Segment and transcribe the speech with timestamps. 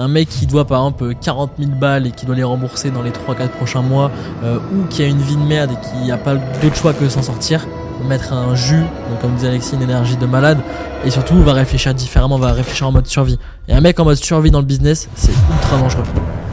[0.00, 3.02] un mec qui doit par exemple 40 000 balles et qui doit les rembourser dans
[3.02, 4.10] les 3-4 prochains mois,
[4.42, 7.06] euh, ou qui a une vie de merde et qui n'a pas d'autre choix que
[7.10, 7.66] s'en sortir,
[8.08, 8.82] mettre un jus,
[9.20, 10.58] comme disait Alexis, une énergie de malade,
[11.04, 13.38] et surtout va réfléchir différemment, va réfléchir en mode survie.
[13.68, 16.02] Et un mec en mode survie dans le business, c'est ultra dangereux.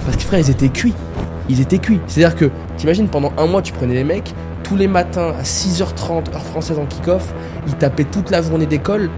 [0.04, 0.94] Parce que frère, ils étaient cuits.
[1.48, 2.02] Ils étaient cuits.
[2.08, 4.34] C'est-à-dire que, t'imagines, pendant un mois, tu prenais les mecs,
[4.64, 7.34] tous les matins à 6h30, heure française en kick-off,
[7.66, 9.10] ils tapaient toute la journée d'école.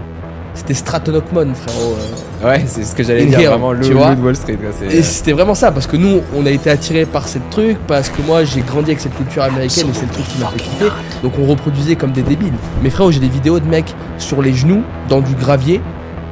[0.54, 1.22] C'était Stratton
[1.54, 1.96] frérot.
[2.42, 2.48] euh.
[2.48, 4.14] Ouais, c'est ce que j'allais dire, guerre, vraiment, le, tu vois.
[4.14, 4.56] le Wall Street.
[4.56, 7.78] quoi, Et c'était vraiment ça, parce que nous, on a été attirés par cette truc,
[7.86, 10.46] parce que moi, j'ai grandi avec cette culture américaine et c'est le truc qui m'a
[10.48, 10.88] fait kiffer.
[11.22, 12.52] Donc on reproduisait comme des débiles.
[12.82, 15.80] Mais frérot, j'ai des vidéos de mecs sur les genoux, dans du gravier.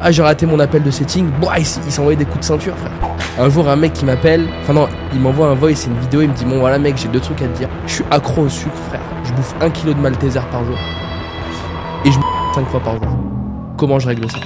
[0.01, 1.27] Ah, j'ai raté mon appel de setting.
[1.41, 2.93] Boah, il, il s'envoyait des coups de ceinture, frère.
[3.41, 6.23] Un jour, un mec qui m'appelle, enfin non, il m'envoie un voice, c'est une vidéo,
[6.23, 7.69] il me dit Bon, voilà, mec, j'ai deux trucs à te dire.
[7.87, 9.01] Je suis accro au sucre, frère.
[9.25, 10.77] Je bouffe un kilo de Malteser par jour.
[12.05, 12.23] Et je me
[12.55, 13.17] 5 fois par jour.
[13.79, 14.39] Comment je règle ça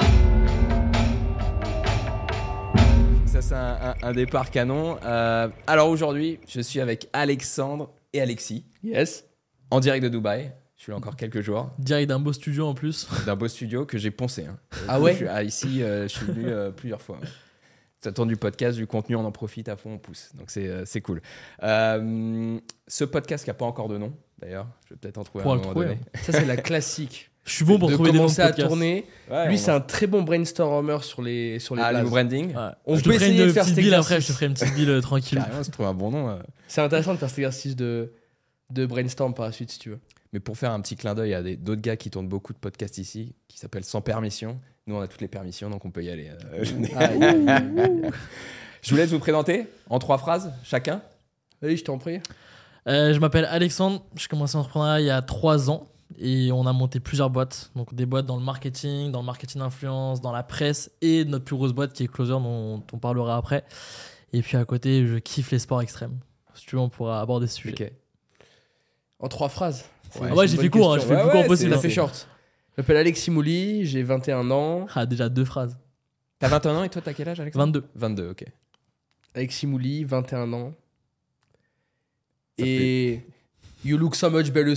[3.27, 4.98] Ça, c'est un, un- un départ canon.
[5.05, 9.25] Euh, alors aujourd'hui, je suis avec Alexandre et Alexis, Yes.
[9.70, 10.53] en direct de Dubaï.
[10.77, 13.08] Je suis là encore quelques jours, Direct d'un beau studio en plus.
[13.27, 14.44] d'un beau studio que j'ai poncé.
[14.47, 14.58] hein.
[14.88, 15.12] Ah ouais?
[15.12, 17.19] Je suis- ah, Ici, euh, je suis venu euh, plusieurs fois.
[18.00, 20.30] Ça tourne du podcast, du contenu, on en profite à fond, on pousse.
[20.34, 21.22] Donc c'est euh, cool.
[21.62, 25.53] Ce podcast qui n'a pas encore de nom, d'ailleurs, je vais peut-être en trouver Pour
[25.53, 26.00] un le moment trouver, donné.
[26.20, 27.30] Ça, c'est la classique.
[27.44, 28.68] Je suis bon pour de trouver des noms de commencer à podcasts.
[28.68, 29.04] tourner.
[29.30, 32.54] Ouais, Lui, c'est un très bon brainstormer sur les, sur les Ah, le branding.
[32.54, 32.68] Ouais.
[32.86, 34.32] On je peut te ferai essayer une de faire petite cet bille après, je te
[34.32, 35.38] ferai une petite bille euh, tranquille.
[35.38, 36.28] Carrément, c'est trouver un bon nom.
[36.28, 36.36] euh.
[36.68, 38.12] C'est intéressant de faire cet exercice de,
[38.70, 39.98] de brainstorm par la suite, si tu veux.
[40.32, 42.58] Mais pour faire un petit clin d'œil à des- d'autres gars qui tournent beaucoup de
[42.58, 44.58] podcasts ici, qui s'appellent Sans Permission.
[44.86, 46.30] Nous, on a toutes les permissions, donc on peut y aller.
[46.54, 46.64] Euh,
[48.82, 51.02] je vous laisse vous présenter en trois phrases, chacun.
[51.62, 52.20] Allez, je t'en prie.
[52.88, 56.72] Euh, je m'appelle Alexandre, j'ai commencé l'entrepreneuriat il y a 3 ans et on a
[56.72, 57.70] monté plusieurs boîtes.
[57.77, 61.44] Donc des boîtes dans le marketing, dans le marketing d'influence, dans la presse et notre
[61.44, 63.64] plus grosse boîte qui est Closer dont on parlera après.
[64.32, 66.19] Et puis à côté, je kiffe les sports extrêmes.
[66.54, 67.92] Si tu veux, on pourra aborder ce sujet.
[69.19, 69.84] En trois phrases.
[70.20, 71.70] Ah ouais, une j'ai fait court, hein, j'ai fait le plus Ouais, court possible.
[71.70, 71.81] Ça hein.
[71.81, 72.28] fait short.
[72.76, 74.87] Je m'appelle Alexis Mouli, j'ai 21 ans.
[74.94, 75.76] Ah, déjà deux phrases.
[76.38, 78.25] T'as 21 ans et toi, t'as quel âge, Alexandre 22.
[78.25, 78.44] 22, ok.
[79.34, 80.75] Alexis Mouli, 21 ans.
[82.58, 83.25] Ça Et
[83.84, 84.75] you look so much better.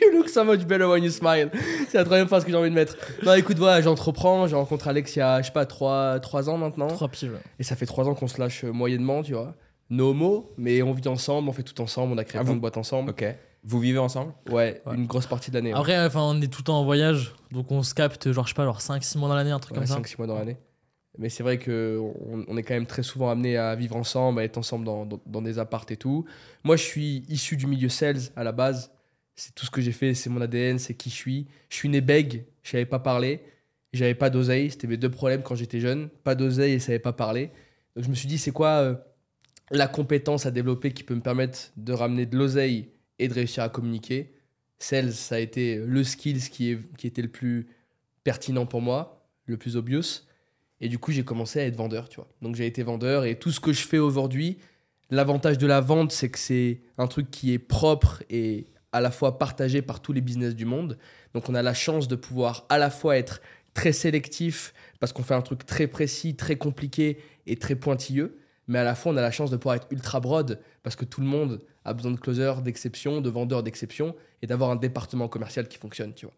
[0.00, 1.50] You look so much better when you smile.
[1.88, 2.96] C'est la troisième phrase que j'ai envie de mettre.
[3.24, 4.46] Non, écoute, voilà, j'entreprends.
[4.46, 6.86] J'ai rencontré Alex il y a, je sais pas, 3, ans maintenant.
[6.88, 7.30] Trois piges.
[7.30, 7.38] ouais.
[7.58, 9.54] Et ça fait 3 ans qu'on se lâche euh, moyennement, tu vois.
[9.90, 12.50] No homo, mais on vit ensemble, on fait tout ensemble, on a créé Ah, plein
[12.50, 13.10] vous- de boîtes ensemble.
[13.10, 13.24] Ok.
[13.64, 14.32] Vous vivez ensemble?
[14.50, 14.94] Ouais, Ouais.
[14.94, 15.72] une grosse partie de l'année.
[15.72, 18.50] Après, enfin, on est tout le temps en voyage, donc on se capte, genre, je
[18.50, 19.94] sais pas, genre 5-6 mois dans l'année, un truc Ouais, comme ça.
[19.96, 20.56] 5-6 mois dans l'année.
[21.18, 24.38] Mais c'est vrai que on, on est quand même très souvent amené à vivre ensemble,
[24.40, 26.24] à être ensemble dans, dans- dans des appartes et tout.
[26.62, 28.92] Moi, je suis issu du milieu sales à la base.
[29.38, 31.46] C'est tout ce que j'ai fait, c'est mon ADN, c'est qui je suis.
[31.68, 33.40] Je suis né bègue, je savais pas parler.
[33.92, 36.08] J'avais pas d'oseille, c'était mes deux problèmes quand j'étais jeune.
[36.24, 37.52] Pas d'oseille et je savais pas parler.
[37.94, 38.94] Donc je me suis dit, c'est quoi euh,
[39.70, 42.88] la compétence à développer qui peut me permettre de ramener de l'oseille
[43.20, 44.34] et de réussir à communiquer?
[44.80, 47.68] Sales, ça a été le skills qui, qui était le plus
[48.24, 50.24] pertinent pour moi, le plus obvious.
[50.80, 52.28] Et du coup, j'ai commencé à être vendeur, tu vois.
[52.42, 54.58] Donc j'ai été vendeur et tout ce que je fais aujourd'hui,
[55.10, 58.66] l'avantage de la vente, c'est que c'est un truc qui est propre et
[58.98, 60.98] à la fois partagé par tous les business du monde.
[61.34, 63.40] Donc on a la chance de pouvoir à la fois être
[63.74, 68.78] très sélectif parce qu'on fait un truc très précis, très compliqué et très pointilleux, mais
[68.78, 71.20] à la fois on a la chance de pouvoir être ultra broad parce que tout
[71.20, 75.68] le monde a besoin de closers d'exception, de vendeurs d'exception et d'avoir un département commercial
[75.68, 76.34] qui fonctionne, tu vois.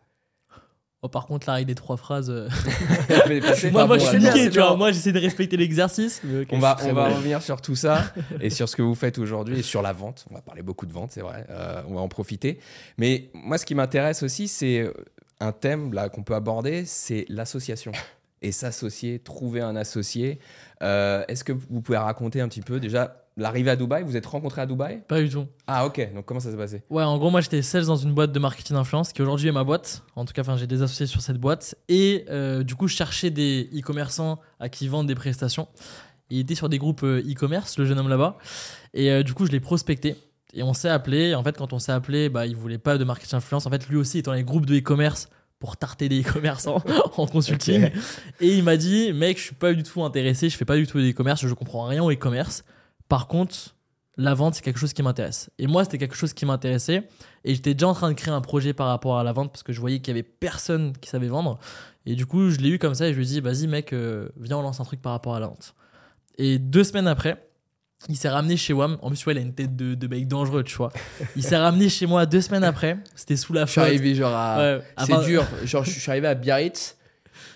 [1.03, 2.29] Oh, par contre, là, avec les trois phrases.
[2.29, 2.49] euh,
[3.73, 4.77] moi, je suis niqué, tu vois.
[4.77, 6.21] Moi, j'essaie de respecter l'exercice.
[6.51, 9.61] On va, on va revenir sur tout ça et sur ce que vous faites aujourd'hui
[9.61, 10.27] et sur la vente.
[10.31, 11.47] On va parler beaucoup de vente, c'est vrai.
[11.49, 12.59] Euh, on va en profiter.
[12.99, 14.93] Mais moi, ce qui m'intéresse aussi, c'est euh,
[15.41, 17.93] un thème là qu'on peut aborder, c'est l'association
[18.43, 20.39] et s'associer, trouver un associé.
[20.83, 24.27] Euh, Est-ce que vous pouvez raconter un petit peu déjà l'arrivée à Dubaï Vous êtes
[24.27, 25.03] rencontrés à Dubaï?
[25.09, 25.47] Pas du tout.
[25.67, 26.15] Ah ok.
[26.15, 26.83] Donc comment ça s'est passé?
[26.91, 29.53] Ouais, en gros, moi j'étais sales dans une boîte de marketing influence qui aujourd'hui est
[29.53, 30.03] ma boîte.
[30.17, 31.75] En tout cas, enfin, j'ai des associés sur cette boîte.
[31.89, 35.69] Et euh, du coup, je cherchais des e-commerçants à qui vendre des prestations.
[36.31, 38.39] Il était sur des groupes euh, e-commerce, le jeune homme là-bas.
[38.95, 40.17] Et euh, du coup, je l'ai prospecté.
[40.55, 41.31] Et on s'est appelé.
[41.31, 43.67] Et en fait, quand on s'est appelé, bah, il voulait pas de marketing influence.
[43.67, 45.29] En fait, lui aussi dans les groupes de e-commerce
[45.59, 46.83] pour tarter des e-commerçants
[47.17, 47.91] en consulting.
[48.41, 50.87] Et il m'a dit, mec, je suis pas du tout intéressé, je fais pas du
[50.87, 52.65] tout de e-commerce, je comprends rien au e-commerce.
[53.11, 53.75] Par contre,
[54.17, 55.51] la vente, c'est quelque chose qui m'intéresse.
[55.59, 57.09] Et moi, c'était quelque chose qui m'intéressait.
[57.43, 59.65] Et j'étais déjà en train de créer un projet par rapport à la vente parce
[59.65, 61.59] que je voyais qu'il y avait personne qui savait vendre.
[62.07, 63.93] Et du coup, je l'ai eu comme ça et je lui ai dit, vas-y, mec,
[63.93, 65.75] euh, viens, on lance un truc par rapport à la vente.
[66.39, 67.51] Et deux semaines après,
[68.09, 68.97] il s'est ramené chez WAM.
[69.03, 70.93] En plus, ouais, il a une tête de, de mec dangereux, tu vois.
[71.35, 72.97] Il s'est ramené chez moi deux semaines après.
[73.17, 74.59] C'était sous la Je suis arrivé genre à...
[74.59, 75.45] Ouais, C'est dur.
[75.65, 76.97] Genre, je suis arrivé à Biarritz.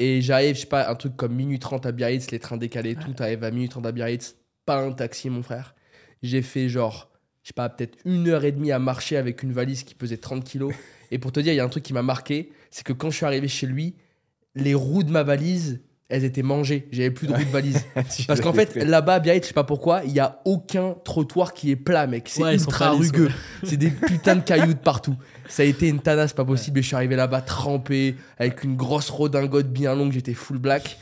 [0.01, 2.97] Et j'arrive, je sais pas, un truc comme minuit 30 à Biarritz, les trains décalés
[2.97, 3.13] tout.
[3.13, 4.35] T'arrives à minuit 30 à Biarritz,
[4.65, 5.75] pas un taxi, mon frère.
[6.23, 7.11] J'ai fait genre,
[7.43, 10.17] je sais pas, peut-être une heure et demie à marcher avec une valise qui pesait
[10.17, 10.75] 30 kilos.
[11.11, 13.11] Et pour te dire, il y a un truc qui m'a marqué, c'est que quand
[13.11, 13.95] je suis arrivé chez lui,
[14.57, 16.89] les roues de ma valise, elles étaient mangées.
[16.93, 17.85] J'avais plus de roues de valise.
[18.27, 21.71] Parce qu'en fait, là-bas, Biarritz, je sais pas pourquoi, il y a aucun trottoir qui
[21.71, 22.29] est plat, mec.
[22.29, 23.31] C'est Ouais, ultra rugueux.
[23.65, 25.17] C'est des putains de cailloux de partout.
[25.49, 26.79] Ça a été une tanasse pas possible.
[26.79, 30.13] Et je suis arrivé là-bas trempé, avec une grosse redingote bien longue.
[30.13, 30.99] J'étais full black.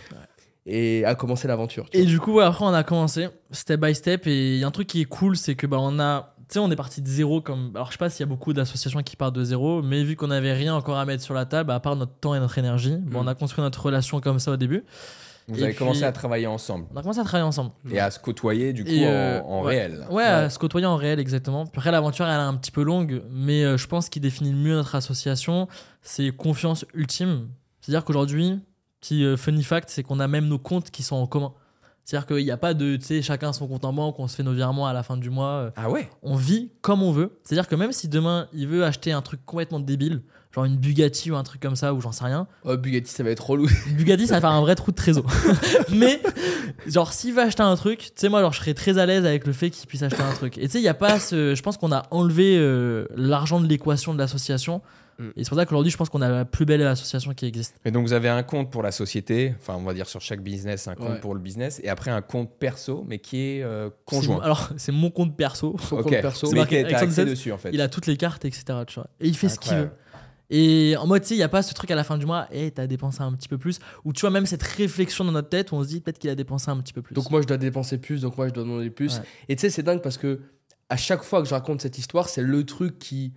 [0.67, 1.89] Et a commencé l'aventure.
[1.91, 2.11] tu Et vois.
[2.11, 4.27] du coup, ouais, après, on a commencé step by step.
[4.27, 6.35] Et il y a un truc qui est cool, c'est que bah, on a.
[6.49, 7.41] Tu sais, on est parti de zéro.
[7.41, 7.73] Comme...
[7.75, 10.17] Alors, je sais pas s'il y a beaucoup d'associations qui partent de zéro, mais vu
[10.17, 12.59] qu'on n'avait rien encore à mettre sur la table, à part notre temps et notre
[12.59, 13.25] énergie, bah, Mm.
[13.25, 14.85] on a construit notre relation comme ça au début.
[15.49, 17.73] Vous Et avez commencé à travailler ensemble On a commencé à travailler ensemble.
[17.91, 19.71] et à se côtoyer du coup en, euh, en ouais.
[19.71, 20.07] réel.
[20.09, 21.65] Ouais, à se côtoyer en réel, exactement.
[21.67, 24.51] Puis après, l'aventure, elle est un petit peu longue, mais euh, je pense qu'il définit
[24.53, 25.67] le mieux notre association,
[26.01, 27.49] c'est confiance ultime.
[27.81, 28.61] C'est-à-dire qu'aujourd'hui,
[29.03, 31.53] petit euh, funny fact, c'est qu'on a même nos comptes qui sont en commun.
[32.05, 34.35] C'est-à-dire qu'il n'y a pas de, tu sais, chacun son compte en banque, on se
[34.35, 35.51] fait nos virements à la fin du mois.
[35.51, 36.09] euh, Ah ouais?
[36.23, 37.39] On vit comme on veut.
[37.45, 40.23] C'est-à-dire que même si demain, il veut acheter un truc complètement débile,
[40.53, 43.23] genre une Bugatti ou un truc comme ça, ou j'en sais rien, Oh, Bugatti, ça
[43.23, 43.69] va être relou.
[43.97, 45.25] Bugatti, ça va faire un vrai trou de trésor.
[45.91, 46.21] Mais,
[46.89, 49.25] genre, s'il veut acheter un truc, tu sais, moi, genre, je serais très à l'aise
[49.25, 50.59] avec le fait qu'il puisse acheter un truc.
[50.59, 51.55] Et tu sais, il n'y a pas ce.
[51.55, 54.83] Je pense qu'on a enlevé euh, l'argent de l'équation de l'association.
[55.19, 55.29] Mm.
[55.37, 57.77] Et c'est pour ça qu'aujourd'hui, je pense qu'on a la plus belle association qui existe.
[57.85, 60.43] Et donc vous avez un compte pour la société, enfin on va dire sur chaque
[60.43, 61.21] business un compte Ouais.
[61.21, 64.41] pour le business, et après un compte perso, mais qui est euh, conjoint.
[64.43, 65.77] Alors, c'est mon compte perso.
[65.89, 66.05] Son Ok.
[66.05, 66.47] compte perso.
[66.47, 67.71] C'est marqué accès dessus en fait.
[67.73, 68.65] Il a toutes les cartes, etc.
[68.87, 69.09] Tu vois.
[69.21, 69.91] Et il fait ce qu'il veut.
[70.55, 72.27] Et en mode, tu sais, il n'y a pas ce truc à la fin du
[72.27, 73.79] mois, et t'as dépensé un petit peu plus.
[74.05, 76.29] Ou tu vois, même cette réflexion dans notre tête où on se dit peut-être qu'il
[76.29, 77.15] a dépensé un petit peu plus.
[77.15, 79.17] Donc moi je dois dépenser plus, donc moi je dois demander plus.
[79.17, 79.25] Ouais.
[79.49, 80.41] Et tu sais c'est dingue parce que
[80.91, 83.33] à chaque fois que je raconte cette histoire, c'est le truc qui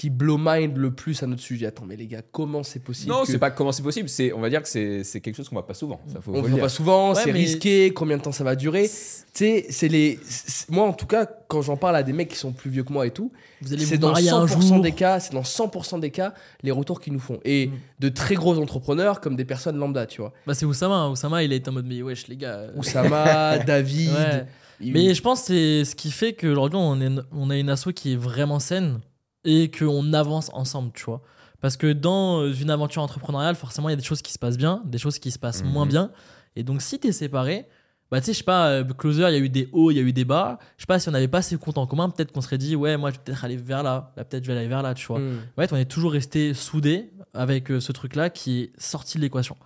[0.00, 1.66] qui blow mind le plus à notre sujet.
[1.66, 4.32] Attends mais les gars, comment c'est possible Non, que- c'est pas comment c'est possible, c'est
[4.32, 6.00] on va dire que c'est c'est quelque chose qu'on voit pas souvent.
[6.10, 8.56] Ça faut, on voit pas souvent, Ouais, c'est mais- risqué, combien de temps ça va
[8.56, 8.84] durer.
[8.88, 8.90] Tu
[9.34, 12.36] sais, c'est les c'est- moi en tout cas quand j'en parle à des mecs qui
[12.36, 13.30] sont plus vieux que moi et tout,
[13.60, 14.80] vous allez c'est vous dans marier un 100% jour.
[14.80, 16.32] des cas, c'est dans 100% des cas
[16.62, 17.72] les retours qu'ils nous font et Mm.
[18.00, 20.32] de très gros entrepreneurs comme des personnes lambda, tu vois.
[20.46, 20.94] Bah, c'est Oussama.
[20.94, 21.10] hein.
[21.10, 22.54] Oussama, il est en mode, mais wesh, les gars.
[22.54, 24.44] euh, Oussama, David, Ouais.
[24.80, 27.68] il- Mais je pense que c'est ce qui fait qu'aujourd'hui, on, est, on a une
[27.68, 29.00] asso qui est vraiment saine
[29.44, 31.22] et qu'on avance ensemble, tu vois.
[31.60, 34.38] Parce que dans euh, une aventure entrepreneuriale, forcément, il y a des choses qui se
[34.38, 35.70] passent bien, des choses qui se passent Mhm.
[35.70, 36.10] moins bien.
[36.56, 37.66] Et donc, si t'es séparé,
[38.10, 39.96] bah, tu sais, je sais pas, euh, Closer, il y a eu des hauts, il
[39.96, 40.58] y a eu des bas.
[40.78, 42.74] Je sais pas, si on n'avait pas ces comptes en commun, peut-être qu'on serait dit,
[42.76, 44.94] ouais, moi, je vais peut-être aller vers là, là, peut-être je vais aller vers là,
[44.94, 45.20] tu vois.
[45.20, 45.38] Mm.
[45.58, 49.56] Ouais, on est toujours resté soudés avec euh, ce truc-là qui est sorti de l'équation.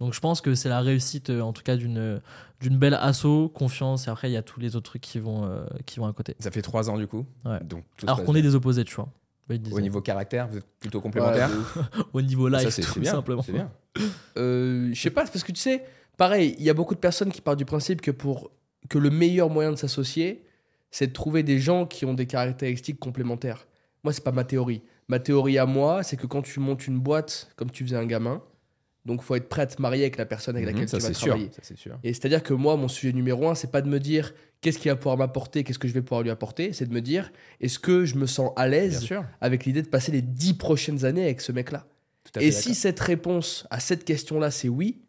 [0.00, 2.20] Donc je pense que c'est la réussite, euh, en tout cas, d'une
[2.60, 5.44] d'une belle asso, confiance, et après il y a tous les autres trucs qui vont,
[5.44, 6.34] euh, qui vont à côté.
[6.40, 7.24] Ça fait trois ans du coup.
[7.44, 7.60] Ouais.
[7.64, 9.08] Donc Alors qu'on est des opposés, tu vois.
[9.48, 9.74] Disaient.
[9.74, 11.50] au niveau caractère, vous êtes plutôt complémentaires.
[11.50, 11.78] ouf.
[12.12, 13.12] Au niveau live, ça c'est tout bien.
[13.12, 13.44] simplement.
[13.48, 13.70] Bien.
[14.36, 15.82] Euh, je sais pas, parce que tu sais,
[16.16, 18.52] pareil, il y a beaucoup de personnes qui partent du principe que pour
[18.88, 20.44] que le meilleur moyen de s'associer,
[20.90, 23.66] c'est de trouver des gens qui ont des caractéristiques complémentaires.
[24.04, 24.82] Moi, c'est pas ma théorie.
[25.08, 28.06] Ma théorie à moi, c'est que quand tu montes une boîte comme tu faisais un
[28.06, 28.42] gamin,
[29.04, 31.14] donc faut être prêt à te marier avec la personne avec laquelle ça tu vas
[31.14, 31.28] sûr.
[31.28, 31.50] travailler.
[31.52, 31.98] Ça c'est sûr.
[32.04, 34.90] Et c'est-à-dire que moi, mon sujet numéro un, c'est pas de me dire qu'est-ce qu'il
[34.90, 37.78] va pouvoir m'apporter, qu'est-ce que je vais pouvoir lui apporter, c'est de me dire est-ce
[37.78, 39.08] que je me sens à l'aise
[39.40, 41.86] avec l'idée de passer les dix prochaines années avec ce mec-là.
[42.40, 45.00] Et si cette réponse à cette question-là, c'est oui,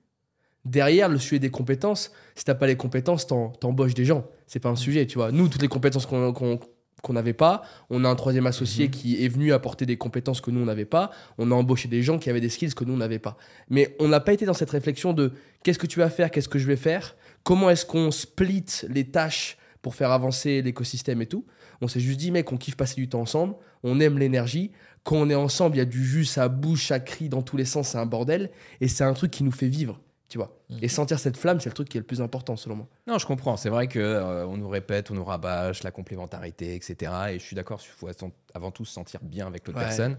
[0.66, 4.25] derrière le sujet des compétences, si t'as pas les compétences, t'en- t'embauches des gens.
[4.48, 5.32] C'est pas un sujet, tu vois.
[5.32, 6.60] Nous, toutes les compétences qu'on qu'on-
[7.01, 8.91] qu'on n'avait pas, on a un troisième associé Mhm.
[8.91, 11.12] qui est venu apporter des compétences que nous, on n'avait pas.
[11.38, 13.38] On a embauché des gens qui avaient des skills que nous, on n'avait pas.
[13.70, 15.32] Mais on n'a pas été dans cette réflexion de
[15.63, 17.15] qu'est-ce que tu vas faire, qu'est-ce que je vais faire,
[17.50, 21.48] comment est-ce qu'on split les tâches pour faire avancer l'écosystème et tout.
[21.82, 24.72] On s'est juste dit, mec, on kiffe passer du temps ensemble, on aime l'énergie.
[25.03, 27.58] Quand on est ensemble, il y a du jus, ça bouge, ça crie dans tous
[27.58, 28.51] les sens, c'est un bordel.
[28.82, 30.60] Et c'est un truc qui nous fait vivre, tu vois.
[30.70, 30.77] Mhm.
[30.84, 32.88] Et sentir cette flamme, c'est le truc qui est le plus important, selon moi.
[33.08, 33.58] Non, je comprends.
[33.58, 37.12] C'est vrai que euh, on nous répète, on nous rabâche la complémentarité, etc.
[37.32, 38.10] Et je suis d'accord, il faut
[38.53, 39.86] avant tout se sentir bien avec l'autre Ouais.
[39.86, 40.18] personne.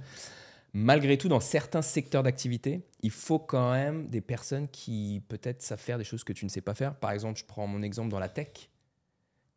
[0.73, 5.81] Malgré tout, dans certains secteurs d'activité, il faut quand même des personnes qui peut-être savent
[5.81, 6.95] faire des choses que tu ne sais pas faire.
[6.95, 8.69] Par exemple, je prends mon exemple dans la tech.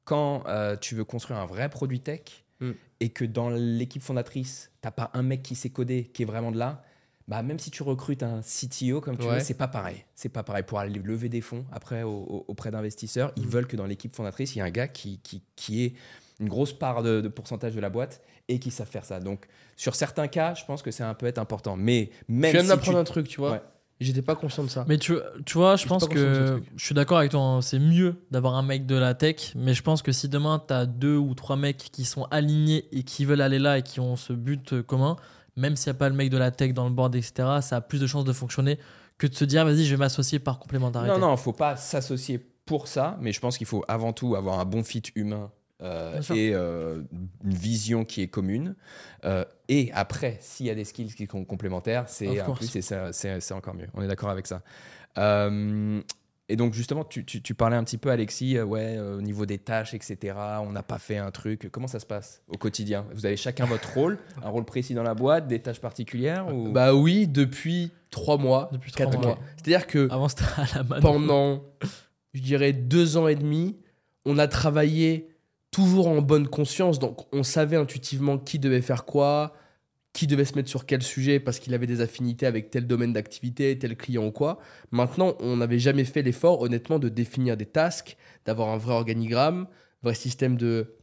[0.05, 2.21] Quand euh, tu veux construire un vrai produit tech
[2.59, 2.71] Mm.
[2.99, 6.25] et que dans l'équipe fondatrice, tu n'as pas un mec qui sait coder, qui est
[6.25, 6.83] vraiment de là,
[7.27, 9.33] bah, même si tu recrutes un CTO, comme tu Ouais.
[9.35, 10.05] veux, c'est pas pareil.
[10.13, 10.63] C'est pas pareil.
[10.63, 13.49] Pour aller lever des fonds après au- au- auprès d'investisseurs, ils Mm.
[13.49, 15.93] veulent que dans l'équipe fondatrice, il y ait un gars qui, qui, qui ait
[16.43, 19.19] une grosse part de, de pourcentage de la boîte et qui savent faire ça.
[19.19, 21.75] Donc, sur certains cas, je pense que c'est un peu être important.
[21.77, 23.51] Mais même je viens si m'apprendre tu- un truc, tu vois.
[23.53, 23.61] Ouais.
[23.99, 24.83] J'étais pas conscient de ça.
[24.89, 25.13] Mais tu,
[25.45, 27.39] tu vois, je pense que je suis d'accord avec toi.
[27.41, 27.61] hein.
[27.61, 30.73] C'est mieux d'avoir un mec de la tech, mais je pense que si demain tu
[30.73, 33.99] as deux ou trois mecs qui sont alignés et qui veulent aller là et qui
[34.01, 35.15] ont ce but euh, commun,
[35.55, 37.77] même s'il n'y a pas le mec de la tech dans le board, etc., ça
[37.77, 38.77] a plus de chances de fonctionner
[39.19, 41.13] que de se dire, vas-y, je vais m'associer par complémentarité.
[41.13, 44.59] Non, non, faut pas s'associer pour ça, mais je pense qu'il faut avant tout avoir
[44.59, 45.51] un bon fit humain
[45.83, 47.01] euh, et euh,
[47.43, 48.75] une vision qui est commune.
[49.25, 53.53] Euh, et après, s'il y a des skills qui sont complémentaires, c'est un plus et
[53.53, 53.87] encore mieux.
[53.93, 54.61] On est d'accord avec ça.
[55.17, 56.01] Euh,
[56.49, 59.45] et donc justement, tu, tu- tu parlais un petit peu, Alexis, ouais, euh, au niveau
[59.45, 60.35] des tâches, etc.
[60.61, 61.69] On n'a pas fait un truc.
[61.71, 63.05] Comment ça se passe au quotidien?
[63.13, 66.69] Vous avez chacun votre rôle, un rôle précis dans la boîte, des tâches particulières ou...
[66.71, 69.27] Bah oui, depuis trois mois, Depuis trois quatre mois.
[69.35, 69.39] mois.
[69.55, 71.01] C'est-à-dire que Avant, c'était à la mano.
[71.01, 71.63] pendant,
[72.33, 73.77] je dirais, deux ans et demi,
[74.25, 75.29] on a travaillé
[75.73, 76.99] toujours en bonne conscience.
[76.99, 79.53] Donc, on savait intuitivement qui devait faire quoi,
[80.13, 83.11] qui devait se mettre sur quel sujet parce qu'il avait des affinités avec tel domaine
[83.11, 84.59] d'activité, tel client ou quoi.
[84.91, 88.15] Maintenant, on n'avait jamais fait l'effort, honnêtement, de définir des tasks,
[88.45, 89.67] d'avoir un vrai organigramme,
[90.03, 90.95] vrai système de,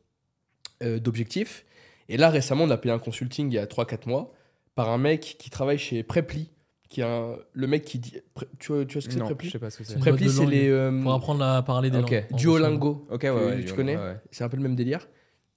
[0.82, 1.66] euh, d'objectifs.
[2.08, 4.32] Et là, récemment, on a payé un consulting il y a 3-4 mois
[4.76, 6.48] par un mec qui travaille chez Preply,
[6.90, 8.14] qui est un- le mec qui dit.
[8.58, 9.92] Tu vois, tu vois ce que c'est non, Preply je sais pas ce que c'est.
[9.92, 10.52] C'est une Preply, boîte de c'est langue.
[10.52, 10.68] les.
[10.68, 12.10] euh, Pour apprendre à parler des Ok.
[12.10, 12.24] langues.
[12.32, 13.06] en Duolingo.
[13.10, 14.16] Ok, ouais, que ouais, tu ouais, connais ouais.
[14.30, 15.08] C'est un peu le même délire.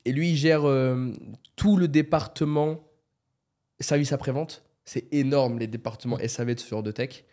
[0.06, 1.12] Et lui, il gère euh,
[1.58, 2.80] tout le département
[3.80, 4.64] service après-vente.
[4.86, 7.24] C'est énorme, les départements SAV de ce genre de tech.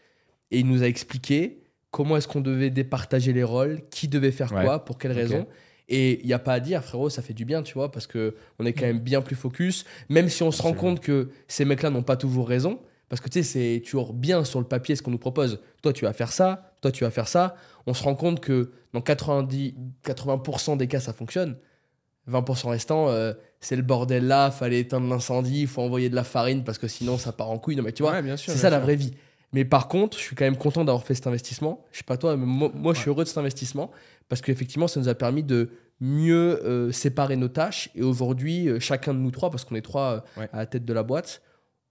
[0.50, 4.52] Et il nous a expliqué comment est-ce qu'on devait départager les rôles, qui devait faire
[4.52, 4.64] Ouais.
[4.64, 5.16] quoi, pour quelles Ok.
[5.19, 5.47] raisons.
[5.88, 8.07] Et il n'y a pas à dire, frérot, ça fait du bien, tu vois, parce
[8.07, 10.95] que on est quand même bien plus focus, même si on se rend Absolument.
[10.95, 12.78] compte que ces mecs-là n'ont pas toujours raison.
[13.11, 15.61] Parce que tu sais, c'est toujours bien sur le papier ce qu'on nous propose.
[15.83, 17.57] Toi, tu vas faire ça, toi, tu vas faire ça.
[17.87, 19.75] On se rend compte que dans 90,
[20.05, 21.57] 80% des cas, ça fonctionne.
[22.31, 26.23] 20% restant, euh, c'est le bordel là, fallait éteindre l'incendie, il faut envoyer de la
[26.25, 27.76] farine parce que sinon ça part en couille.
[27.76, 29.12] Non, mais tu vois, Ouais, c'est ça la vraie vie.
[29.52, 31.85] Mais par contre, je suis quand même content d'avoir fait cet investissement.
[31.90, 33.90] Je sais pas toi, mais moi, moi, je suis heureux de cet investissement
[34.29, 37.90] parce qu'effectivement, ça nous a permis de mieux euh, séparer nos tâches.
[37.97, 40.49] Et aujourd'hui, euh, chacun de nous trois, parce qu'on est trois Ouais.
[40.52, 41.43] à la tête de la boîte,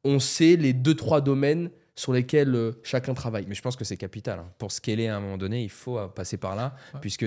[0.04, 3.46] on sait les deux, trois domaines sur lesquels euh, chacun travaille.
[3.48, 4.40] Mais je pense que c'est capital.
[4.40, 4.52] hein.
[4.58, 7.00] Pour scaler à un moment donné, il faut euh, passer par là, Ouais.
[7.02, 7.26] puisque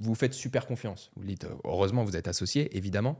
[0.00, 1.10] vous faites super confiance.
[1.16, 3.18] Vous dites, euh, heureusement, vous êtes associé, évidemment.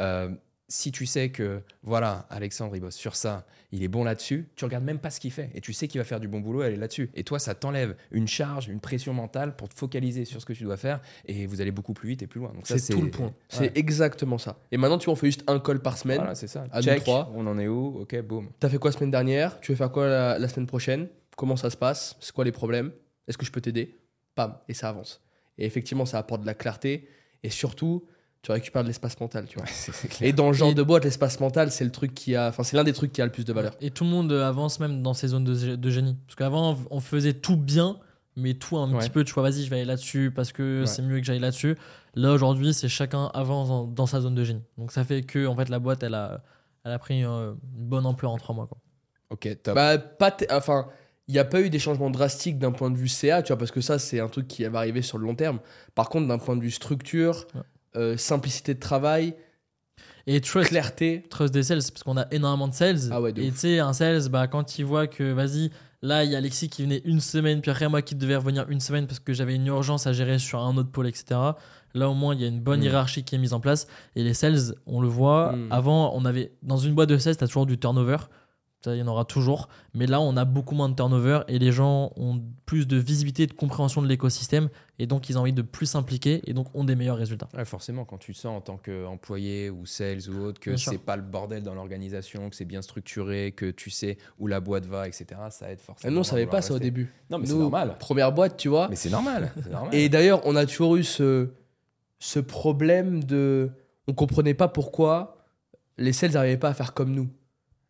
[0.00, 0.30] Euh,
[0.68, 4.64] si tu sais que, voilà, Alexandre, il bosse sur ça, il est bon là-dessus, tu
[4.66, 5.50] regardes même pas ce qu'il fait.
[5.54, 7.10] Et tu sais qu'il va faire du bon boulot, elle est là-dessus.
[7.14, 10.52] Et toi, ça t'enlève une charge, une pression mentale pour te focaliser sur ce que
[10.52, 11.00] tu dois faire.
[11.24, 12.52] Et vous allez beaucoup plus vite et plus loin.
[12.52, 13.26] Donc ça, C'est tout le point.
[13.28, 13.32] Ouais.
[13.48, 14.58] C'est exactement ça.
[14.70, 16.18] Et maintenant, tu on fait juste un call par semaine.
[16.18, 16.66] Voilà, c'est ça.
[16.70, 17.32] à nous Check, trois.
[17.34, 18.00] on en est où?
[18.00, 18.50] Ok, boum.
[18.60, 19.58] T'as fait quoi semaine dernière?
[19.60, 21.08] Tu veux faire quoi la, la semaine prochaine?
[21.36, 22.16] Comment ça se passe?
[22.20, 22.92] C'est quoi les problèmes?
[23.26, 23.98] Est-ce que je peux t'aider?
[24.34, 25.22] Pam, et ça avance.
[25.56, 27.08] Et effectivement, ça apporte de la clarté
[27.42, 28.04] et surtout,
[28.48, 29.66] tu récupères de l'espace mental, tu vois.
[30.22, 32.62] Et dans le genre Et- de boîte, l'espace mental, c'est le truc qui a, enfin,
[32.62, 33.74] c'est l'un des trucs qui a le plus de valeur.
[33.82, 36.16] Et tout le monde avance même dans ces zones de, gé- de génie.
[36.26, 37.98] Parce qu'avant, on faisait tout bien,
[38.36, 39.00] mais tout un Ouais.
[39.00, 40.86] petit peu, tu vois, vas-y, je vais aller là-dessus parce que Ouais.
[40.86, 41.76] c'est mieux que j'aille là-dessus.
[42.14, 44.62] Là, aujourd'hui, c'est chacun avance dans, dans sa zone de génie.
[44.78, 46.42] Donc ça fait que, en fait, la boîte, elle a,
[46.84, 48.66] elle a pris euh, une bonne ampleur en trois mois.
[48.66, 48.78] Quoi.
[49.28, 49.74] Ok, top.
[49.74, 50.86] Bah, pas, enfin,
[51.26, 53.58] il n'y a pas eu des changements drastiques d'un point de vue CA, tu vois,
[53.58, 55.58] parce que ça, c'est un truc qui va arriver sur le long terme.
[55.94, 57.60] Par contre, d'un point de vue structure, Ouais.
[57.98, 59.34] Euh, simplicité de travail,
[60.26, 61.24] Et trust, clarté.
[61.30, 62.98] trust des sales, parce qu'on a énormément de sales.
[63.10, 65.70] Ah ouais, de et tu sais, un sales, bah, quand il voit que, vas-y,
[66.02, 68.66] là, il y a Alexis qui venait une semaine, puis après, moi qui devais revenir
[68.68, 71.40] une semaine parce que j'avais une urgence à gérer sur un autre pôle, etc.
[71.94, 72.84] Là, au moins, il y a une bonne Mm.
[72.84, 73.86] hiérarchie qui est mise en place.
[74.14, 75.72] Et les sales, on le voit, Mm.
[75.72, 78.18] avant, on avait, dans une boîte de sales, tu as toujours du turnover.
[78.84, 79.68] Ça, il y en aura toujours.
[79.94, 83.44] Mais là, on a beaucoup moins de turnover et les gens ont plus de visibilité
[83.44, 84.68] et de compréhension de l'écosystème.
[85.00, 87.48] Et donc, ils ont envie de plus s'impliquer et donc ont des meilleurs résultats.
[87.54, 91.16] Ouais, forcément, quand tu sens en tant qu'employé ou sales ou autre que c'est pas
[91.16, 95.06] le bordel dans l'organisation, que c'est bien structuré, que tu sais où la boîte va,
[95.06, 96.12] etc., ça aide Ah, forcément.
[96.14, 97.12] nous, on savait pas ça au début.
[97.30, 97.96] Non, mais c'est normal.
[98.00, 98.88] Première boîte, tu vois.
[98.88, 99.52] Mais c'est normal.
[99.62, 99.94] c'est normal.
[99.94, 101.48] Et d'ailleurs, on a toujours eu ce,
[102.18, 103.70] ce problème de.
[104.08, 105.44] On comprenait pas pourquoi
[105.96, 107.28] les sales n'arrivaient pas à faire comme nous.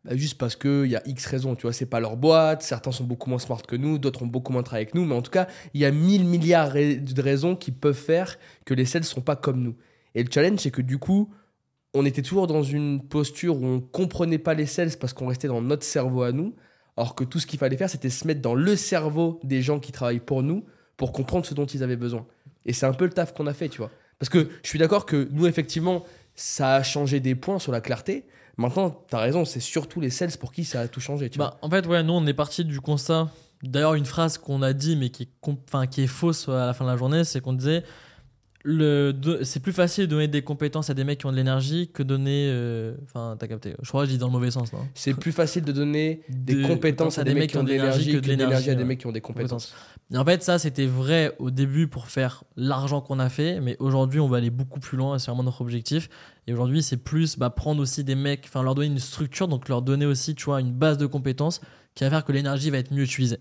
[0.04, 2.92] Bah, juste parce qu'il y a X raisons, tu vois, c'est pas leur boîte, certains
[2.92, 5.22] sont beaucoup moins smart que nous, d'autres ont beaucoup moins travaillé avec nous, mais en
[5.22, 9.04] tout cas, il y a mille milliards de raisons qui peuvent faire que les sales
[9.04, 9.76] sont pas comme nous.
[10.14, 11.30] Et le challenge, c'est que du coup,
[11.94, 15.48] on était toujours dans une posture où on comprenait pas les sales parce qu'on restait
[15.48, 16.54] dans notre cerveau à nous,
[16.96, 19.78] alors que tout ce qu'il fallait faire, c'était se mettre dans le cerveau des gens
[19.80, 20.64] qui travaillent pour nous
[20.96, 22.26] pour comprendre ce dont ils avaient besoin.
[22.66, 23.90] Et c'est un peu le taf qu'on a fait, tu vois.
[24.18, 27.80] Parce que je suis d'accord que nous, effectivement, ça a changé des points sur la
[27.80, 28.26] clarté.
[28.58, 31.38] Maintenant, tu as raison, c'est surtout les sales pour qui ça a tout changé, tu
[31.38, 31.50] vois.
[31.50, 33.28] Bah, en fait, ouais, nous, on est parti du constat.
[33.62, 36.84] D'ailleurs, une phrase qu'on a dit, mais qui est, qui est fausse à la fin
[36.84, 37.84] de la journée, c'est qu'on disait
[38.64, 42.02] c'est plus facile de donner des compétences à des mecs qui ont de l'énergie que
[42.02, 42.48] donner.
[42.50, 43.74] euh, Enfin, t'as capté.
[43.82, 46.22] Je crois que je dis dans le mauvais sens, non C'est plus facile de donner
[46.28, 48.80] des De- compétences à des mecs qui ont de l'énergie que de l'énergie à des
[48.82, 48.84] ouais.
[48.88, 49.74] mecs qui ont des compétences.
[50.12, 53.76] Et en fait, ça, c'était vrai au début pour faire l'argent qu'on a fait, mais
[53.78, 56.08] aujourd'hui, on va aller beaucoup plus loin et c'est vraiment notre objectif.
[56.46, 59.68] Et aujourd'hui, c'est plus bah, prendre aussi des mecs, enfin, leur donner une structure, donc
[59.68, 61.60] leur donner aussi, tu vois, une base de compétences
[61.94, 63.38] qui va faire que l'énergie va être mieux utilisée.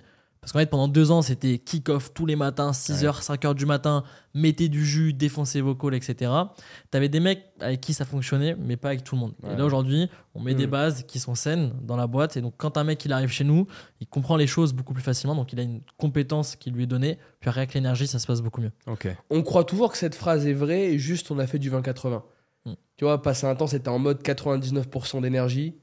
[0.47, 4.05] Parce qu'en fait, pendant deux ans, c'était kick-off tous les matins, 6h, 5h du matin,
[4.33, 6.31] mettez du jus, défoncez vos calls, etc.
[6.89, 9.33] T'avais des mecs avec qui ça fonctionnait, mais pas avec tout le monde.
[9.43, 9.51] Ouais.
[9.51, 12.37] Et là, aujourd'hui, on met des bases qui sont saines dans la boîte.
[12.37, 13.67] Et donc, quand un mec il arrive chez nous,
[13.99, 15.35] il comprend les choses beaucoup plus facilement.
[15.35, 17.17] Donc, il a une compétence qui lui est donnée.
[17.41, 18.71] Puis, avec l'énergie, ça se passe beaucoup mieux.
[18.85, 19.09] Ok.
[19.29, 22.21] On croit toujours que cette phrase est vraie et juste on a fait du 20-80.
[22.63, 22.71] Mm.
[22.95, 25.75] Tu vois, passer un temps, c'était en mode 99% d'énergie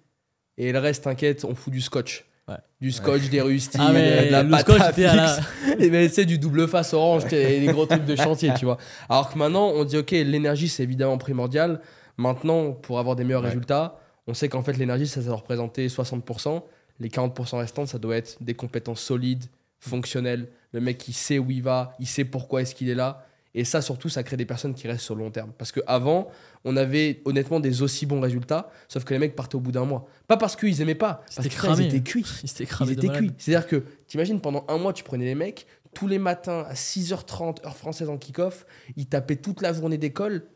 [0.56, 2.25] et le reste, t'inquiète, on fout du scotch.
[2.46, 2.56] Ouais.
[2.80, 5.48] Du scotch, des rustilles, Ah, de la le pâte scotch à à la- fixe.
[5.78, 8.76] Et ben, sais, du double face orange, sais, les gros trucs de chantier, tu vois.
[9.08, 11.80] Alors que maintenant, on dit, ok, l'énergie, c'est évidemment primordial.
[12.18, 13.48] Maintenant, pour avoir des meilleurs Ouais.
[13.48, 16.62] résultats, on sait qu'en fait, l'énergie, ça doit représenter 60%.
[17.00, 19.44] Les 40% restants, ça doit être des compétences solides,
[19.80, 20.48] fonctionnelles.
[20.72, 23.26] Le mec qui sait où il va, il sait pourquoi est-ce qu'il est là.
[23.54, 25.52] Et ça, surtout, ça crée des personnes qui restent sur le long terme.
[25.56, 26.28] Parce qu'avant,
[26.64, 29.84] on avait honnêtement des aussi bons résultats, sauf que les mecs partaient au bout d'un
[29.84, 30.06] mois.
[30.26, 32.26] Pas parce qu'ils aimaient pas, parce qu'ils étaient cuits.
[32.44, 33.32] S'était Ils étaient cuits.
[33.38, 37.64] C'est-à-dire que, t'imagines, pendant un mois, tu prenais les mecs, tous les matins à 6h30,
[37.64, 40.46] heure française en kick-off, ils tapaient toute la journée d'école.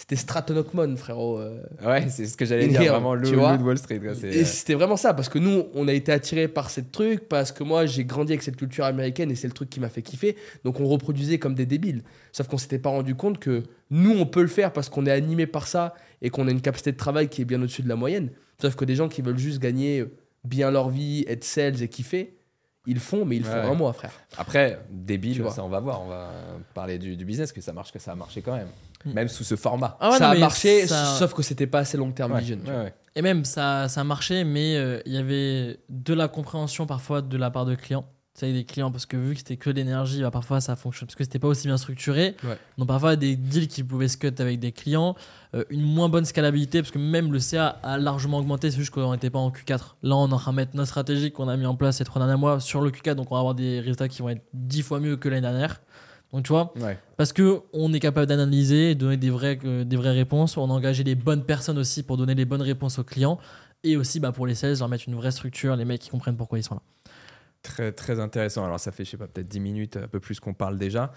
[0.00, 0.64] C'était Stratton
[0.96, 1.40] frérot.
[1.40, 1.60] euh.
[1.84, 3.98] Ouais, c'est ce que j'allais dire, vraiment le de Wall Street.
[3.98, 7.28] quoi, Et c'était vraiment ça, parce que nous, on a été attirés par cette truc,
[7.28, 9.88] parce que moi, j'ai grandi avec cette culture américaine et c'est le truc qui m'a
[9.88, 10.36] fait kiffer.
[10.62, 12.04] Donc on reproduisait comme des débiles.
[12.30, 15.10] Sauf qu'on s'était pas rendu compte que nous, on peut le faire parce qu'on est
[15.10, 17.88] animé par ça et qu'on a une capacité de travail qui est bien au-dessus de
[17.88, 18.30] la moyenne.
[18.62, 20.04] Sauf que des gens qui veulent juste gagner
[20.44, 22.36] bien leur vie, être sales et kiffer,
[22.86, 23.66] ils font, mais ils font Ouais.
[23.66, 24.12] un mois, frère.
[24.38, 26.02] Après, débile, ça on va voir.
[26.02, 26.30] On va
[26.72, 28.68] parler du, du business, que ça marche, que ça a marché quand même.
[29.04, 29.12] Mm.
[29.12, 29.96] Même sous ce format.
[30.00, 32.40] Ah ouais, ça non, a marché, ça- sauf que c'était pas assez long terme Ouais,
[32.40, 32.58] vision.
[32.62, 32.84] tu ouais, vois.
[32.84, 32.94] ouais.
[33.16, 37.36] Et même, ça, ça marchait, mais euh, il y avait de la compréhension parfois de
[37.36, 38.06] la part de clients.
[38.34, 40.76] Tu sais, des clients, parce que vu que c'était que de l'énergie, bah, parfois ça
[40.76, 41.08] fonctionne.
[41.08, 42.36] Parce que c'était pas aussi bien structuré.
[42.44, 42.56] Ouais.
[42.76, 45.16] Donc parfois des deals qui pouvaient se cut avec des clients,
[45.56, 48.90] euh, une moins bonne scalabilité, parce que même le CA a largement augmenté, c'est juste
[48.90, 49.96] qu'on n'était pas en Q4.
[50.04, 52.04] Là, on est en train de mettre notre stratégie qu'on a mis en place ces
[52.04, 54.44] trois derniers mois sur le Q4, donc on va avoir des résultats qui vont être
[54.54, 55.80] 10 fois mieux que l'année dernière.
[56.32, 56.98] Donc tu vois, Ouais.
[57.16, 60.56] parce que on est capable d'analyser, de donner des vraies, euh, des vraies réponses.
[60.56, 63.38] On a engagé les bonnes personnes aussi pour donner les bonnes réponses aux clients.
[63.84, 66.36] Et aussi bah, pour les sales, leur mettre une vraie structure, les mecs qui comprennent
[66.36, 66.82] pourquoi ils sont là.
[67.62, 68.64] Très, très intéressant.
[68.64, 71.12] Alors, ça fait, je sais pas, peut-être 10 minutes, un peu plus qu'on parle déjà,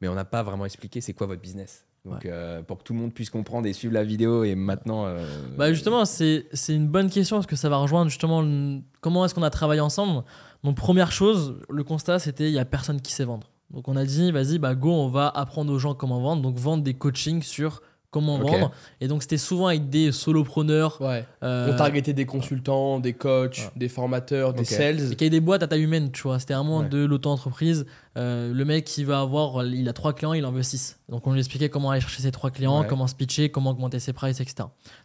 [0.00, 1.84] mais on n'a pas vraiment expliqué c'est quoi votre business.
[2.04, 5.06] Donc, euh, pour que tout le monde puisse comprendre et suivre la vidéo, et maintenant.
[5.06, 5.26] euh,
[5.58, 9.34] Bah justement, c'est une bonne question parce que ça va rejoindre justement le- comment est-ce
[9.34, 10.22] qu'on a travaillé ensemble.
[10.62, 13.50] Donc première chose, le constat c'était il y a personne qui sait vendre.
[13.70, 16.42] Donc on a dit vas-y bah go on va apprendre aux gens comment vendre.
[16.42, 18.70] Donc vendre des coachings sur comment vendre.
[19.02, 21.00] Et donc c'était souvent avec des solopreneurs.
[21.02, 21.26] Ouais.
[21.42, 23.70] euh, On targetait des consultants, des coachs, Ouais.
[23.76, 25.12] des formateurs, des sales.
[25.12, 26.38] et qui des boîtes à taille humaine, tu vois.
[26.38, 26.88] C'était vraiment Ouais.
[26.88, 27.84] de l'auto-entreprise.
[28.16, 30.98] Euh, le mec, il va avoir, il a trois clients, il en veut six.
[31.10, 33.98] Donc on lui expliquait comment aller chercher ses trois clients, comment se pitcher, comment augmenter
[33.98, 34.54] ses prices, etc.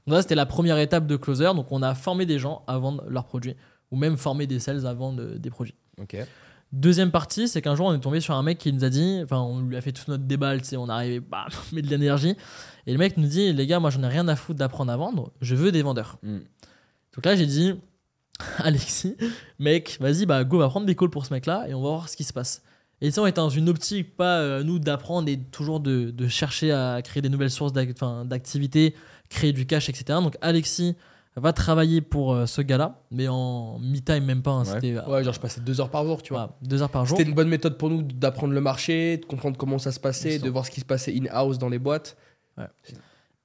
[0.08, 1.46] Donc là, c'était la première étape de closer.
[1.56, 3.56] Donc on a formé des gens à vendre leurs produits,
[3.92, 5.76] ou même formé des sales à vendre des produits.
[6.02, 6.16] Ok.
[6.74, 9.20] Deuxième partie, c'est qu'un jour, on est tombé sur un mec qui nous a dit,
[9.24, 11.76] enfin, on lui a fait tout notre débat, tu sais, on est arrivé, bam, on
[11.76, 12.36] met de l'énergie.
[12.88, 14.98] Et le mec nous dit, les gars, moi, j'en ai rien à foutre d'apprendre à
[14.98, 16.18] vendre, je veux des vendeurs.
[16.24, 16.38] Mm.
[17.16, 17.74] Donc là, j'ai dit,
[18.58, 19.18] Alexis,
[19.60, 22.10] mec, vas-y, bah go, va prendre des calls pour ce mec-là et on va voir
[22.10, 22.64] ce qui se passe.
[23.02, 26.28] Et ça, on était dans une optique, pas euh, nous d'apprendre et toujours de, de
[26.28, 28.96] chercher à créer des nouvelles sources d'activité,
[29.30, 30.20] créer du cash, etc.
[30.22, 30.96] Donc Alexis
[31.38, 34.74] va travailler pour euh, ce gars-là, mais en me-time même pas, hein, Ouais.
[34.74, 36.40] c'était euh, Ouais, genre je passais deux heures par jour, tu vois.
[36.48, 37.18] voilà, deux heures par jour.
[37.18, 40.40] C'était une bonne méthode pour nous d'apprendre le marché, de comprendre comment ça se passait,
[40.40, 42.18] de voir ce qui se passait in-house dans les boîtes.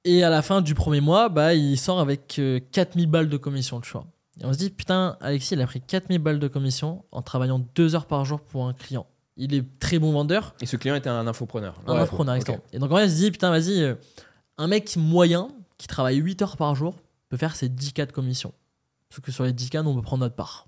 [0.03, 3.37] Et à la fin du premier mois, bah, il sort avec euh, 4000 balles de
[3.37, 4.05] commission, tu vois.
[4.41, 7.65] Et on se dit, putain, Alexis, il a pris 4000 balles de commission en travaillant
[7.75, 9.05] deux heures par jour pour un client.
[9.35, 11.75] Il est très bon vendeur, Et ce client était un infopreneur.
[11.87, 12.41] un Ouais, infopreneur, ok.
[12.41, 12.63] exactement.
[12.73, 13.95] Et donc, en fait, il se dit, putain, vas-y, euh,
[14.57, 16.95] un mec moyen qui travaille 8 heures par jour
[17.29, 18.53] peut faire ses 10K de commission.
[19.09, 20.67] Parce que sur les 10K, nous, on peut prendre notre part.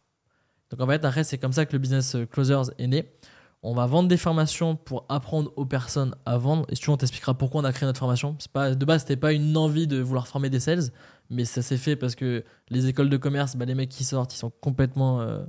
[0.69, 3.11] Donc, en fait, après, c'est comme ça que le business euh, Closers est né.
[3.61, 6.65] On va vendre des formations pour apprendre aux personnes à vendre.
[6.69, 8.37] Et si tu veux, on t'expliquera pourquoi on a créé notre formation.
[8.53, 10.91] Pas, de base, c'était pas une envie de vouloir former des sales,
[11.29, 14.33] mais ça s'est fait parce que les écoles de commerce, bah, les mecs qui sortent,
[14.33, 15.43] ils sont complètement euh,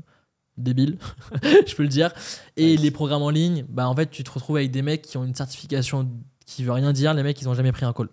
[0.57, 0.99] débiles,
[1.67, 2.13] je peux le dire.
[2.57, 5.17] Et les programmes en ligne, bah, en fait, tu te retrouves avec des mecs qui
[5.17, 6.11] ont une certification
[6.47, 7.15] qui veut rien dire.
[7.15, 8.09] Les mecs, ils ont jamais pris un call.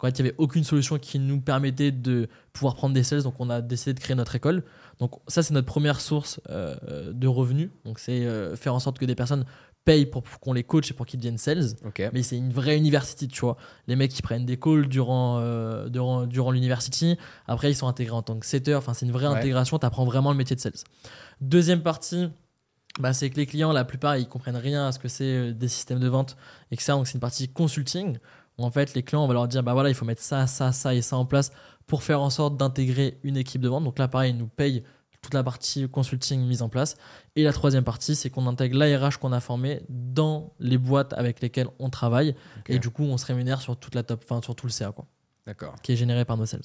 [0.00, 3.22] En fait, il n'y avait aucune solution qui nous permettait de pouvoir prendre des sales.
[3.22, 4.62] Donc, on a décidé de créer notre école.
[4.98, 7.70] Donc, ça, c'est notre première source euh, de revenus.
[7.84, 9.44] Donc, c'est euh, faire en sorte que des personnes
[9.86, 11.64] payent pour, pour qu'on les coach et pour qu'ils deviennent sales.
[12.12, 13.56] Mais c'est une vraie university, tu vois.
[13.86, 17.16] Les mecs qui prennent des calls durant, euh, durant, durant l'university.
[17.46, 18.74] Après, ils sont intégrés en tant que setter.
[18.74, 19.36] Enfin, c'est une vraie Ouais.
[19.36, 19.78] intégration.
[19.78, 20.72] Tu apprends vraiment le métier de sales.
[21.40, 22.28] Deuxième partie,
[22.98, 25.52] bah, c'est que les clients, la plupart, ils comprennent rien à ce que c'est euh,
[25.52, 26.36] des systèmes de vente,
[26.72, 26.92] etc.
[26.94, 28.18] Donc, c'est une partie consulting.
[28.58, 30.72] En fait, les clients, on va leur dire, bah voilà, il faut mettre ça, ça,
[30.72, 31.52] ça et ça en place
[31.86, 33.84] pour faire en sorte d'intégrer une équipe de vente.
[33.84, 34.82] Donc là, pareil, ils nous payent
[35.20, 36.96] toute la partie consulting mise en place.
[37.34, 41.40] Et la troisième partie, c'est qu'on intègre l'ARH qu'on a formé dans les boîtes avec
[41.40, 42.34] lesquelles on travaille.
[42.68, 44.92] Et du coup, on se rémunère sur toute la top, enfin, sur tout le CA,
[44.92, 45.06] quoi,
[45.46, 45.74] D'accord.
[45.82, 46.62] qui est généré par nos sales.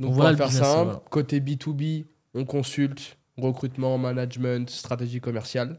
[0.00, 1.02] Donc, Voilà faire business, simple, voilà.
[1.10, 5.78] côté B2B, on consulte recrutement, management, stratégie commerciale.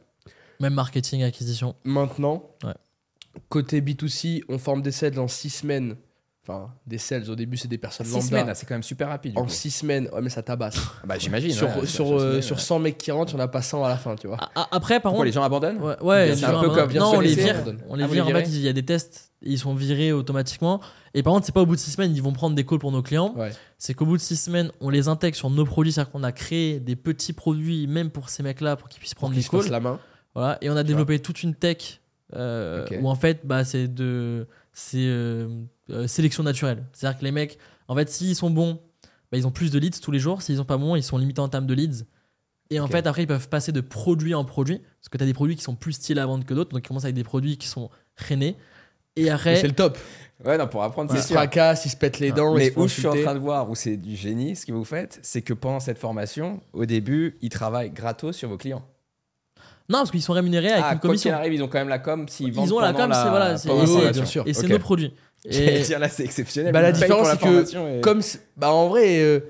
[0.59, 1.75] Même marketing, acquisition.
[1.83, 2.73] Maintenant, Ouais.
[3.49, 5.95] Côté B2C, on forme des sales en 6 semaines.
[6.47, 8.27] Enfin, des sales, au début, c'est des personnes Six lambda.
[8.27, 9.33] semaines, ah, c'est quand même super rapide.
[9.33, 9.49] du en coup.
[9.49, 10.77] 6 semaines, ouais, mais ça tabasse.
[11.03, 11.49] Bah, j'imagine.
[11.51, 12.61] sur, ouais, sur, six euh, semaines, sur ouais.
[12.61, 14.37] 100 mecs qui rentrent, il n'y en a pas 100 à la fin, tu vois.
[14.53, 17.13] Après, par Pourquoi contre, les gens abandonnent Ouais, ouais, C'est un peu comme bien non,
[17.15, 17.55] on les vire.
[17.89, 18.25] On les Ah, vire.
[18.25, 20.81] les En fait, il y a des tests, ils sont virés automatiquement.
[21.15, 22.77] Et par contre, c'est pas au bout de six semaines, ils vont prendre des calls
[22.77, 23.33] pour nos clients.
[23.35, 23.49] Ouais.
[23.79, 26.31] C'est qu'au bout de six semaines, on les intègre sur nos produits, c'est-à-dire qu'on a
[26.31, 29.67] créé des petits produits, même pour ces mecs-là, pour qu'ils puissent prendre des calls.
[29.71, 29.99] la main.
[30.35, 30.59] Voilà.
[30.61, 32.01] Et on a développé toute une tech
[32.33, 35.47] euh, où en fait, bah, c'est de, c'est euh,
[35.89, 36.83] euh, sélection naturelle.
[36.93, 37.57] C'est-à-dire que les mecs,
[37.87, 38.79] en fait, s'ils sont bons,
[39.31, 40.41] bah, ils ont plus de leads tous les jours.
[40.41, 42.05] S'ils sont pas bons, ils sont limités en termes de leads.
[42.71, 44.79] Et en fait, après, ils peuvent passer de produit en produit.
[44.79, 46.71] Parce que tu as des produits qui sont plus stylés à vendre que d'autres.
[46.71, 47.89] Donc, ils commencent avec des produits qui sont
[48.27, 48.55] reinés.
[49.15, 49.97] Et après, c'est le top.
[50.43, 51.37] Ouais, non, pour apprendre, Ils c'est se sûr.
[51.37, 52.55] fracassent, ils se pètent les dents.
[52.55, 54.83] Mais où je suis en train de voir où c'est du génie, ce que vous
[54.83, 58.85] faites, c'est que pendant cette formation, au début, ils travaillent gratos sur vos clients.
[59.89, 61.33] Non, parce qu'ils sont rémunérés avec ah, une quoi qu'il commission.
[61.33, 63.57] arrive, ils ont quand même la com s'ils vendent Ils ont la com, c'est voilà,
[63.57, 64.11] c'est- et la c'est- formation.
[64.11, 64.43] bien sûr.
[64.47, 65.13] Et c'est nos produits.
[65.49, 66.73] Et dire là, c'est exceptionnel.
[66.73, 69.41] Bah, la différence, c'est que et- Comme c'est- bah en vrai, euh,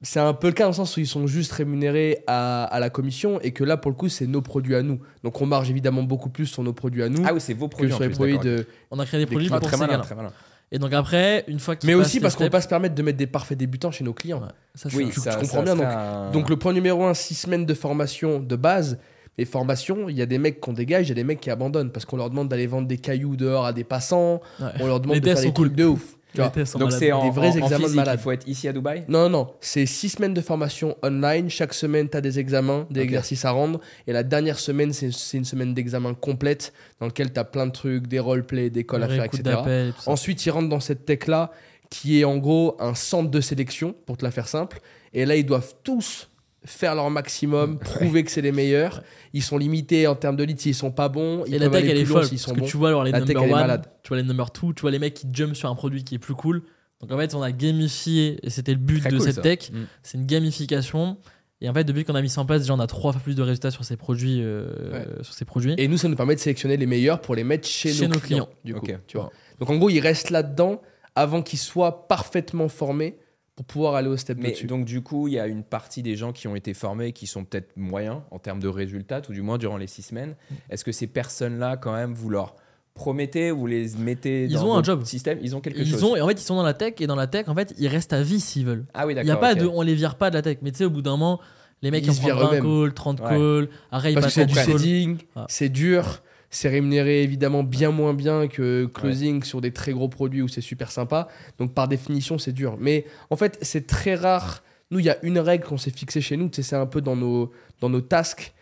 [0.00, 2.80] c'est un peu le cas dans le sens où ils sont juste rémunérés à, à
[2.80, 4.98] la commission et que là, pour le coup, c'est nos produits à nous.
[5.24, 7.68] Donc on marge évidemment beaucoup plus sur nos produits à nous Ah oui, c'est vos
[7.68, 8.66] que produits en sur les plus, produits de.
[8.90, 10.04] on a créé des Des produits Ah, pour très ces malin, gars-là.
[10.04, 10.32] très malin.
[10.72, 12.94] Et donc après, une fois qu'ils Mais aussi parce qu'on peut steps- pas se permettre
[12.94, 14.40] de mettre des parfaits débutants chez nos clients.
[14.40, 17.04] Ouais, ça, Oui, Tu- ça- tu comprends ça bien, donc- un- Donc le point numéro
[17.04, 18.98] un, 6 semaines de formation de base.
[19.38, 21.50] Et formation, il y a des mecs qu'on dégage, il y a des mecs qui
[21.50, 24.66] abandonnent parce qu'on leur demande d'aller vendre des cailloux dehors à des passants, Ouais.
[24.80, 25.76] on leur demande Les de faire tests des trucs cool.
[25.76, 26.16] de ouf.
[26.34, 26.52] tu vois.
[26.78, 28.18] Donc c'est en, Des vrais en- en examens de physique, malade.
[28.18, 29.04] il faut être ici à Dubaï?
[29.08, 31.48] Non, non, c'est six semaines de formation online.
[31.48, 33.80] Chaque semaine, tu as des examens, des exercices à rendre.
[34.06, 37.72] Et la dernière semaine, c'est une semaine d'examen complète dans lequel tu as plein de
[37.72, 39.42] trucs, des roleplays, des calls à faire, etc.
[39.66, 39.90] et.
[40.10, 41.52] Ensuite, ils rentrent dans cette tech-là
[41.88, 44.80] qui est en gros un centre de sélection, pour te la faire simple.
[45.14, 46.28] Et là, ils doivent tous
[46.66, 49.02] faire leur maximum, prouver que c'est les meilleurs.
[49.32, 51.44] Ils sont limités en termes de leads s'ils sont pas bons.
[51.46, 52.28] Ils Et la peuvent tech, aller elle est plus loin folle.
[52.28, 52.66] s'ils Parce sont que bons.
[52.66, 54.98] tu vois alors les La number one, tu vois les number two, tu vois les
[54.98, 56.62] mecs qui jump sur un produit qui est plus cool.
[57.00, 59.42] Donc en fait, on a gamifié, et c'était le but Très de cool, cette ça.
[59.42, 59.70] tech.
[59.72, 59.76] Mm.
[60.02, 61.16] C'est une gamification.
[61.60, 63.20] Et en fait, depuis qu'on a mis ça en place, déjà, on a trois fois
[63.22, 64.40] plus de résultats sur ces produits.
[64.42, 65.06] euh, Ouais.
[65.22, 65.74] sur ces produits.
[65.78, 68.14] Et nous, ça nous permet de sélectionner les meilleurs pour les mettre chez, Chez nos,
[68.14, 68.48] nos clients.
[68.62, 68.64] clients.
[68.64, 69.30] Du coup, tu vois.
[69.60, 70.82] Donc en gros, ils restent là-dedans
[71.14, 73.16] avant qu'ils soient parfaitement formés
[73.56, 74.66] pour pouvoir aller au step Mais dessus.
[74.66, 77.26] donc du coup, il y a une partie des gens qui ont été formés qui
[77.26, 80.36] sont peut-être moyens en termes de résultats, tout du moins durant les six semaines.
[80.50, 80.54] Mm.
[80.70, 82.54] Est-ce que ces personnes-là, quand même, vous leur
[82.94, 85.04] promettez, vous les mettez Ils dans ont un job.
[85.04, 85.38] système?
[85.42, 86.94] Ils ont quelque Ils chose ont, et en fait, ils sont dans la tech.
[87.00, 88.86] Et dans la tech, en fait, ils restent à vie s'ils veulent.
[88.94, 89.28] Ah oui, Il d'accord.
[89.28, 90.58] y a pas de, on les vire pas de la tech.
[90.62, 91.40] Mais tu sais, au bout d'un moment,
[91.82, 92.82] les mecs Ils ils se virent prendre 20 eux-mêmes.
[92.84, 93.28] calls, 30 Ouais.
[93.28, 93.68] calls.
[93.90, 94.78] Après, ils Parce que passent c'est à du 10 calls.
[94.80, 95.46] seeding, Ah.
[95.48, 100.42] c'est dur, c'est rémunéré évidemment bien moins bien que closing sur des très gros produits
[100.42, 101.28] où c'est super sympa.
[101.58, 102.76] Donc par définition, c'est dur.
[102.78, 104.62] Mais en fait, c'est très rare.
[104.90, 107.00] Nous, il y a une règle qu'on s'est fixée chez nous, tu c'est un peu
[107.00, 108.54] dans nos, dans nos tasks.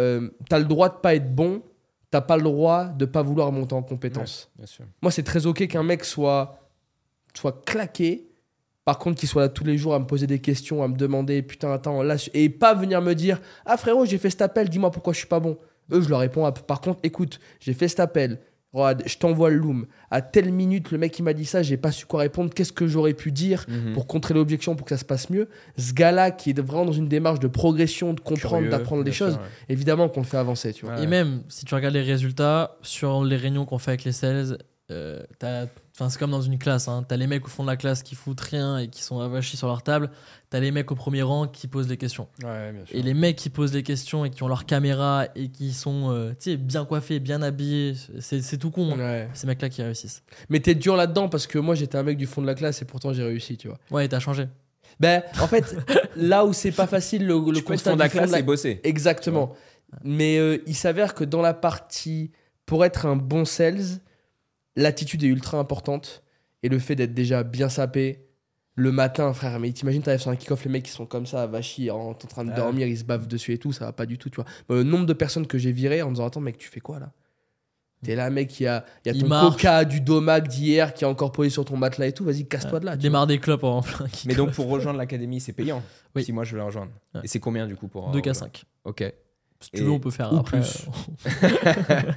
[0.00, 1.62] Euh, t'as le droit de pas être bon,
[2.10, 4.50] t'as pas le droit de pas vouloir monter en compétence.
[5.02, 6.58] Moi, c'est très ok qu'un mec soit,
[7.34, 8.26] soit claqué.
[8.84, 10.96] Par contre, qu'il soit là tous les jours à me poser des questions, à me
[10.96, 14.68] demander putain, attends, là, et pas venir me dire ah frérot, j'ai fait cet appel,
[14.68, 15.58] dis-moi pourquoi je suis pas bon.
[15.92, 18.38] Eux, je leur réponds ah, par contre, écoute, j'ai fait cet appel.
[18.72, 19.86] Regarde, je t'envoie le loom.
[20.12, 22.50] À telle minute, le mec qui m'a dit ça, j'ai pas su quoi répondre.
[22.54, 23.94] Qu'est-ce que j'aurais pu dire Mhm.
[23.94, 25.48] pour contrer l'objection pour que ça se passe mieux?
[25.76, 29.10] Ce gars-là qui est vraiment dans une démarche de progression, de comprendre, Curieux, d'apprendre des
[29.10, 29.40] sûr, choses, ouais.
[29.68, 30.94] évidemment qu'on le fait avancer, tu vois.
[30.94, 31.02] Ouais.
[31.02, 34.58] Et même, si tu regardes les résultats sur les réunions qu'on fait avec les sales,
[34.92, 35.66] euh, t'as-
[36.00, 36.88] enfin, c'est comme dans une classe.
[36.88, 37.04] Hein.
[37.06, 39.20] Tu as les mecs au fond de la classe qui foutent rien et qui sont
[39.20, 40.10] avachis sur leur table.
[40.50, 42.26] Tu as les mecs au premier rang qui posent les questions.
[42.42, 42.96] Ouais, bien sûr.
[42.96, 46.10] Et les mecs qui posent les questions et qui ont leur caméra et qui sont
[46.10, 48.92] euh, tu sais, bien coiffés, bien habillés, c'est c'est tout con.
[48.94, 48.98] hein.
[48.98, 49.28] Ouais.
[49.34, 50.22] Ces mecs-là qui réussissent.
[50.48, 52.80] Mais t'es dur là-dedans parce que moi j'étais un mec du fond de la classe
[52.82, 53.78] et pourtant j'ai réussi, tu vois.
[53.90, 54.48] Ouais, t'as changé.
[54.98, 55.76] Ben, en fait,
[56.16, 58.80] là où c'est pas facile, le, le Tu constat fond de la classe et bosser.
[58.84, 59.54] Exactement.
[60.04, 62.30] Mais euh, il s'avère que dans la partie,
[62.66, 63.80] pour être un bon sales,
[64.76, 66.22] l'attitude est ultra importante.
[66.62, 68.26] Et le fait d'être déjà bien sapé
[68.74, 69.58] le matin, frère.
[69.58, 72.14] Mais t'imagines, t'arrives sur un kick-off, les mecs qui sont comme ça, vachis, en, en
[72.14, 72.56] train de Ah.
[72.56, 74.44] dormir, ils se bavent dessus et tout, ça va pas du tout, tu vois.
[74.68, 76.80] Moi, le nombre de personnes que j'ai virées en me disant Attends, mec, tu fais
[76.80, 77.12] quoi là?
[78.02, 79.56] T'es là, mec, il y a, y a Il ton marche.
[79.56, 82.24] coca du domac d'hier qui est encore posé sur ton matelas et tout.
[82.24, 82.96] Vas-y, casse-toi de là.
[82.96, 84.06] Démarre des clopes en plein.
[84.08, 85.82] qui Mais donc pour rejoindre l'académie, c'est payant.
[86.14, 86.24] Oui.
[86.24, 86.92] Si moi je veux la rejoindre.
[87.14, 87.20] Ouais.
[87.24, 88.64] Et c'est combien du coup pour euh, 2 k rejoindre 5.
[88.84, 89.12] Ok.
[89.62, 90.60] Si tu veux, on peut faire ou après.
[90.60, 90.86] plus.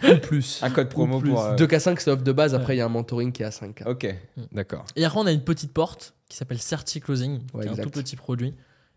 [0.06, 0.64] euh, plus.
[0.64, 1.30] Un code promo plus.
[1.32, 1.42] pour.
[1.44, 2.56] euh, 2K5, c'est off de base.
[2.56, 3.86] Après, il y a un mentoring qui est à 5K.
[3.88, 4.08] Ok.
[4.52, 4.86] D'accord.
[4.96, 7.84] Et après, on a une petite porte qui s'appelle Certi Closing, Ouais, qui est un
[7.84, 8.54] tout petit produit.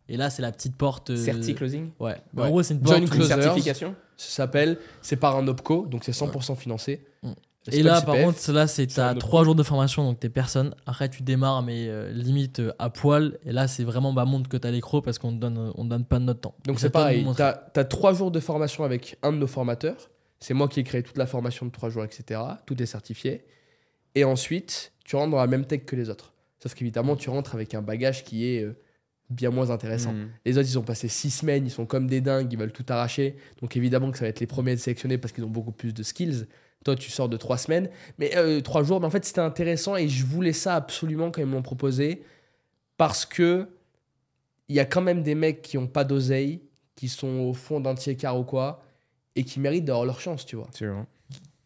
[0.09, 1.11] Et là, c'est la petite porte.
[1.11, 1.90] euh, Certi closing.
[1.98, 2.14] Ouais.
[2.37, 2.44] Ouais.
[2.44, 3.04] En gros, c'est une porte.
[3.11, 3.42] Closers.
[3.42, 3.96] certification.
[4.16, 7.04] Ça s'appelle, c'est par un OPCO, donc c'est 100% financé.
[7.72, 10.74] Et là, par contre, là, c'est t'as autre 3 jours de formation, donc t'es personne.
[10.87, 13.38] Après, tu démarres, mais euh, limite euh, à poil.
[13.44, 16.05] Et là, c'est vraiment bah, montre que t'as l'écro parce qu'on te donne, on donne
[16.05, 16.55] pas de notre temps.
[16.64, 20.11] Donc c'est à pareil, tu as, trois jours de formation avec un de nos formateurs.
[20.38, 22.40] C'est moi qui ai créé toute la formation de trois jours, etc.
[22.66, 23.44] Tout est certifié.
[24.14, 26.33] Et ensuite, tu rentres dans la même tech que les autres.
[26.59, 28.76] Sauf qu'évidemment, tu rentres avec un bagage qui est euh,
[29.31, 30.12] bien moins intéressant.
[30.12, 30.29] Mm.
[30.44, 32.87] Les autres, ils ont passé six semaines, ils sont comme des dingues, ils veulent tout
[32.88, 33.37] arracher.
[33.61, 35.72] Donc évidemment que ça va être les premiers à être sélectionnés parce qu'ils ont beaucoup
[35.72, 36.46] plus de skills.
[36.87, 39.01] Toi, tu sors de trois semaines, mais euh, trois jours.
[39.01, 42.22] Mais en fait, c'était intéressant et je voulais ça absolument quand ils me l'ont proposé
[42.96, 43.66] parce que
[44.68, 46.61] il y a quand même des mecs qui ont pas d'oseille,
[46.94, 48.85] qui sont au fond d'un tiers ou quoi,
[49.35, 50.68] et qui méritent d'avoir leur chance, tu vois.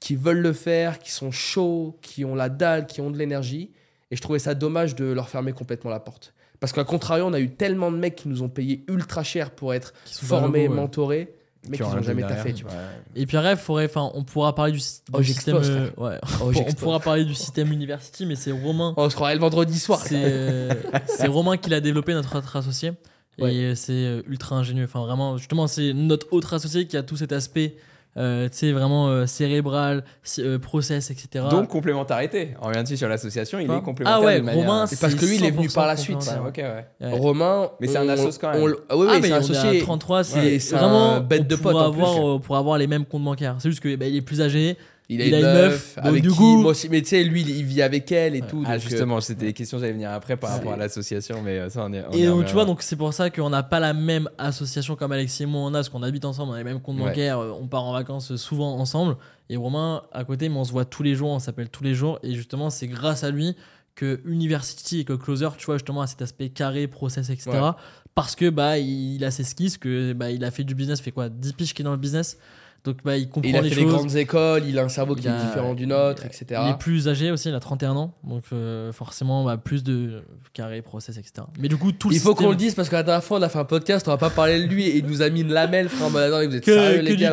[0.00, 3.72] Qui veulent le faire, qui sont chauds, qui ont la dalle, qui ont de l'énergie.
[4.10, 6.32] Et je trouvais ça dommage de leur fermer complètement la porte.
[6.60, 9.50] Parce qu'à contrario, on a eu tellement de mecs qui nous ont payé ultra cher
[9.50, 10.74] pour être formés, ouais.
[10.74, 11.34] mentorés,
[11.68, 12.72] mais Qui qui aura n'ont jamais taffé, tu vois.
[13.14, 14.80] Et puis après, faudrait, enfin, on pourra parler du,
[15.12, 15.56] Oh, du système.
[15.56, 16.18] j'expose, euh, ouais.
[16.42, 18.94] Oh, on pourra parler du système University, mais c'est Romain.
[18.96, 20.00] Oh, on se croirait le vendredi soir.
[20.00, 22.92] C'est Romain qui l'a développé, notre autre associé.
[23.38, 23.54] Et Ouais.
[23.54, 24.84] euh, c'est euh, ultra ingénieux.
[24.84, 27.76] Enfin, vraiment, justement, c'est notre autre associé qui a tout cet aspect,
[28.16, 30.04] euh, tu sais, vraiment euh, cérébral,
[30.40, 31.44] euh, process, etc.
[31.50, 32.54] Donc complémentarité.
[32.60, 34.20] On revient dessus sur l'association, il est complémentaire.
[34.20, 36.18] Ah ouais, manière- Romain, Et parce que lui, il est venu 100% par la suite.
[36.18, 36.62] Ouais,
[37.00, 37.10] ouais.
[37.18, 37.70] Romain.
[37.80, 38.62] Mais c'est un assos quand même.
[38.62, 39.80] on- ah oui, ah, oui, mais c'est à associé.
[39.80, 43.04] 33, c'est Ouais, c'est vraiment un bête de pote, avoir, euh, pour avoir les mêmes
[43.04, 43.56] comptes bancaires.
[43.58, 44.76] C'est juste que bah, il est plus âgé.
[45.12, 46.88] Il a, Il une, a une meuf, avec du qui coup- moi aussi.
[46.88, 48.62] Mais tu sais, lui, il vit avec elle et tout.
[48.64, 51.58] Ah, donc, euh, justement, c'était des questions, j'allais venir après par rapport à l'association, mais
[51.58, 52.04] euh, ça, on est.
[52.08, 54.94] on Et donc, tu vois, donc c'est pour ça qu'on n'a pas la même association
[54.94, 56.98] comme Alexis et moi on a, parce qu'on habite ensemble, on a les mêmes comptes
[56.98, 57.06] Ouais.
[57.08, 59.16] bancaires, euh, on part en vacances souvent ensemble.
[59.48, 61.94] Et Romain, à côté, mais on se voit tous les jours, on s'appelle tous les
[61.94, 62.20] jours.
[62.22, 63.56] Et justement, c'est grâce à lui
[63.96, 67.50] que University et que Closer, tu vois, justement, a cet aspect carré, process, etc.
[67.50, 67.70] Ouais.
[68.14, 71.10] Parce que bah, il a ses skills, que bah, il a fait du business, fait
[71.10, 72.38] quoi 10 piges qui est dans le business.
[72.82, 73.84] Donc bah, il comprend Il a les fait choses.
[73.84, 76.62] des grandes écoles, il a un cerveau qui a- est différent du nôtre, etc.
[76.64, 80.22] Il est plus âgé aussi, il a 31 ans, donc euh, forcément bah, plus de
[80.54, 81.46] carré, process, etc.
[81.58, 83.22] Mais du coup, tout le Il faut système- qu'on le dise parce que la dernière
[83.22, 85.20] fois, on a fait un podcast, on va pas parler de lui et il nous
[85.20, 86.08] a mis une lamelle, frère.
[86.08, 87.30] mode, attendez, vous êtes que, sérieux, que les gars,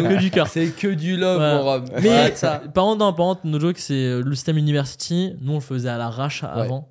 [0.00, 0.46] nous que du cœur.
[0.46, 1.54] C'est que du love, Ouais.
[1.54, 1.88] mon Rob.
[2.00, 2.62] Mais ça.
[2.72, 5.32] par contre, non, par contre, no joke, c'est euh, le système University.
[5.40, 6.88] Nous, on le faisait à l'arrache avant.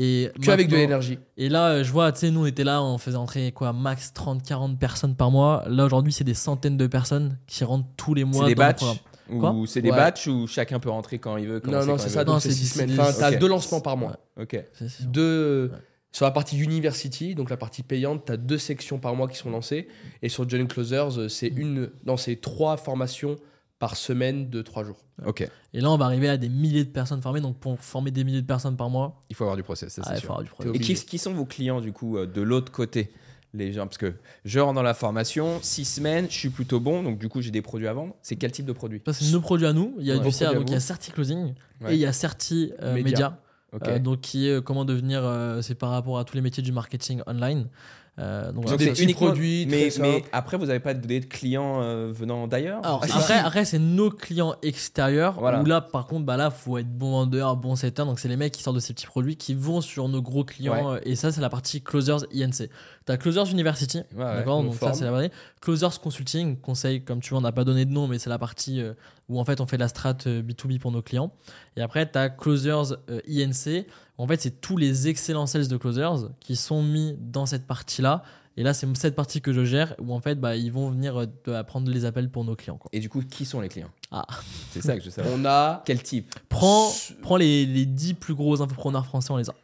[0.00, 1.18] Et Que avec de l'énergie.
[1.36, 3.72] Et là, euh, je vois, tu sais, nous, on était là, on faisait entrer quoi,
[3.72, 5.64] max 30, 40 personnes par mois.
[5.66, 8.82] Là, aujourd'hui, c'est des centaines de personnes qui rentrent tous les mois C'est des batchs
[9.30, 9.96] ou c'est des Ouais.
[9.96, 12.54] batchs où chacun peut rentrer quand il veut Non, non, c'est ça, donc c'est c'est
[12.54, 12.90] 6 des- semaines.
[12.96, 14.16] c'est Enfin, t'as deux lancements par mois.
[14.40, 14.62] Ok.
[15.00, 15.72] Deux.
[16.10, 19.36] Sur la partie University, donc la partie payante, tu as deux sections par mois qui
[19.36, 19.88] sont lancées.
[20.22, 23.36] Et sur Johnny Closers, euh, c'est une, non, c'est trois formations
[23.78, 25.04] par semaine de trois jours.
[25.24, 25.48] Ok.
[25.72, 27.40] Et là, on va arriver à des milliers de personnes formées.
[27.40, 30.02] Donc, pour former des milliers de personnes par mois, Il faut avoir du process, ça
[30.04, 30.28] ah, il sûr.
[30.28, 30.76] faudra du.
[30.76, 33.12] Et qui, sont vos clients du coup euh, de l'autre côté?
[33.54, 34.12] Les gens parce que
[34.44, 37.50] je rentre dans la formation six semaines je suis plutôt bon donc du coup j'ai
[37.50, 39.00] des produits à vendre c'est quel type de produit?
[39.10, 39.94] C'est nos produits à nous.
[39.98, 40.20] Il y a Ouais.
[40.20, 40.80] du à donc il y a.
[40.80, 41.92] Certi Closing Ouais.
[41.92, 43.10] et il y a Certi euh, Média.
[43.10, 43.40] Média.
[43.72, 46.42] ok Euh, donc qui est euh, comment devenir, euh, c'est par rapport à tous les
[46.42, 47.68] métiers du marketing online.
[48.18, 48.76] Euh, donc, donc voilà.
[48.78, 52.48] des c'est petits uniquement produits mais, mais après vous n'avez pas de clients euh, venant
[52.48, 55.62] d'ailleurs après, après c'est nos clients extérieurs Voilà.
[55.62, 58.36] où là par contre bah là faut être bon vendeur, bon setter donc c'est les
[58.36, 61.14] mecs qui sortent de ces petits produits qui vont sur nos gros clients euh, et
[61.14, 62.68] ça c'est la partie closers INC.
[63.08, 65.30] T'as closers University, Ouais, ouais, d'accord on donc ça c'est la partie
[65.62, 68.38] closers consulting conseil comme tu vois on n'a pas donné de nom mais c'est la
[68.38, 68.92] partie euh,
[69.30, 71.32] où en fait on fait de la strat euh, B2B pour nos clients
[71.78, 73.86] et après t'as closers euh, INC
[74.18, 78.02] en fait c'est tous les excellents sales de closers qui sont mis dans cette partie
[78.02, 78.22] là
[78.58, 81.16] et là c'est cette partie que je gère où en fait bah, ils vont venir
[81.48, 82.90] euh, prendre les appels pour nos clients quoi.
[82.92, 83.90] et du coup qui sont les clients?
[84.10, 84.26] Ah.
[84.70, 85.82] c'est ça que je sais On a.
[85.86, 86.34] quel type?
[86.50, 86.92] Prends
[87.38, 89.54] les, les 10 plus gros infopreneurs français, on les a.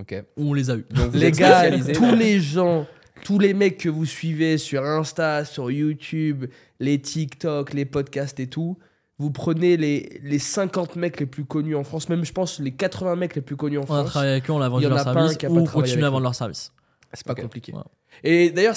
[0.00, 0.84] ok Ou on les a eu.
[0.90, 2.86] donc Les gars, tous les gens,
[3.24, 6.46] tous les mecs que vous suivez sur Insta, sur YouTube,
[6.80, 8.78] les TikTok, les podcasts et tout,
[9.18, 12.70] vous prenez les, les 50 mecs les plus connus en France, même je pense les
[12.72, 14.10] 80 mecs les plus connus en On a France.
[14.10, 16.72] travaillé avec eux, on a vendu leur service ou on continue à vendre leur service.
[17.12, 17.72] C'est pas compliqué.
[17.72, 17.80] Ouais.
[18.22, 18.76] Et d'ailleurs,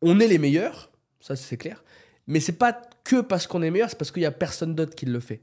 [0.00, 1.82] on est les meilleurs, ça c'est clair,
[2.26, 4.94] mais c'est pas que parce qu'on est meilleur, c'est parce qu'il y a personne d'autre
[4.94, 5.40] qui le fait.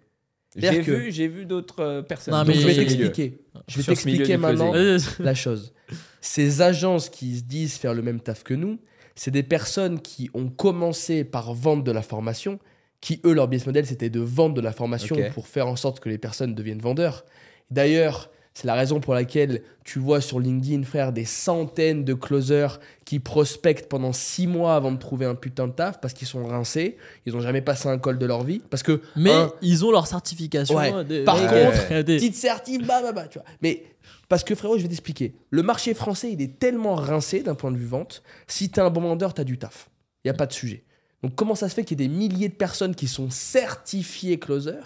[0.56, 3.40] J'ai que- vu j'ai vu d'autres euh, personnes Non, Donc mais- je vais t'expliquer.
[3.68, 4.74] Je vais t'expliquer maintenant
[5.20, 5.74] la chose.
[6.22, 8.80] Ces agences qui se disent faire le même taf que nous,
[9.16, 12.60] c'est des personnes qui ont commencé par vendre de la formation,
[13.02, 16.00] qui, eux, leur business model, c'était de vendre de la formation pour faire en sorte
[16.00, 17.24] que les personnes deviennent vendeurs.
[17.72, 22.80] D'ailleurs, c'est la raison pour laquelle tu vois sur LinkedIn, frère, des centaines de closers
[23.04, 26.46] qui prospectent pendant six mois avant de trouver un putain de taf parce qu'ils sont
[26.46, 28.62] rincés, ils n'ont jamais passé un col de leur vie.
[28.70, 30.76] Parce que, Mais un, ils ont leur certification.
[30.78, 30.92] Ouais.
[30.94, 33.48] euh, de- Par contre, petite certif, bah, bah, bah, tu vois.
[33.62, 33.84] Mais
[34.30, 35.36] parce que frérot, je vais t'expliquer.
[35.52, 38.24] Le marché français, il est tellement rincé d'un point de vue vente.
[38.48, 39.90] Si t'es un bon vendeur, t'as du taf.
[40.24, 40.86] Il y a pas de sujet.
[41.22, 44.40] Donc comment ça se fait qu'il y ait des milliers de personnes qui sont certifiées
[44.40, 44.80] closer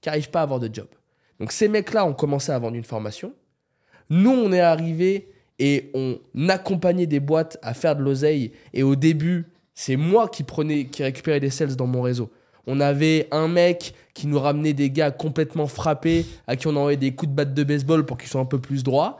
[0.00, 0.86] qui n'arrivent pas à avoir de job?
[1.40, 3.32] Donc ces mecs-là ont commencé à vendre une formation.
[4.08, 6.18] Nous, on est arrivé et on
[6.48, 8.52] accompagnait des boîtes à faire de l'oseille.
[8.72, 12.30] Et au début, c'est moi qui prenais, qui récupérais des sales dans mon réseau.
[12.66, 16.96] On avait un mec qui nous ramenait des gars complètement frappés, à qui on envoyait
[16.96, 19.18] des coups de batte de baseball pour qu'ils soient un peu plus droits.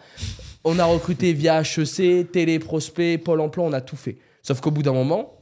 [0.64, 4.18] On a recruté via HEC, Téléprospect, Pôle emploi, on a tout fait.
[4.42, 5.38] Sauf qu'au bout d'un moment,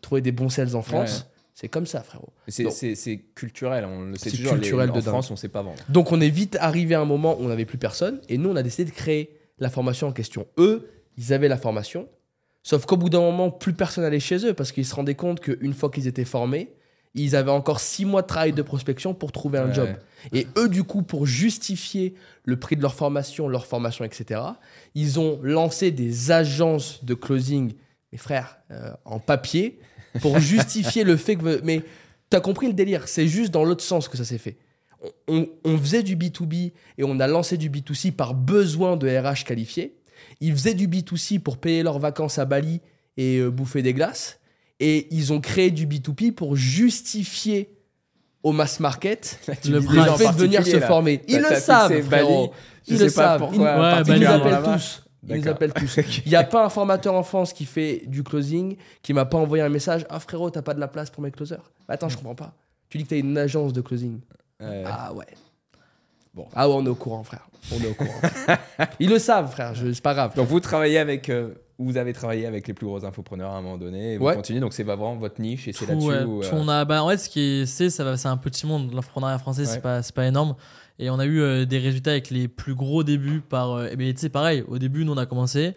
[0.00, 1.31] trouver des bons sales en France.
[1.54, 2.32] C'est comme ça, frérot.
[2.48, 4.54] C'est- culturel, on le sait C'est toujours.
[4.54, 5.08] les- culturel en de dingue.
[5.08, 5.78] France, on sait pas vendre.
[5.88, 8.50] Donc on est vite arrivé à un moment où on n'avait plus personne et nous
[8.50, 10.46] on a décidé de créer la formation en question.
[10.58, 10.88] Eux,
[11.18, 12.08] ils avaient la formation,
[12.62, 15.40] sauf qu'au bout d'un moment, plus personne allait chez eux parce qu'ils se rendaient compte
[15.40, 16.72] qu'une fois qu'ils étaient formés,
[17.14, 19.74] ils avaient encore six mois de travail de prospection pour trouver un Ouais.
[19.74, 19.88] job.
[20.32, 22.14] Et eux, du coup, pour justifier
[22.46, 24.40] le prix de leur formation, leur formation, etc.,
[24.94, 27.74] ils ont lancé des agences de closing,
[28.12, 29.78] mes frères, euh, en papier,
[30.20, 31.60] pour justifier le fait que...
[31.64, 31.82] Mais
[32.30, 34.56] t'as compris le délire, c'est juste dans l'autre sens que ça s'est fait.
[35.26, 39.44] On, on- faisait du B2B et on a lancé du B2C par besoin de RH
[39.44, 39.96] qualifiés.
[40.40, 42.80] Ils faisaient du B2C pour payer leurs vacances à Bali
[43.16, 44.38] et euh, bouffer des glaces.
[44.78, 47.70] Et ils ont créé du B2P pour justifier
[48.44, 49.88] au mass market Tu Le fait
[50.32, 50.86] de venir se là.
[50.86, 51.20] former.
[51.26, 52.52] Ils t'as le savent, frérot.
[52.86, 53.48] Ils le savent.
[53.52, 53.66] Ils- Ouais,
[54.06, 55.01] Ils nous appellent tous.
[55.28, 55.96] Ils nous appellent tous.
[56.26, 59.38] Il n'y a pas un formateur en France qui fait du closing qui m'a pas
[59.38, 61.70] envoyé un message Ah frérot, t'as pas de la place pour mes closers?
[61.88, 62.54] Attends, je comprends pas.
[62.88, 64.20] Tu dis que t'as une agence de closing.
[64.60, 65.26] Ah ouais.
[66.34, 66.46] Bon.
[66.54, 67.46] Ah ouais, on est au courant, frère.
[67.72, 68.20] On est au courant.
[69.00, 69.74] Ils le savent, frère.
[69.74, 69.92] Je...
[69.92, 70.34] C'est pas grave.
[70.34, 73.60] Donc vous travaillez avec, euh, vous avez travaillé avec les plus gros infopreneurs à un
[73.62, 74.14] moment donné.
[74.14, 74.34] Et vous Ouais.
[74.34, 76.06] continuez, donc c'est vraiment votre niche et c'est là-dessus.
[76.08, 78.16] ouais, où, tout, euh, on a, bah, en fait, ce qui est, c'est, ça va,
[78.16, 78.92] c'est un petit monde.
[78.94, 79.66] L'entrepreneuriat français, Ouais.
[79.68, 80.54] c'est pas, c'est pas énorme.
[80.98, 83.72] Et on a eu euh, des résultats avec les plus gros débuts par.
[83.72, 85.74] euh, eh ben, tu sais, pareil, au début, nous, on a commencé.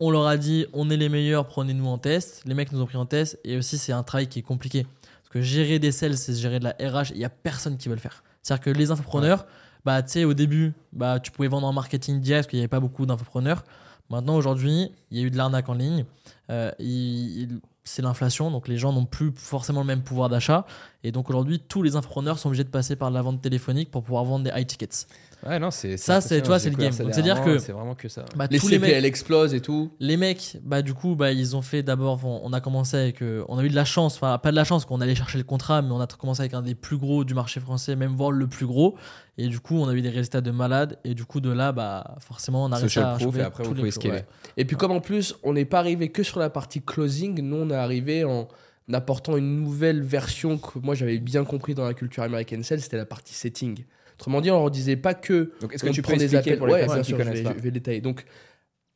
[0.00, 2.42] On leur a dit, on est les meilleurs, prenez-nous en test.
[2.46, 3.38] Les mecs nous ont pris en test.
[3.44, 4.86] Et aussi, c'est un travail qui est compliqué.
[5.22, 7.10] Parce que gérer des sales, c'est gérer de la RH.
[7.10, 8.22] Il y a personne qui veut le faire.
[8.42, 9.46] C'est-à-dire que les infopreneurs,
[9.84, 12.62] bah, tu sais, au début, bah, tu pouvais vendre en marketing direct parce qu'il n'y
[12.62, 13.64] avait pas beaucoup d'infopreneurs.
[14.10, 16.04] Maintenant, aujourd'hui, il y a eu de l'arnaque en ligne.
[16.50, 20.64] Euh, il- il- c'est l'inflation, donc les gens n'ont plus forcément le même pouvoir d'achat.
[21.04, 24.02] Et donc aujourd'hui, tous les infopreneurs sont obligés de passer par la vente téléphonique pour
[24.02, 25.06] pouvoir vendre des high tickets.
[25.46, 25.96] Ouais, non, c'est.
[25.96, 26.92] Ça, c'est- tu vois, c'est le game.
[26.92, 28.24] Donc, c'est-à-dire que- C'est vraiment que ça.
[28.34, 29.92] Bah, Les tous les mecs, CPL explosent et tout.
[30.00, 33.22] les mecs, bah du coup, bah ils ont fait d'abord, on on a commencé avec,
[33.22, 35.38] euh, on a eu de la chance, enfin pas de la chance qu'on allait chercher
[35.38, 38.16] le contrat, mais on a commencé avec un des plus gros du marché français, même
[38.16, 38.96] voire le plus gros.
[39.40, 40.98] Et du coup, on a eu des résultats de malade.
[41.04, 43.70] Et du coup, de là, bah forcément, on a réussi à proof, et après, tous
[43.72, 44.26] vous les ouais.
[44.56, 47.56] Et puis comme en plus, on n'est pas arrivé que sur la partie closing, nous
[47.56, 48.48] on est arrivé en
[48.92, 52.96] apportant une nouvelle version que moi j'avais bien compris dans la culture américaine sales, c'était
[52.96, 53.84] la partie setting.
[54.14, 56.34] Autrement dit, on ne disait pas que Donc est-ce que on tu prend peux des
[56.34, 56.58] appels.
[56.58, 58.00] pour les Ouais, personnes bien qui sûr, je vais, pas je vais détailler.
[58.00, 58.24] Donc,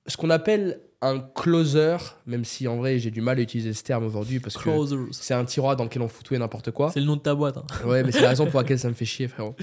[0.09, 3.83] ce qu'on appelle un closer, même si en vrai j'ai du mal à utiliser ce
[3.85, 4.71] terme aujourd'hui parce que
[5.13, 6.91] c'est un tiroir dans lequel on fout tout et n'importe quoi.
[6.93, 7.59] C'est le nom de ta boîte.
[7.59, 7.65] hein.
[7.87, 9.55] Ouais, mais c'est la raison pour laquelle ça me fait chier, frérot.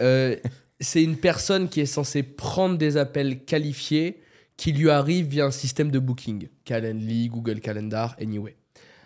[0.00, 0.36] Euh,
[0.80, 4.20] c'est une personne qui est censée prendre des appels qualifiés
[4.56, 6.48] qui lui arrivent via un système de booking.
[6.64, 8.56] Calendly, Google Calendar, Anyway.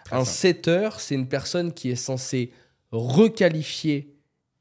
[0.05, 0.39] Très un simple.
[0.39, 2.53] setter, c'est une personne qui est censée
[2.91, 4.15] requalifier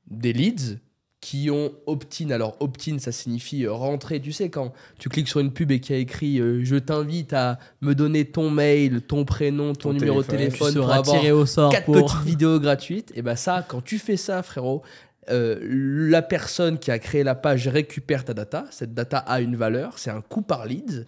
[0.08, 0.80] des leads
[1.20, 2.30] qui ont opt-in.
[2.30, 4.22] Alors, opt-in, ça signifie euh, rentrer.
[4.22, 6.76] Tu sais, quand tu cliques sur une pub et qu'il y a écrit euh, Je
[6.76, 10.52] t'invite à me donner ton mail, ton prénom, ton, Ton numéro de téléphone.
[10.52, 12.06] Tu téléphone pour seras avoir tiré au sort quatre pour.
[12.06, 14.84] petites vidéos gratuites, et ben ça, quand tu fais ça, frérot,
[15.30, 18.66] euh, la personne qui a créé la page récupère ta data.
[18.72, 21.06] Cette data a une valeur, c'est un coût par lead.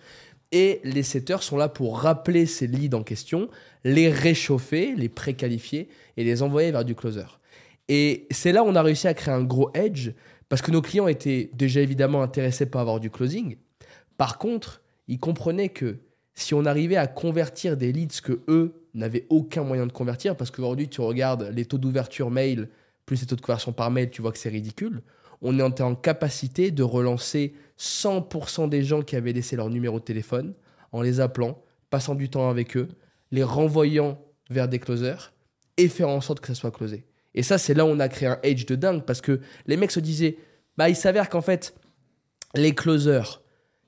[0.52, 3.50] Et les setters sont là pour rappeler ces leads en question,
[3.84, 7.26] les réchauffer, les préqualifier et les envoyer vers du closer.
[7.88, 10.12] Et c'est là où on a réussi à créer un gros edge
[10.48, 13.58] parce que nos clients étaient déjà évidemment intéressés par avoir du closing.
[14.18, 15.98] Par contre, ils comprenaient que
[16.34, 20.50] si on arrivait à convertir des leads que eux n'avaient aucun moyen de convertir, parce
[20.50, 22.70] qu'aujourd'hui tu regardes les taux d'ouverture mail
[23.10, 25.02] plus les taux de conversion par mail, tu vois que c'est ridicule.
[25.42, 30.04] On est en capacité de relancer 100% des gens qui avaient laissé leur numéro de
[30.04, 30.54] téléphone
[30.92, 32.88] en les appelant, passant du temps avec eux,
[33.32, 34.22] les renvoyant
[34.52, 35.34] vers des closers
[35.78, 37.08] et faire en sorte que ça soit closé.
[37.34, 39.76] Et ça, c'est là où on a créé un edge de dingue parce que les
[39.76, 40.38] mecs se disaient,
[40.78, 41.74] bah, il s'avère qu'en fait,
[42.54, 43.42] les closers,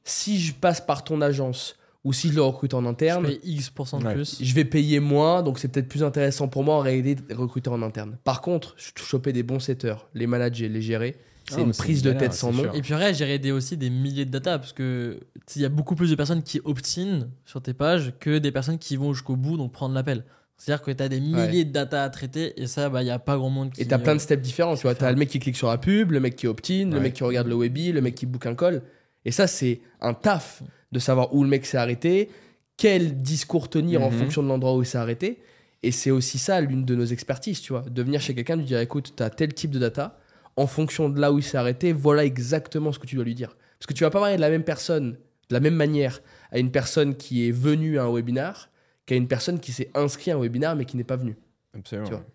[0.03, 3.39] si je passe par ton agence Ou si je le recrute en Je interne, paye
[3.43, 4.13] X% de Ouais.
[4.15, 4.37] plus.
[4.41, 7.69] je vais payer moins, donc c'est peut-être plus intéressant pour moi en réalité de recruter
[7.69, 8.17] en interne.
[8.23, 11.15] Par contre, ch- choper des bons setters, les manager, les gérer,
[11.47, 12.63] c'est Ah, une prise de tête sans nom.
[12.63, 12.75] sûr.
[12.75, 15.65] Et puis après, j'ai aidé aussi des milliers de data parce que tu il y
[15.65, 19.13] a beaucoup plus de personnes qui opt-in sur tes pages que des personnes qui vont
[19.13, 20.23] jusqu'au bout, donc prendre l'appel.
[20.57, 23.11] C'est-à-dire que tu as des milliers de data à traiter et ça, bah, il n'y
[23.11, 23.81] a pas grand monde qui.
[23.81, 24.93] Et t'as plein de steps différents, tu vois.
[24.95, 27.23] T'as le mec qui clique sur la pub, le mec qui opt-in, le mec qui
[27.23, 28.81] regarde le webi, le mec qui book un call.
[29.25, 30.61] Et ça, c'est un taf
[30.91, 32.29] de savoir où le mec s'est arrêté,
[32.77, 34.17] quel discours tenir en Mhm.
[34.19, 35.39] fonction de l'endroit où il s'est arrêté.
[35.83, 37.81] Et c'est aussi ça l'une de nos expertises, tu vois.
[37.81, 40.19] De venir chez quelqu'un, lui dire écoute, t'as tel type de data,
[40.57, 43.35] en fonction de là où il s'est arrêté, voilà exactement ce que tu dois lui
[43.35, 43.55] dire.
[43.79, 45.11] Parce que tu vas pas parler de la même personne,
[45.49, 46.21] de la même manière,
[46.51, 48.69] à une personne qui est venue à un webinar
[49.07, 51.35] qu'à une personne qui s'est inscrite à un webinar mais qui n'est pas venue.
[51.75, 52.07] Absolument.
[52.07, 52.25] Tu vois.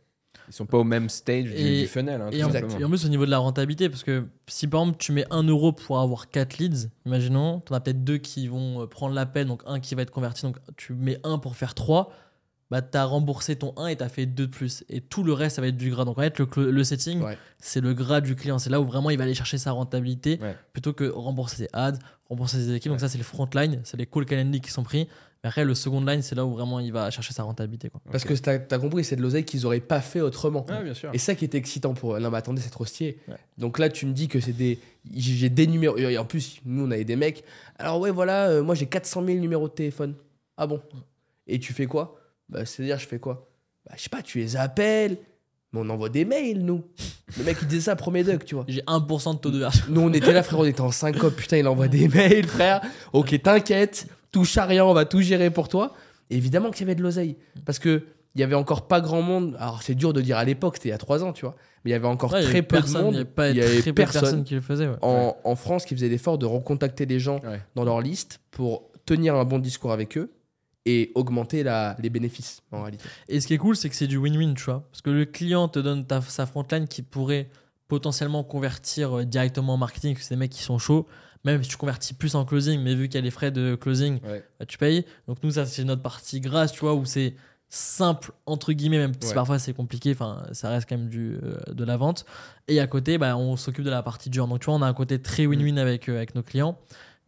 [0.49, 2.21] Ils sont pas au même stage du, Et- du funnel.
[2.21, 4.81] hein, Et en, et en plus, au niveau de la rentabilité, parce que si par
[4.83, 8.19] exemple tu mets 1 euro pour avoir 4 leads, imaginons, tu en as peut-être deux
[8.19, 11.39] qui vont euh, prendre l'appel, donc un qui va être converti, donc tu mets 1
[11.39, 12.13] pour faire 3,
[12.71, 14.85] bah tu as remboursé ton 1 et tu as fait 2 de plus.
[14.89, 16.05] Et tout le reste, ça va être du gras.
[16.05, 17.39] Donc en fait, le, setting, Ouais.
[17.59, 18.59] c'est le gras du client.
[18.59, 20.57] C'est là où vraiment il va aller chercher sa rentabilité Ouais.
[20.73, 22.91] plutôt que rembourser ses ads, rembourser ses équipes.
[22.91, 25.07] Donc ça, c'est le front line, c'est les call calendly qui sont pris.
[25.47, 27.89] Après, le second line, c'est là où vraiment il va chercher sa rentabilité.
[27.89, 28.01] Quoi.
[28.11, 30.67] Parce que t'as as compris, c'est de l'oseille qu'ils auraient pas fait autrement.
[30.69, 31.11] Ouais, bien sûr.
[31.13, 32.21] Et ça qui était excitant pour eux.
[32.21, 33.19] Non, mais attendez, c'est trop stylé.
[33.29, 33.37] Ouais.
[33.57, 34.79] Donc là, tu me dis que c'est des.
[35.15, 35.97] J'ai des numéros.
[35.97, 37.45] Et en plus, nous, on avait des mecs.
[37.79, 40.15] Alors, ouais, voilà, euh, moi, j'ai 400 000 numéros de téléphone.
[40.57, 40.83] Ah bon?
[41.47, 42.21] Et tu fais quoi?
[42.49, 43.49] Bah, c'est-à-dire, je fais quoi?
[43.89, 45.17] Bah, je sais pas, tu les appelles.
[45.73, 46.83] Mais on envoie des mails, nous.
[47.37, 48.65] Le mec, il disait ça, premier duck, tu vois.
[48.69, 49.85] J'ai 1% de taux de version.
[49.89, 51.37] Nous, on était là, frère, on était en syncope.
[51.37, 52.81] Putain, il envoie des mails, frère.
[53.13, 55.93] Ok, t'inquiète, touche à rien, on va tout gérer pour toi.
[56.31, 57.37] Évidemment qu'il y avait de l'oseille.
[57.65, 58.05] Parce que
[58.35, 59.57] il y avait encore pas grand monde.
[59.59, 61.57] Alors, c'est dur de dire à l'époque, c'était il y a trois ans, tu vois.
[61.85, 63.15] Mais il y avait encore Ouais, très peu de monde.
[63.15, 64.21] Il y avait pas il y avait très peu de personne.
[64.23, 64.89] personnes qui le faisaient.
[64.89, 64.97] ouais.
[65.01, 67.63] En, en France qui faisait l'effort de recontacter des gens Ouais.
[67.75, 70.31] dans leur liste pour tenir un bon discours avec eux
[70.85, 73.05] et augmenter la, les bénéfices, en réalité.
[73.29, 74.87] Et ce qui est cool, c'est que c'est du win-win, tu vois.
[74.93, 77.49] Parce que le client te donne ta, sa frontline qui pourrait
[77.89, 81.07] potentiellement convertir euh, directement en marketing, parce que c'est des mecs qui sont chauds.
[81.47, 83.75] Même si tu convertis plus en closing, mais vu qu'il y a les frais de
[83.77, 84.45] closing, Ouais.
[84.61, 85.05] bah, tu payes.
[85.29, 87.35] Donc nous, ça, c'est notre partie grasse, tu vois, où c'est
[87.69, 89.35] simple, entre guillemets, même si Ouais.
[89.35, 92.25] parfois c'est compliqué, enfin, ça reste quand même du, euh, de la vente.
[92.69, 94.47] Et à côté, bah, on s'occupe de la partie dure.
[94.49, 96.79] Donc tu vois, on a un côté très win-win avec, euh, avec nos clients.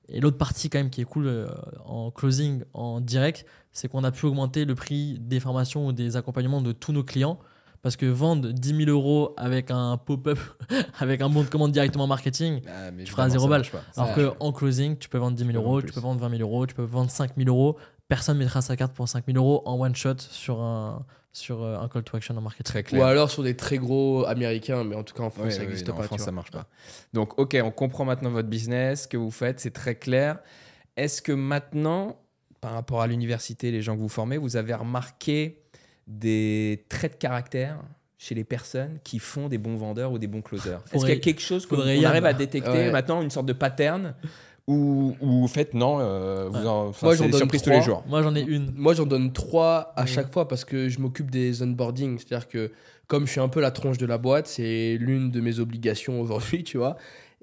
[0.09, 1.47] Et l'autre partie quand même qui est cool euh,
[1.85, 6.17] en closing, en direct, c'est qu'on a pu augmenter le prix des formations ou des
[6.17, 7.39] accompagnements de tous nos clients.
[7.83, 10.39] Parce que vendre 10 000 euros avec un pop-up,
[10.99, 13.65] avec un bon de commande directement en marketing, Ah, mais Tu feras évidemment, zéro balle.
[13.97, 16.43] alors qu'en closing, tu peux vendre 10 000 peux euros, tu peux vendre 20 000
[16.43, 17.77] euros, tu peux vendre 5 000 euros.
[18.09, 21.79] Personne mettra sa carte pour 5 000 euros en one shot sur un, sur euh,
[21.79, 22.65] un call to action en marketing.
[22.65, 23.07] Très Ou clair.
[23.07, 25.87] alors sur des très gros américains, mais en tout cas en France, Ouais, ça n'existe
[25.93, 25.99] pas.
[25.99, 26.67] En France, ça marche pas.
[27.13, 30.39] Donc, ok, on comprend maintenant votre business, ce que vous faites, c'est très clair.
[30.97, 32.17] Est-ce que maintenant,
[32.61, 35.63] par rapport à l'université, les gens que vous formez, vous avez remarqué
[36.09, 37.79] des traits de caractère
[38.17, 41.17] chez les personnes qui font des bons vendeurs ou des bons closers Est-ce qu'il y
[41.17, 42.91] a quelque chose qu'on arrive à détecter Ouais.
[42.91, 44.15] maintenant, une sorte de pattern
[44.67, 46.67] ou ou vous faites non, euh, vous Ouais.
[46.67, 47.79] en, enfin, Moi, c'est j'en des donne surprises tous trois.
[47.81, 48.05] les jours.
[48.09, 48.73] Moi, j'en ai une.
[48.75, 52.19] Moi, j'en donne trois à chaque fois parce que je m'occupe des onboarding.
[52.19, 52.73] C'est-à-dire que
[53.07, 56.21] comme je suis un peu la tronche de la boîte, c'est l'une de mes obligations
[56.21, 56.97] aujourd'hui, tu vois.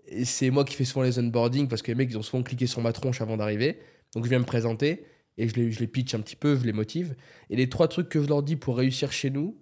[0.07, 2.43] Et c'est moi qui fais souvent les onboarding parce que les mecs, ils ont souvent
[2.43, 3.80] cliqué sur ma tronche avant d'arriver.
[4.13, 5.03] Donc, je viens me présenter
[5.38, 7.15] et je les, je les pitch un petit peu, je les motive.
[7.49, 9.57] Et les trois trucs que je leur dis pour réussir chez nous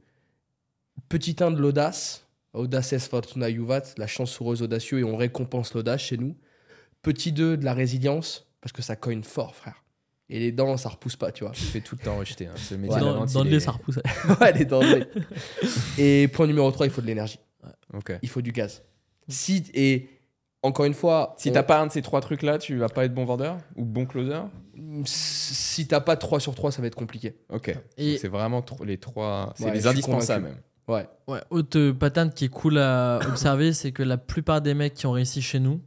[1.10, 6.02] petit 1 de l'audace, audaces fortuna juvat, la chance heureuse audacieux et on récompense l'audace
[6.02, 6.36] chez nous.
[7.02, 9.84] Petit 2 de la résilience parce que ça cogne fort, frère.
[10.30, 11.52] Et les dents, ça repousse pas, tu vois.
[11.54, 12.48] Je fais tout le temps rejeter.
[12.48, 12.54] hein.
[12.56, 13.02] Ce métier Ouais.
[13.02, 14.00] dans dans ça repousse.
[14.42, 15.06] ouais, les dangers.
[15.98, 17.40] et point numéro 3, il faut de l'énergie.
[18.22, 18.84] Il faut du gaz.
[19.28, 20.10] Si, et
[20.64, 23.06] encore une fois, Si on- t'as pas un de ces trois trucs-là, tu vas pas
[23.06, 24.40] être bon vendeur ou bon closer
[25.06, 27.36] si t'as pas 3 sur 3, ça va être compliqué.
[27.50, 27.76] Ok.
[27.98, 29.54] Et C'est vraiment les trois.
[29.56, 30.58] C'est Ouais, les indispensables même.
[30.88, 31.08] Ouais.
[31.28, 34.94] Ouais, autre euh, pattern qui est cool à observer, c'est que la plupart des mecs
[34.94, 35.80] qui ont réussi chez nous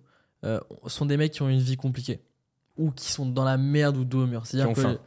[0.45, 2.21] euh, sont des mecs qui ont une vie compliquée
[2.79, 4.47] ou qui sont dans la merde ou dos au mur.
[4.47, 4.99] C'est-à-dire que faim.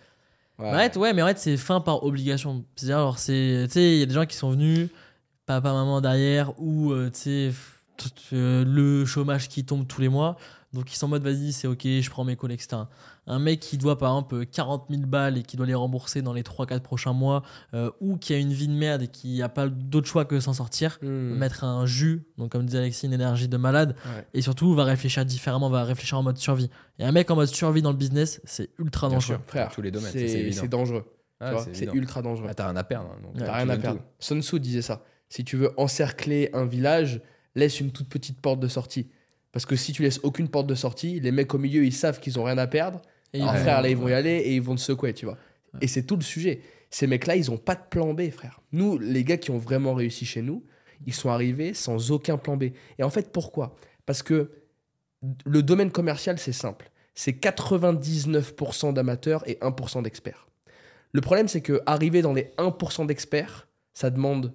[0.59, 0.71] Ouais.
[0.71, 2.65] Ouais, ouais, mais en fait, c'est fin par obligation.
[2.75, 4.89] C'est-à-dire, alors, c'est, tu sais, il y a des gens qui sont venus,
[5.45, 7.51] papa, maman derrière, ou, euh, tu sais,
[8.31, 10.37] le chômage qui tombe tous les mois.
[10.71, 12.83] Donc, ils sont en mode, vas-y, c'est ok, je prends mes calls, etc.
[13.25, 16.31] Un mec qui doit, par exemple, 40 000 balles et qui doit les rembourser dans
[16.31, 17.41] les 3-4 prochains mois,
[17.73, 20.39] euh, ou qui a une vie de merde et qui n'a pas d'autre choix que
[20.39, 21.33] s'en sortir, Hmm.
[21.37, 24.27] mettre un jus, donc comme disait Alexis, une énergie de malade, Ouais.
[24.35, 26.69] et surtout, va réfléchir différemment, va réfléchir en mode survie.
[26.99, 29.35] Et un mec en mode survie dans le business, c'est ultra Bien dangereux.
[29.37, 29.43] sûr.
[29.47, 30.61] Frère, tous les domaines, c'est c'est évident.
[30.61, 31.05] c'est dangereux.
[31.39, 32.47] Ah, c'est ultra dangereux.
[32.47, 33.09] Ah, T'as rien à perdre.
[33.11, 34.01] hein, donc, euh, rien à perdre.
[34.19, 35.03] Sun Tzu disait ça.
[35.29, 37.21] Si tu veux encercler un village,
[37.55, 39.07] laisse une toute petite porte de sortie.
[39.51, 42.19] Parce que si tu laisses aucune porte de sortie, les mecs au milieu, ils savent
[42.19, 43.01] qu'ils ont rien à perdre.
[43.33, 45.13] Et Alors, ils vont- frère, là, ils vont y aller et ils vont te secouer,
[45.13, 45.37] tu vois.
[45.81, 46.61] Et c'est tout le sujet.
[46.89, 48.61] Ces mecs-là, ils ont pas de plan B, frère.
[48.71, 50.63] Nous, les gars qui ont vraiment réussi chez nous,
[51.05, 52.65] ils sont arrivés sans aucun plan B.
[52.97, 53.75] Et en fait, pourquoi?
[54.05, 54.51] Parce que
[55.45, 56.91] le domaine commercial, c'est simple.
[57.13, 60.47] C'est 99% d'amateurs et 1% d'experts.
[61.11, 64.53] Le problème, c'est que arriver dans les 1% d'experts, ça demande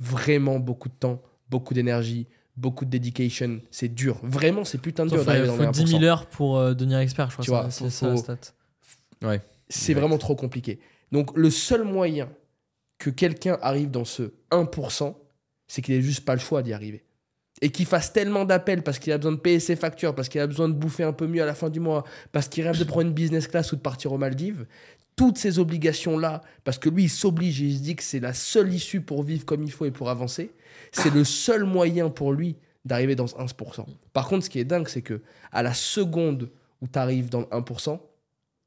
[0.00, 2.26] vraiment beaucoup de temps, beaucoup d'énergie,
[2.56, 3.60] beaucoup de dedication.
[3.70, 4.18] C'est dur.
[4.22, 5.24] Vraiment, c'est putain de dur dans
[5.56, 6.04] faut les 10 000 1%.
[6.04, 7.44] heures pour euh, devenir expert, je crois.
[7.44, 8.38] Tu ça, vois, c'est faut- ça la faut- stat.
[9.68, 10.00] C'est Exact.
[10.00, 10.78] vraiment trop compliqué.
[11.12, 12.28] Donc, le seul moyen
[12.98, 15.16] que quelqu'un arrive dans ce 1%,
[15.66, 17.04] c'est qu'il ait juste pas le choix d'y arriver.
[17.62, 20.40] Et qu'il fasse tellement d'appels parce qu'il a besoin de payer ses factures, parce qu'il
[20.40, 22.78] a besoin de bouffer un peu mieux à la fin du mois, parce qu'il rêve
[22.78, 24.66] de prendre une business class ou de partir aux Maldives.
[25.16, 28.32] Toutes ces obligations-là, parce que lui, il s'oblige et il se dit que c'est la
[28.34, 30.50] seule issue pour vivre comme il faut et pour avancer,
[30.92, 33.86] c'est le seul moyen pour lui d'arriver dans ce 1%.
[34.12, 35.20] Par contre, ce qui est dingue, c'est que
[35.52, 36.50] à la seconde
[36.80, 38.00] où tu arrives dans le 1%,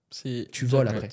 [0.09, 1.09] C'est- tu voles après.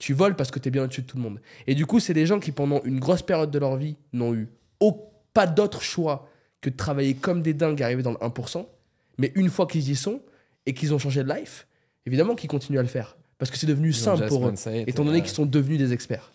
[0.00, 1.40] Tu voles parce que tu es bien au-dessus de tout le monde.
[1.68, 4.34] Et du coup, c'est des gens qui, pendant une grosse période de leur vie, n'ont
[4.34, 4.48] eu
[4.80, 6.28] au- pas d'autre choix
[6.60, 8.68] que de travailler comme des dingues et arriver dans le 1%.
[9.18, 10.20] Mais une fois qu'ils y sont
[10.66, 11.68] et qu'ils ont changé de life,
[12.06, 13.16] évidemment qu'ils continuent à le faire.
[13.38, 14.54] Parce que c'est devenu simple pour eux,
[14.86, 16.32] étant donné qu'ils sont devenus des experts.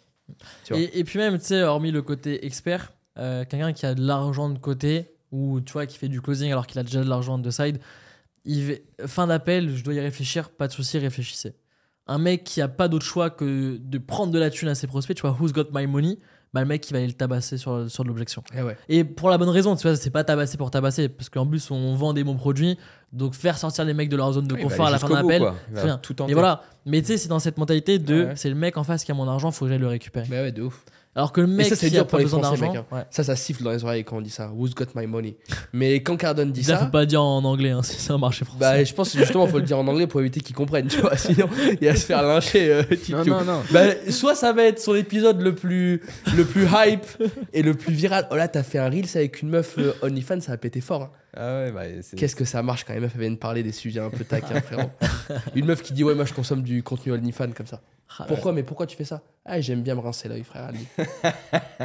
[0.64, 0.82] Tu vois.
[0.82, 4.02] Et, et puis même, tu sais, hormis le côté expert, euh, quelqu'un qui a de
[4.06, 7.10] l'argent de côté ou tu vois qui fait du closing alors qu'il a déjà de
[7.10, 7.80] l'argent de side,
[8.46, 11.54] il va- fin d'appel, je dois y réfléchir, pas de souci, réfléchissez.
[12.08, 14.88] Un mec qui a pas d'autre choix que de prendre de la thune à ses
[14.88, 16.18] prospects, tu vois, who's got my money,
[16.54, 18.44] bah le mec il va aller le tabasser sur, sur de l'objection.
[18.58, 18.76] Eh ouais.
[18.90, 21.70] Et pour la bonne raison, tu vois, c'est pas tabasser pour tabasser, parce qu'en plus
[21.72, 22.78] on vend des bons produits,
[23.14, 25.44] donc faire sortir les mecs de leur zone de confort à la fin d'un appel.
[26.02, 26.34] Tout Et tenter.
[26.34, 28.34] voilà, mais tu sais, c'est dans cette mentalité de Ouais.
[28.36, 30.26] c'est le mec en face qui a mon argent, faut que j'aille le récupérer.
[30.30, 30.84] Mais ouais, de ouf.
[31.16, 32.86] Alors que le mec ça, c'est dur a pour pas les besoin Français, d'argent, mec,
[32.92, 32.96] hein.
[32.96, 33.04] ouais.
[33.10, 34.52] Ça, ça siffle dans les oreilles quand on dit ça.
[34.56, 35.36] Who's got my money?
[35.74, 38.12] Mais quand Cardone dit Ça, ça, faut pas le dire en anglais, hein, c'est c'est
[38.14, 38.60] un marché français.
[38.60, 40.88] bah, je pense que justement, il faut le dire en anglais pour éviter qu'ils comprennent.
[40.88, 41.50] Tu vois, sinon,
[41.82, 42.72] il va se faire lyncher.
[42.72, 42.84] euh.
[43.10, 43.62] Non, non, non.
[43.72, 46.02] Bah, soit ça va être son épisode le plus,
[46.38, 47.06] le plus hype
[47.54, 48.28] et le plus viral.
[48.32, 51.02] Oh là, t'as fait un Reels avec une meuf euh, OnlyFans, ça va péter fort.
[51.02, 51.12] hein.
[51.36, 54.00] Ah ouais, bah, c'est- Qu'est-ce que ça marche quand les meufs viennent parler des sujets
[54.00, 54.90] un peu taquins, frérot.
[55.56, 57.82] Une meuf qui dit Ouais, moi je consomme du contenu OnlyFans comme ça.
[58.18, 59.22] Ah, Pourquoi Mais pourquoi tu fais ça?
[59.46, 60.66] Ah, j'aime bien me rincer l'œil, frère.
[60.66, 60.86] Ali.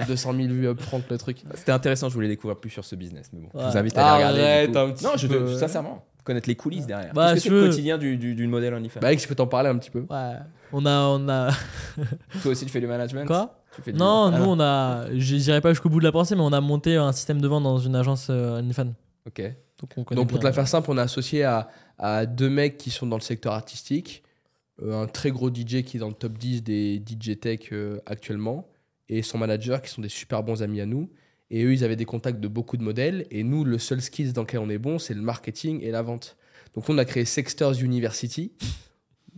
[0.06, 1.42] 200 000 vues upfront, le truc.
[1.54, 3.30] C'était intéressant, je voulais découvrir plus sur ce business.
[3.32, 4.40] Mais bon, je vous invite à aller regarder.
[4.42, 4.78] Arrête du coup.
[4.78, 5.54] un petit non, je te- peu.
[5.56, 7.12] sincèrement, connaître les coulisses derrière.
[7.12, 9.00] Bah, Qu'est-ce que c'est le quotidien du, du, du modèle OnlyFans?
[9.00, 10.06] Bah, Alex, je peux t'en parler un petit peu.
[10.10, 10.32] Ouais.
[10.72, 11.50] On a, on a.
[12.42, 13.26] Toi aussi, tu fais du management?
[13.26, 13.60] Quoi?
[13.76, 15.06] Tu fais du- Non, Ah, nous on a.
[15.16, 17.48] Je dirais pas jusqu'au bout de la pensée, mais on a monté un système de
[17.48, 18.92] vente dans une agence euh, OnlyFans.
[19.26, 19.40] Ok.
[19.80, 21.68] Donc on connaît Donc, pour te la faire simple, on est associé à,
[21.98, 24.33] à deux mecs qui sont dans le secteur artistique, euh,
[24.82, 28.68] un très gros DJ qui est dans le top 10 des DJ Tech euh, actuellement,
[29.08, 31.10] et son manager qui sont des super bons amis à nous.
[31.50, 33.26] Et eux, ils avaient des contacts de beaucoup de modèles.
[33.30, 36.02] Et nous, le seul skills dans lequel on est bon, c'est le marketing et la
[36.02, 36.36] vente.
[36.74, 38.52] Donc, on a créé Sexters University.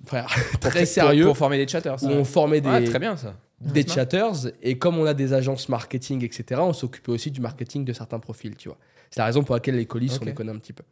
[0.05, 1.25] Frère, très sérieux.
[1.25, 1.97] Pour former des chatters.
[2.03, 3.37] où on formait des, Ouais, très bien ça.
[3.61, 7.85] des chatters et comme on a des agences marketing etc on s'occupait aussi du marketing
[7.85, 8.79] de certains profils tu vois
[9.11, 10.85] c'est la raison pour laquelle les colis on les connaît un petit peu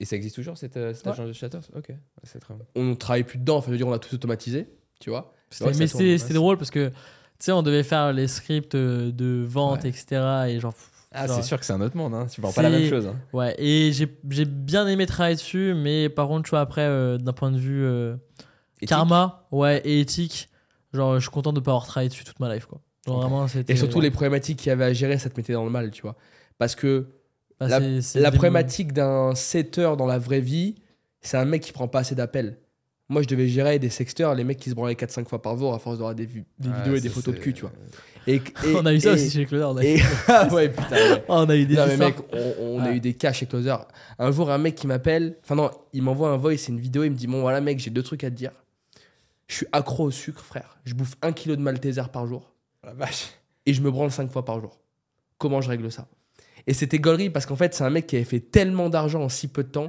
[0.00, 1.12] Et ça existe toujours cette, euh, cette Ouais.
[1.12, 1.90] agence de chatters Ok,
[2.22, 4.68] c'est très on travaille plus dedans enfin je veux dire on a tout automatisé
[5.00, 6.94] tu vois Ouais, mais c'était drôle parce que tu
[7.44, 9.90] sais, on devait faire les scripts euh, de vente, Ouais.
[9.90, 10.20] etc.
[10.48, 10.74] Et genre.
[11.12, 12.26] Ah, c'est sûr que c'est un autre monde, hein.
[12.26, 13.06] tu vends pas la même chose.
[13.06, 13.16] hein.
[13.32, 17.32] Ouais, et j'ai bien aimé travailler dessus, mais par contre, tu vois, après, euh, d'un
[17.32, 18.16] point de vue euh,
[18.86, 20.48] karma, ouais, et éthique,
[20.92, 22.80] genre, je suis content de pas avoir travaillé dessus toute ma life, quoi.
[23.06, 23.22] Genre, Ok.
[23.22, 23.72] vraiment, c'était.
[23.72, 25.90] et surtout les problématiques qu'il y avait à gérer ça te mettait dans le mal
[25.90, 26.16] tu vois
[26.58, 27.06] parce que
[27.60, 27.80] bah,
[28.14, 30.76] la- problématique d'un setter dans la vraie vie
[31.20, 32.56] c'est un mec qui prend pas assez d'appels
[33.08, 35.74] moi je devais gérer des sexteurs les mecs qui se branlaient 4-5 fois par jour
[35.74, 37.72] à force d'avoir des, vu- des Ouais, vidéos et des photos de cul tu vois
[38.26, 38.42] et, et-
[38.76, 39.64] on a eu ça et- aussi chez Closer.
[39.64, 41.24] on a- et- ah ouais putain ouais.
[41.28, 42.10] Oh, on a eu des Non, mais histoires.
[42.10, 43.74] mec, on, on a eu des cas chez Closer.
[44.18, 47.04] Un jour, un mec qui m'appelle, enfin non, il m'envoie un voice, c'est une vidéo,
[47.04, 48.52] il me dit Bon, voilà, mec, j'ai deux trucs à te dire.
[49.46, 50.78] Je suis accro au sucre, frère.
[50.84, 52.52] Je bouffe un kilo de Malteser par jour
[52.84, 53.30] La vache.
[53.64, 54.78] et je me branle cinq fois par jour.
[55.38, 56.06] Comment je règle ça?
[56.68, 59.28] Et c'était gaulerie parce qu'en fait, c'est un mec qui avait fait tellement d'argent en
[59.28, 59.88] si peu de temps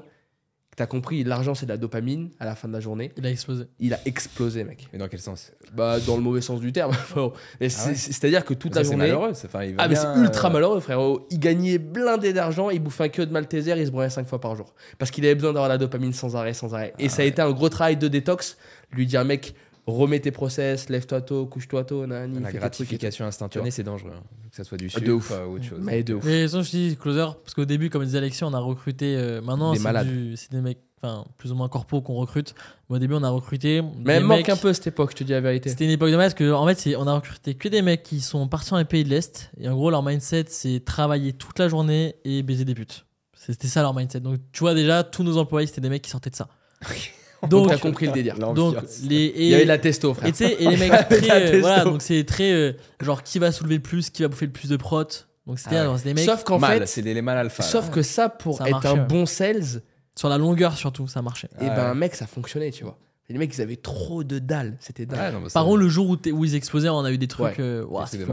[0.71, 3.11] que t'as compris, l'argent c'est de la dopamine à la fin de la journée.
[3.17, 3.65] Il a explosé.
[3.79, 4.87] Il a explosé, mec.
[4.93, 5.51] Mais dans quel sens?
[5.75, 6.93] Bah, dans le mauvais sens du terme.
[7.59, 9.07] c'est- C'est-à-dire que toute Ça, la c'est journée.
[9.07, 9.33] malheureux.
[9.33, 11.27] c'est- Enfin, il va Ah mais c'est ultra euh, malheureux frérot.
[11.31, 14.39] Il gagnait blindé d'argent, il bouffait un kilo de Malteser, il se branlait 5 fois
[14.39, 14.73] par jour.
[14.97, 16.93] Parce qu'il avait besoin d'avoir la dopamine sans arrêt, sans arrêt.
[16.97, 18.57] Et Ah ça a été un gros travail de détox.
[18.93, 19.53] Lui dire mec,
[19.89, 24.11] remets tes process, lève-toi tôt, couche-toi tôt, nani, La et gratification instantanée, c'est dangereux.
[24.15, 24.23] hein.
[24.49, 25.31] Que ça soit du Ah, sucre de ouf.
[25.47, 25.79] ou autre chose.
[25.81, 26.23] Mais de ouf.
[26.25, 29.15] Mais ça, je dis Closer, parce qu'au début, comme disait Alexis, on a recruté.
[29.15, 32.55] euh, maintenant, c'est du- des mecs, enfin, plus ou moins corpo qu'on recrute.
[32.89, 33.81] Mais au début, on a recruté.
[34.03, 35.69] Mais elle manque un peu cette époque, je te dis la vérité.
[35.69, 38.21] C'était une époque de masse que, en fait, on a recruté que des mecs qui
[38.21, 39.51] sont partis dans les pays de l'Est.
[39.59, 43.05] Et en gros, leur mindset, c'est travailler toute la journée et baiser des putes.
[43.37, 44.19] C'était ça leur mindset.
[44.19, 46.47] Donc, tu vois, déjà, tous nos employés, c'était des mecs qui sortaient de ça.
[47.49, 48.35] Donc, t'as compris le délire.
[48.37, 50.27] donc les Il y avait et, de la testo, frère.
[50.27, 53.39] et tu sais et les mecs très euh, voilà donc c'est très euh, genre qui
[53.39, 55.03] va soulever le plus, qui va bouffer le plus de prot.
[55.47, 55.97] Donc c'était Ah ouais.
[56.03, 57.63] des mecs Sauf qu'en fait, c'est des les mal alpha.
[57.63, 59.05] sauf que ça, pour Ça être un ouais.
[59.07, 59.81] bon sales,
[60.15, 61.47] sur la longueur surtout ça marchait.
[61.61, 61.95] et Ah ben, ouais.
[61.95, 62.97] mec, ça fonctionnait, tu vois.
[63.29, 64.75] Et les mecs, ils avaient trop de dalles.
[64.79, 65.49] C'était Ouais, dingue.
[65.53, 67.55] Par contre le jour où, où ils explosaient on a eu des trucs Ouais.
[67.59, 68.25] euh, ouah, C'est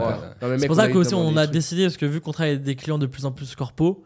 [0.67, 3.05] pour ça qu'aussi on a décidé parce que vu qu'on travaille avec des clients de
[3.05, 4.03] plus en plus corpo,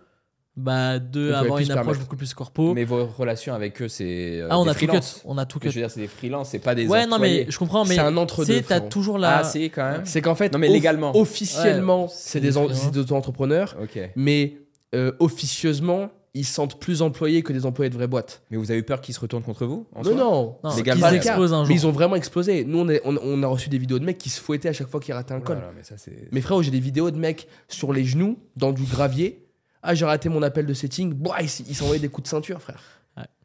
[0.57, 1.99] bah de avoir une approche permettre.
[2.01, 2.73] beaucoup plus corpo.
[2.73, 4.39] Mais vos relations avec eux, c'est.
[4.41, 5.75] euh, ah on des a tout cut, on a tout Je cut.
[5.75, 6.87] veux dire, c'est des freelances, c'est pas des.
[6.87, 9.43] Ouais non mais je comprends mais C'est un tu entre-deux, sais t'as toujours la Ah,
[9.45, 10.01] si, quand même.
[10.05, 11.15] C'est qu'en fait, Non, mais légalement.
[11.15, 13.99] officiellement, Ouais, c'est c'est des, des c'est auto-entrepreneurs, Ok.
[14.15, 14.57] mais
[14.93, 18.41] euh, officieusement, ils se sentent plus employés que des employés de vraies boîtes.
[18.51, 20.69] Mais vous avez eu peur qu'ils se retournent contre vous en Non, soi non, Non,
[20.69, 21.13] c'est légalement, cas.
[21.15, 21.67] explosent un jour.
[21.69, 22.63] Mais ils ont vraiment explosé.
[22.65, 24.73] Nous, on, est- on- on a reçu des vidéos de mecs qui se fouettaient à
[24.73, 25.59] chaque fois qu'ils rataient un col.
[25.75, 26.27] mais ça, c'est.
[26.31, 29.45] Mais frérot, j'ai des vidéos de mecs sur les genoux, dans du gravier.
[29.83, 31.13] Ah, j'ai raté mon appel de setting.
[31.13, 32.81] Boah, ils s- ils s'envoyaient des coups de ceinture, frère.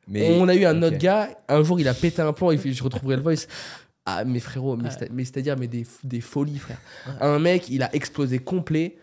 [0.09, 2.59] Mais- On a eu un autre gars, un jour, il a pété un plomb, il
[2.59, 3.49] fait, je retrouverai le voice.
[4.05, 5.25] Ah, mais frérot, mais Ouais.
[5.25, 6.79] c'est-à-dire, mais des, des folies, frère.
[7.21, 8.97] Un mec, il a explosé complet.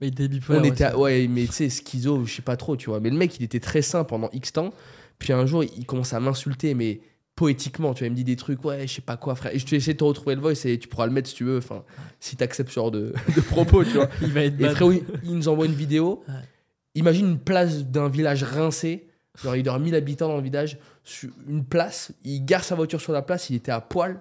[0.00, 0.62] mais il était bipolaire.
[0.62, 2.98] On était, à- ouais, mais tu sais, schizo, je sais pas trop, tu vois.
[3.00, 4.74] Mais le mec, il était très sain pendant X temps.
[5.18, 7.00] Puis un jour, il commence à m'insulter, mais
[7.36, 8.08] poétiquement, tu vois.
[8.08, 9.54] Il me dit des trucs, ouais, je sais pas quoi, frère.
[9.54, 11.34] Et je vais essayer de te retrouver le voice et tu pourras le mettre si
[11.34, 11.84] tu veux, enfin,
[12.18, 14.08] si t'acceptes ce genre de, de propos, tu vois.
[14.22, 16.24] Il va être Et frérot, il, il nous envoie une vidéo.
[16.26, 16.34] Ouais.
[16.94, 19.06] Imagine une place d'un village rincé.
[19.42, 20.78] Genre, il doit y avoir 1000 habitants dans le village.
[21.04, 23.50] Sur une place, il gare sa voiture sur la place.
[23.50, 24.18] Il était à poil,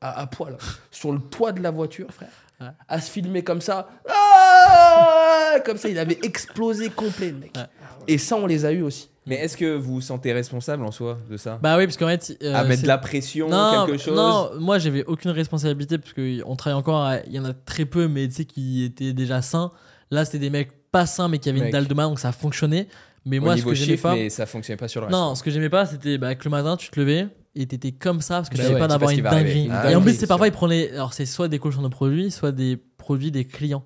[0.00, 0.56] à, à poil,
[0.92, 2.30] sur le toit de la voiture, frère.
[2.60, 2.68] Ouais.
[2.86, 3.88] À se filmer comme ça.
[4.08, 7.56] Ah comme ça, il avait explosé complet, le mec.
[7.56, 7.64] Ouais.
[8.06, 9.10] Et ça, on les a eu aussi.
[9.26, 11.58] Mais est-ce que vous vous sentez responsable en soi de ça?
[11.62, 14.16] Bah oui parce qu'en fait euh, À mettre de la pression, non, quelque chose?
[14.16, 18.06] Non, moi j'avais aucune responsabilité parce qu'on travaille encore, il y en a très peu,
[18.08, 19.72] mais tu sais, qui étaient déjà sains.
[20.10, 22.32] Là, c'était des mecs pas sains, mais qui avaient une dalle de mal, donc ça
[22.32, 22.86] fonctionnait.
[23.24, 24.14] Mais Au moi, ce que j'aimais pas.
[24.14, 25.18] mais ça fonctionnait pas sur le reste.
[25.18, 27.92] Non, ce que j'aimais pas, c'était bah, que le matin, tu te levais et t'étais
[27.92, 29.66] comme ça parce que Bah ouais, pas d'avoir une dinguerie.
[29.66, 30.90] Une et en plus, c'est parfois, ils prenaient.
[30.92, 33.84] Alors, c'est soit des cochons de produits, soit des produits des clients.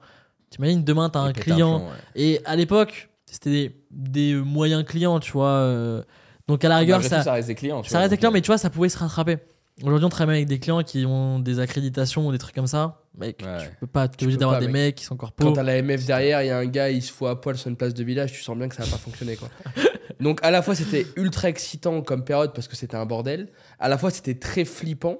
[0.51, 1.79] T'imagines, demain, t'as un client.
[1.79, 1.95] plomb, ouais.
[2.17, 5.49] Et à l'époque, c'était des, des moyens clients, tu vois.
[5.49, 6.03] euh,
[6.47, 7.83] donc, à la rigueur, ça, tout, ça reste des clients.
[7.83, 9.37] tu ça vois, reste des clients, mais tu vois, ça pouvait se rattraper.
[9.83, 13.03] Aujourd'hui, on travaille avec des clients qui ont des accréditations ou des trucs comme ça.
[13.17, 13.59] Mec, Ouais.
[13.63, 14.73] tu peux pas, tu es obligé d'avoir des mec.
[14.75, 15.57] mecs qui sont encore Quand pauvres.
[15.57, 17.69] t'as la MF derrière, il y a un gars, il se fout à poil sur
[17.69, 19.49] une place de village, tu sens bien que ça va pas fonctionner quoi.
[20.21, 23.89] Donc à la fois c'était ultra excitant comme période parce que c'était un bordel, à
[23.89, 25.19] la fois c'était très flippant,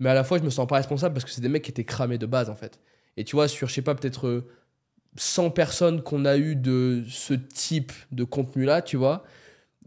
[0.00, 1.70] mais à la fois je me sens pas responsable parce que c'est des mecs qui
[1.70, 2.78] étaient cramés de base en fait.
[3.16, 4.46] Et tu vois, sur je sais pas, peut-être euh,
[5.16, 9.24] 100 personnes qu'on a eu de ce type de contenu là, tu vois.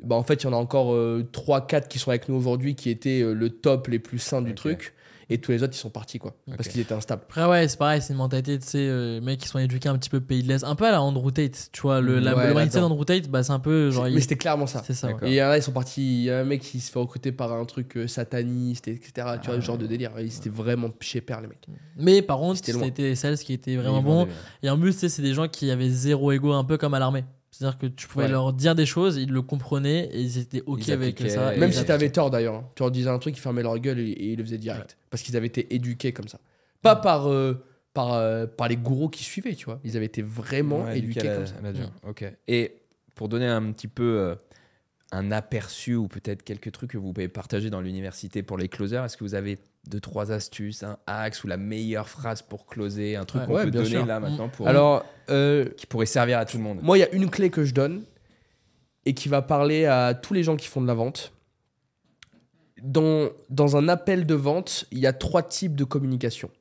[0.03, 2.89] Bah en fait, il y en a encore 3-4 qui sont avec nous aujourd'hui qui
[2.89, 4.93] étaient euh, le top les plus sains du truc.
[5.29, 6.33] Et tous les autres, ils sont partis, quoi.
[6.55, 7.23] Parce qu'ils étaient instables.
[7.25, 9.97] Après, ouais, c'est pareil, c'est une mentalité, tu sais, euh, mecs qui sont éduqués un
[9.97, 10.63] petit peu pays de l'Est.
[10.63, 11.99] Un peu à la Andrew Tate, tu vois.
[11.99, 14.07] Le, la, Ouais, le mindset d'Andrew Tate, bah, c'est un peu genre.
[14.07, 14.81] Il- Mais c'était clairement ça.
[14.87, 15.07] C'est ça.
[15.09, 15.15] ouais.
[15.23, 16.01] Et il y en a, ils sont partis.
[16.01, 19.11] Il y a un mec qui se fait recruter par un truc euh, sataniste, etc.
[19.13, 20.11] tu Ah vois, ce genre de délire.
[20.19, 21.65] Ils étaient vraiment chez père, les mecs.
[21.97, 24.31] Mais par contre, C'était sales qui étaient vraiment des-
[24.63, 26.93] Et en plus, tu sais, c'est des gens qui avaient zéro ego, un peu comme
[26.93, 27.25] à l'armée.
[27.57, 28.31] C'est-à-dire que tu pouvais Ouais.
[28.31, 31.55] leur dire des choses, ils le comprenaient et ils étaient OK Ils avec ça.
[31.55, 32.55] Même si t'avais tort d'ailleurs.
[32.55, 32.69] hein.
[32.75, 34.97] Tu leur disais un truc, ils fermaient leur gueule et, et ils le faisaient direct.
[35.09, 36.39] Parce qu'ils avaient été éduqués comme ça.
[36.83, 39.79] Pas par, euh, par, euh, par les gourous qui suivaient, tu vois.
[39.83, 41.71] Ils avaient été vraiment Ouais, éduqués la- comme ça.
[41.73, 41.91] dure.
[42.07, 42.25] Ok.
[42.47, 42.75] Et
[43.15, 44.35] pour donner un petit peu euh,
[45.11, 49.03] un aperçu ou peut-être quelques trucs que vous pouvez partager dans l'université pour les closers,
[49.05, 53.15] est-ce que vous avez deux trois astuces, un axe ou la meilleure phrase pour closer,
[53.15, 53.47] un truc Ouais.
[53.47, 54.05] qu'on Ouais, peut donner sûr.
[54.05, 56.79] là maintenant pour Alors, euh, qui pourrait servir à tout le monde.
[56.83, 58.03] Moi, il y a une clé que je donne
[59.05, 61.31] et qui va parler à tous les gens qui font de la vente.
[62.83, 66.51] Dans, dans un appel de vente, il y a trois types de communication.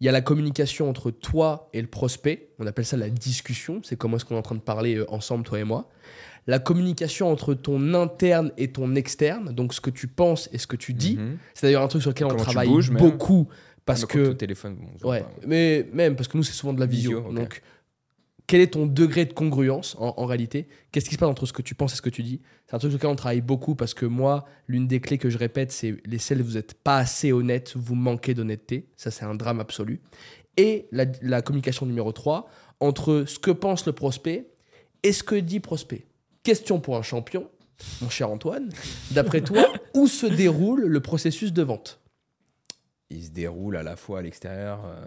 [0.00, 2.50] Il y a la communication entre toi et le prospect.
[2.58, 3.80] On appelle ça la discussion.
[3.82, 5.88] C'est comment est-ce qu'on est en train de parler euh, ensemble, toi et moi.
[6.46, 9.52] La communication entre ton interne et ton externe.
[9.54, 11.16] Donc, ce que tu penses et ce que tu dis.
[11.16, 11.38] Mhm.
[11.54, 12.96] C'est d'ailleurs un truc sur lequel on Comment travaille même.
[12.98, 13.48] beaucoup.
[13.86, 15.30] Parce que téléphone, bon, Ouais, pas.
[15.46, 17.18] mais même parce que nous, c'est souvent de la visio.
[17.18, 17.34] Visio, ok.
[17.36, 17.62] Donc,
[18.46, 20.68] quel est ton degré de congruence en, réalité?
[20.92, 22.40] Qu'est-ce qui se passe entre ce que tu penses et ce que tu dis?
[22.66, 25.30] C'est un truc sur lequel on travaille beaucoup parce que moi, l'une des clés que
[25.30, 28.88] je répète, c'est les sales, vous n'êtes pas assez honnête, vous manquez d'honnêteté.
[28.96, 30.00] Ça, c'est un drame absolu.
[30.56, 32.48] Et la, la communication numéro 3,
[32.80, 34.48] entre ce que pense le prospect
[35.02, 36.06] et ce que dit prospect.
[36.42, 37.50] Question pour un champion,
[38.00, 38.70] mon cher Antoine.
[39.10, 42.00] D'après toi, où se déroule le processus de vente?
[43.10, 45.04] Il se déroule à la fois à l'extérieur, euh,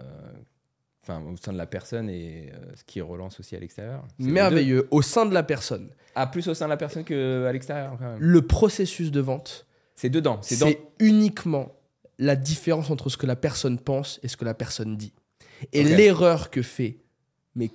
[1.02, 4.04] enfin au sein de la personne et euh, ce qui relance aussi à l'extérieur.
[4.18, 5.90] Merveilleux, au sein de la personne.
[6.14, 8.18] Ah, plus au sein de la personne qu'à l'extérieur quand même.
[8.18, 10.38] Le processus de vente, C'est dedans.
[10.42, 10.72] C'est dans.
[10.98, 11.74] uniquement
[12.18, 15.14] la différence entre ce que la personne pense et ce que la personne dit.
[15.72, 16.98] Et l'erreur que fait
[17.54, 17.70] mais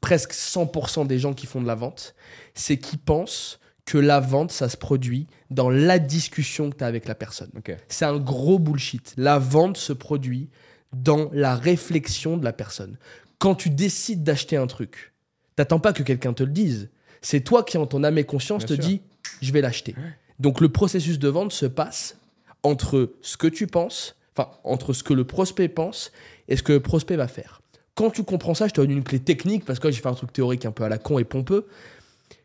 [0.00, 2.14] presque 100% des gens qui font de la vente,
[2.54, 6.86] c'est qu'ils pensent que la vente, ça se produit dans la discussion que tu as
[6.86, 7.50] avec la personne.
[7.88, 9.14] C'est un gros bullshit.
[9.16, 10.50] La vente se produit
[10.92, 12.96] dans la réflexion de la personne.
[13.38, 15.12] Quand tu décides d'acheter un truc,
[15.56, 16.90] t'attends pas que quelqu'un te le dise.
[17.20, 18.90] C'est toi qui, en ton âme et conscience, Bien te sûr.
[18.90, 19.02] dis
[19.42, 19.94] je vais l'acheter.
[20.38, 22.18] Donc le processus de vente se passe
[22.62, 26.12] entre ce que tu penses, enfin entre ce que le prospect pense
[26.48, 27.60] et ce que le prospect va faire.
[27.94, 30.14] Quand tu comprends ça, je te donne une clé technique parce que j'ai fait un
[30.14, 31.66] truc théorique un peu à la con et pompeux.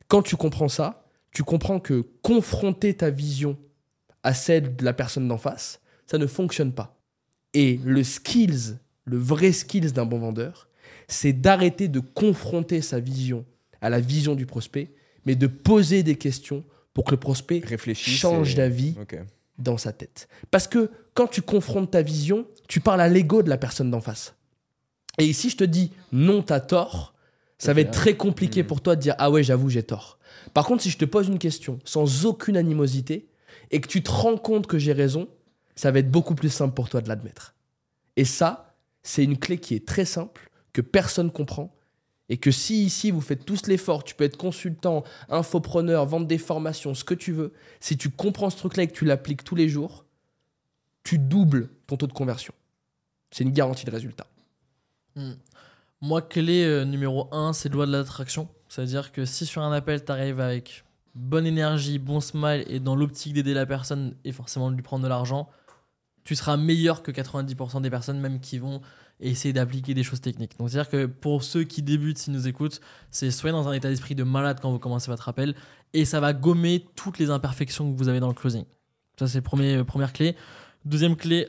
[0.08, 3.58] Quand tu comprends ça, tu comprends que confronter ta vision
[4.24, 6.96] à celle de la personne d'en face, ça ne fonctionne pas.
[7.54, 10.68] Et le skills, le vrai skills d'un bon vendeur,
[11.08, 13.46] c'est d'arrêter de confronter sa vision
[13.82, 14.92] à la vision du prospect,
[15.26, 18.12] mais de poser des questions pour que le prospect Réfléchis.
[18.12, 18.96] change d'avis
[19.58, 20.28] dans sa tête.
[20.52, 24.02] Parce que quand tu confrontes ta vision, tu parles à l'ego de la personne d'en
[24.02, 24.36] face.
[25.20, 27.14] Et ici, je te dis non, t'as tort,
[27.60, 28.68] ça va être très compliqué Mm.
[28.68, 30.18] pour toi de dire ah ouais, j'avoue, j'ai tort.
[30.54, 33.28] Par contre, si je te pose une question sans aucune animosité
[33.70, 35.28] et que tu te rends compte que j'ai raison,
[35.76, 37.56] ça va être beaucoup plus simple pour toi de l'admettre.
[38.16, 41.76] Et ça, c'est une clé qui est très simple, que personne comprend.
[42.30, 46.38] Et que si ici vous faites tous l'effort, tu peux être consultant, infopreneur, vendre des
[46.38, 49.56] formations, ce que tu veux, si tu comprends ce truc-là et que tu l'appliques tous
[49.56, 50.06] les jours,
[51.04, 52.54] tu doubles ton taux de conversion.
[53.32, 54.28] C'est une garantie de résultat.
[55.16, 55.34] Hmm.
[56.02, 58.48] Moi, clé euh, numéro 1, c'est loi de l'attraction.
[58.70, 60.84] C'est-à-dire que si sur un appel, tu arrives avec
[61.16, 65.04] bonne énergie, bon smile et dans l'optique d'aider la personne et forcément de lui prendre
[65.04, 65.50] de l'argent,
[66.24, 68.82] tu seras meilleur que 90% des personnes, même qui vont
[69.20, 70.58] essayer d'appliquer des choses techniques.
[70.58, 73.90] Donc, c'est-à-dire que pour ceux qui débutent, s'ils nous écoutent, c'est soyez dans un état
[73.90, 75.56] d'esprit de malade quand vous commencez votre appel
[75.94, 78.66] et ça va gommer toutes les imperfections que vous avez dans le closing.
[79.20, 80.36] Ça, c'est premier, euh, première clé.
[80.86, 81.48] Deuxième clé,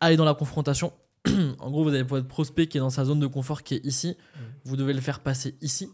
[0.00, 0.92] allez dans la confrontation.
[1.58, 3.84] en gros, vous avez votre prospect qui est dans sa zone de confort qui est
[3.84, 4.16] ici.
[4.64, 5.88] Vous devez le faire passer ici.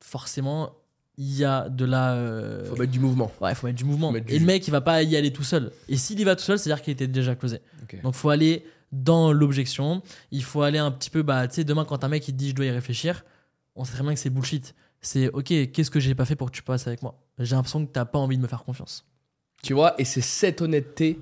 [0.00, 0.72] Forcément,
[1.18, 2.14] il y a de la.
[2.14, 3.32] euh, faut mettre du mouvement.
[3.40, 4.06] Ouais, il faut mettre du mouvement.
[4.08, 5.72] Faut mettre du et le mec, il va pas y aller tout seul.
[5.88, 7.60] Et s'il y va tout seul, c'est-à-dire qu'il était déjà closé.
[7.82, 8.00] Ok.
[8.02, 10.00] Donc, faut aller dans l'objection.
[10.30, 11.22] Il faut aller un petit peu.
[11.22, 13.24] Bah, tu sais, demain, quand un mec il te dit je dois y réfléchir,
[13.74, 14.76] on sait très bien que c'est bullshit.
[15.00, 17.20] C'est ok, qu'est-ce que j'ai pas fait pour que tu passes avec moi?
[17.38, 19.04] J'ai l'impression que t'as pas envie de me faire confiance.
[19.62, 21.18] Tu vois, et c'est cette honnêteté,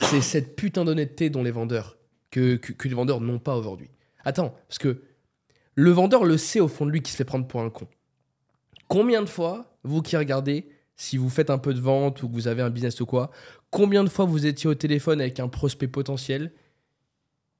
[0.00, 1.98] c'est cette putain d'honnêteté dont les vendeurs,
[2.30, 3.90] que, que, que les vendeurs n'ont pas aujourd'hui.
[4.24, 5.02] Attends, parce que
[5.74, 7.86] le vendeur le sait au fond de lui qu'il se fait prendre pour un con.
[8.88, 12.32] Combien de fois, vous qui regardez, si vous faites un peu de vente ou que
[12.34, 13.30] vous avez un business ou quoi,
[13.70, 16.52] combien de fois vous étiez au téléphone avec un prospect potentiel,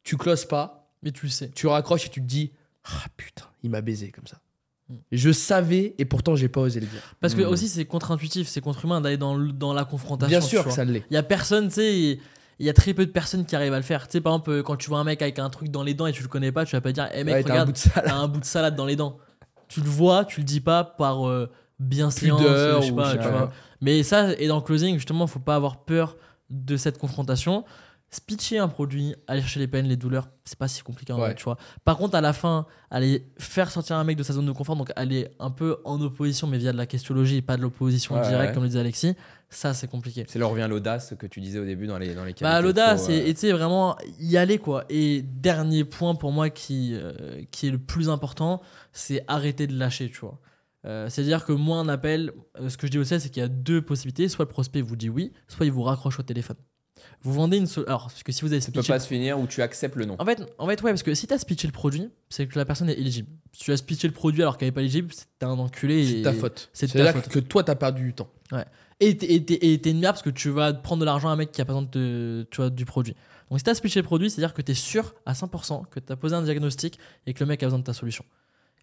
[0.02, 1.50] tu closes pas, Mais tu le sais.
[1.54, 2.52] tu raccroches et tu te dis
[2.84, 4.38] Ah putain, il m'a baisé comme ça.
[4.88, 4.94] Mm.
[5.12, 7.00] Je savais et pourtant j'ai pas osé le dire.
[7.20, 7.48] Parce que Hmm.
[7.48, 10.38] aussi, c'est contre-intuitif, c'est contre-humain d'aller dans, la confrontation.
[10.38, 11.02] Bien sûr que ça l'est.
[11.10, 12.18] Il y a personne, tu sais,
[12.58, 14.06] il y a très peu de personnes qui arrivent à le faire.
[14.06, 16.06] Tu sais, par exemple, quand tu vois un mec avec un truc dans les dents
[16.06, 17.76] et tu le connais pas, tu vas pas dire, eh mec, Ouais, t'as un regarde,
[17.94, 19.16] t'as un bout de salade dans les dents.
[19.68, 23.04] Tu le vois, tu le dis pas par euh, bienséance, Pudeur je sais ou pas,
[23.04, 23.30] je sais tu pas.
[23.30, 23.52] vois.
[23.80, 26.16] Mais ça, et dans le closing, justement, faut pas avoir peur
[26.50, 27.64] de cette confrontation.
[28.10, 31.30] Spitcher un produit, aller chercher les peines, les douleurs, c'est pas si compliqué, en vrai,
[31.30, 31.34] Ouais.
[31.34, 31.56] tu vois.
[31.84, 34.76] Par contre, à la fin, aller faire sortir un mec de sa zone de confort,
[34.76, 38.14] donc aller un peu en opposition, mais via de la questiologie et pas de l'opposition
[38.14, 38.54] Ouais, directe, ouais.
[38.54, 39.16] comme le disait Alexis,
[39.56, 40.24] ça, c'est compliqué.
[40.28, 42.60] C'est là où revient l'audace que tu disais au début dans les dans les Bah,
[42.60, 44.84] l'audace, euh, et tu sais, vraiment y aller, quoi.
[44.88, 48.60] Et dernier point pour moi qui, euh, qui est le plus important,
[48.92, 50.38] c'est arrêter de lâcher, tu vois.
[50.86, 53.40] Euh, C'est-à-dire que moi, un appel, euh, ce que je dis au sales, c'est qu'il
[53.42, 54.28] y a deux possibilités.
[54.28, 56.56] Soit le prospect vous dit oui, soit il vous raccroche au téléphone.
[57.22, 57.66] Vous vendez une.
[57.66, 59.96] so- Alors, parce que si vous avez Ça peut pas se finir où tu acceptes
[59.96, 60.16] le nom.
[60.18, 62.64] En fait, en fait, ouais, parce que si t'as speeché le produit, c'est que la
[62.64, 63.28] personne est éligible.
[63.52, 66.04] Si tu as speeché le produit alors qu'elle n'est pas éligible, c'est t'es un enculé.
[66.06, 66.68] C'est ta faute.
[66.72, 67.28] c'est ta faute.
[67.28, 68.28] que toi, t'as perdu du temps.
[69.00, 71.60] Et t'es- une merde parce que tu vas prendre de l'argent à un mec qui
[71.60, 73.14] a pas besoin de du produit.
[73.50, 76.34] Donc si t'as speeché le produit, c'est-à-dire que t'es sûr à 100% que t'as posé
[76.34, 78.24] un diagnostic et que le mec a besoin de ta solution.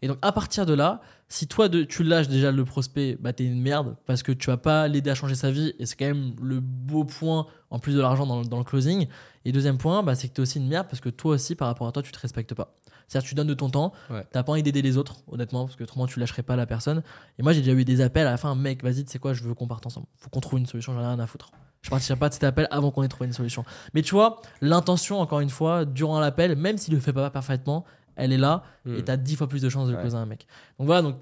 [0.04, 3.46] Et donc à partir de là, si toi tu lâches déjà le prospect, bah t'es
[3.46, 6.06] une merde parce que tu vas pas l'aider à changer sa vie et c'est quand
[6.06, 9.08] même le beau point en plus de l'argent dans, le- dans le closing.
[9.46, 11.68] Et deuxième point, bah, c'est que t'es aussi une merde parce que toi aussi par
[11.68, 12.74] rapport à toi tu te respectes pas.
[13.12, 14.24] C'est-à-dire tu donnes de ton temps, Ouais.
[14.32, 17.04] t'as pas envie d'aider les autres honnêtement parce que autrement tu lâcherais pas la personne.
[17.38, 19.34] Et moi j'ai déjà eu des appels à la fin, mec vas-y tu sais quoi,
[19.34, 20.06] je veux qu'on parte ensemble.
[20.18, 21.52] Faut qu'on trouve une solution, j'en ai rien à foutre.
[21.82, 23.66] Je partirai pas de cet appel avant qu'on ait trouvé une solution.
[23.94, 27.84] Mais tu vois, l'intention, encore une fois, durant l'appel, même s'il le fait pas parfaitement,
[28.16, 28.96] elle est là Hmm.
[28.96, 30.00] et t'as dix fois plus de chances de Ouais.
[30.02, 30.48] closer un mec.
[30.80, 31.18] Donc voilà, donc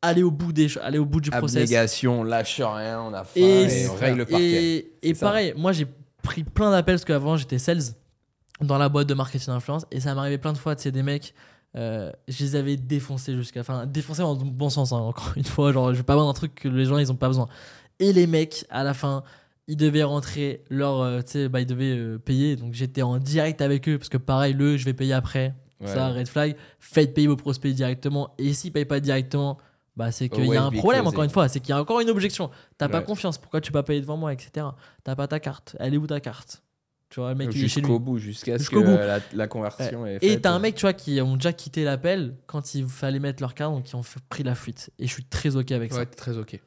[0.00, 1.56] aller au bout des, aller au bout du process.
[1.64, 4.90] Abnégation, on lâche rien, on a faim Et, et, on règle le parquet.
[5.02, 5.86] et, pareil, moi j'ai
[6.22, 7.82] pris plein d'appels parce qu'avant j'étais sales
[8.60, 11.02] dans la boîte de marketing influence et ça m'arrivait plein de fois, tu sais, des
[11.02, 11.34] mecs,
[11.76, 13.60] euh, je les avais défoncés jusqu'à.
[13.60, 16.30] Enfin, défoncés dans le bon sens, hein, encore une fois, genre je vais pas vendre
[16.30, 17.48] un truc que les gens ils ont pas besoin.
[17.98, 19.22] Et les mecs, à la fin,
[19.68, 21.00] ils devaient rentrer leur.
[21.00, 24.08] euh, tu sais, bah ils devaient euh, payer donc j'étais en direct avec eux parce
[24.08, 25.54] que pareil, le je vais payer après.
[25.80, 25.86] Ouais.
[25.86, 26.56] Ça, red flag.
[26.78, 28.34] Faites payer vos prospects directement.
[28.38, 29.56] Et s'ils payent pas directement,
[29.96, 31.48] bah c'est qu'il y a un be problème, encore une fois.
[31.48, 32.50] C'est qu'il y a encore une objection.
[32.76, 33.04] T'as pas Ouais.
[33.04, 33.38] confiance.
[33.38, 34.66] Pourquoi tu peux pas payer devant moi, etc.
[35.04, 35.76] T'as pas ta carte.
[35.78, 36.62] Elle est où ta carte?
[37.10, 37.50] Tu vois, le mec.
[37.50, 38.84] Jusqu'au bout, jusqu'à ce que bout.
[38.96, 42.36] la, la conversion est Et t'as un mec, tu vois, qui ont déjà quitté l'appel
[42.46, 44.90] quand il fallait mettre leur carte, donc qui ont fait- pris la fuite.
[45.00, 46.06] Et je suis très ok avec Ouais, ça.
[46.06, 46.60] t'es très ok.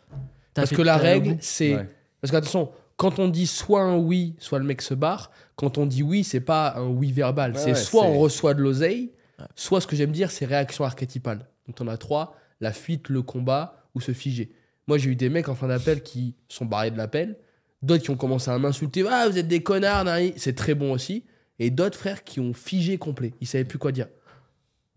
[0.53, 1.75] T'as Parce que la règle, c'est.
[1.75, 1.87] Ouais.
[2.21, 5.77] Parce que attention, quand on dit soit un oui, soit le mec se barre, quand
[5.77, 7.53] on dit oui, c'est pas un oui verbal.
[7.53, 9.45] Ouais, c'est ouais, soit c'est- on reçoit de l'oseille, Ouais.
[9.55, 11.47] soit ce que j'aime dire, c'est réaction archétypale.
[11.67, 14.51] Donc on a trois la fuite, le combat ou se figer.
[14.87, 17.37] Moi, j'ai eu des mecs en fin d'appel qui sont barrés de l'appel,
[17.83, 20.05] d'autres qui ont commencé à m'insulter Ah, vous êtes des connards,
[20.37, 21.25] c'est très bon aussi.
[21.59, 23.33] Et d'autres frères qui ont figé complet.
[23.41, 24.07] Ils savaient plus quoi dire.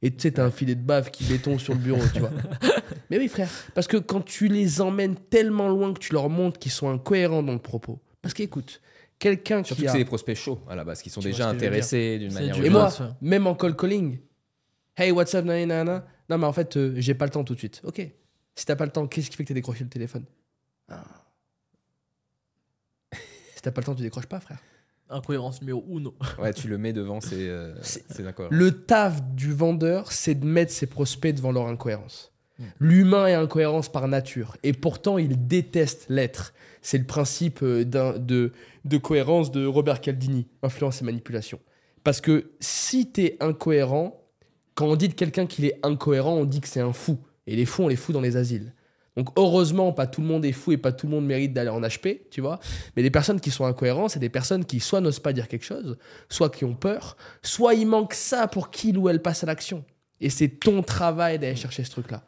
[0.02, 2.30] Et tu sais, t'as un filet de bave qui béton sur le bureau, tu vois.
[3.10, 3.48] Mais oui, frère.
[3.74, 7.42] Parce que quand tu les emmènes tellement loin que tu leur montres qu'ils sont incohérents
[7.42, 8.00] dans le propos.
[8.22, 8.80] Parce qu'écoute,
[9.18, 9.92] quelqu'un Surtout qui que a.
[9.92, 12.60] c'est des prospects chauds à la base, qui sont Tu déjà intéressés d'une manière ou
[12.60, 13.02] Et d'une moi, autre.
[13.02, 13.10] ouais.
[13.22, 14.18] même en call calling,
[14.96, 16.06] hey, what's up, nana, nana?
[16.28, 17.80] Non, mais en fait, euh, j'ai pas le temps tout de suite.
[17.84, 18.06] Ok.
[18.54, 20.24] Si t'as pas le temps, qu'est-ce qui fait que t'as décroché le téléphone?
[20.88, 21.04] Ah.
[23.66, 24.58] T'as pas le temps, tu décroches pas, frère.
[25.10, 26.14] Incohérence numéro uno.
[26.40, 28.46] Ouais, tu le mets devant, c'est euh, C'est- d'accord.
[28.52, 32.30] Le taf du vendeur, c'est de mettre ses prospects devant leur incohérence.
[32.60, 32.64] Mm.
[32.78, 34.56] L'humain est incohérence par nature.
[34.62, 36.54] Et pourtant, il déteste l'être.
[36.80, 38.52] C'est le principe euh, de,
[38.84, 41.58] de cohérence de Robert Caldini, Influence et manipulation.
[42.04, 44.22] Parce que si t'es incohérent,
[44.76, 47.18] quand on dit de quelqu'un qu'il est incohérent, on dit que c'est un fou.
[47.48, 48.74] Et les fous, on les fout dans les asiles.
[49.16, 51.70] Donc heureusement, pas tout le monde est fou et pas tout le monde mérite d'aller
[51.70, 52.60] en HP, tu vois.
[52.96, 55.64] Mais les personnes qui sont incohérentes, c'est des personnes qui soit n'osent pas dire quelque
[55.64, 55.96] chose,
[56.28, 59.84] soit qui ont peur, soit il manque ça pour qu'il ou elle passe à l'action.
[60.20, 62.22] Et c'est ton travail d'aller chercher ce truc-là.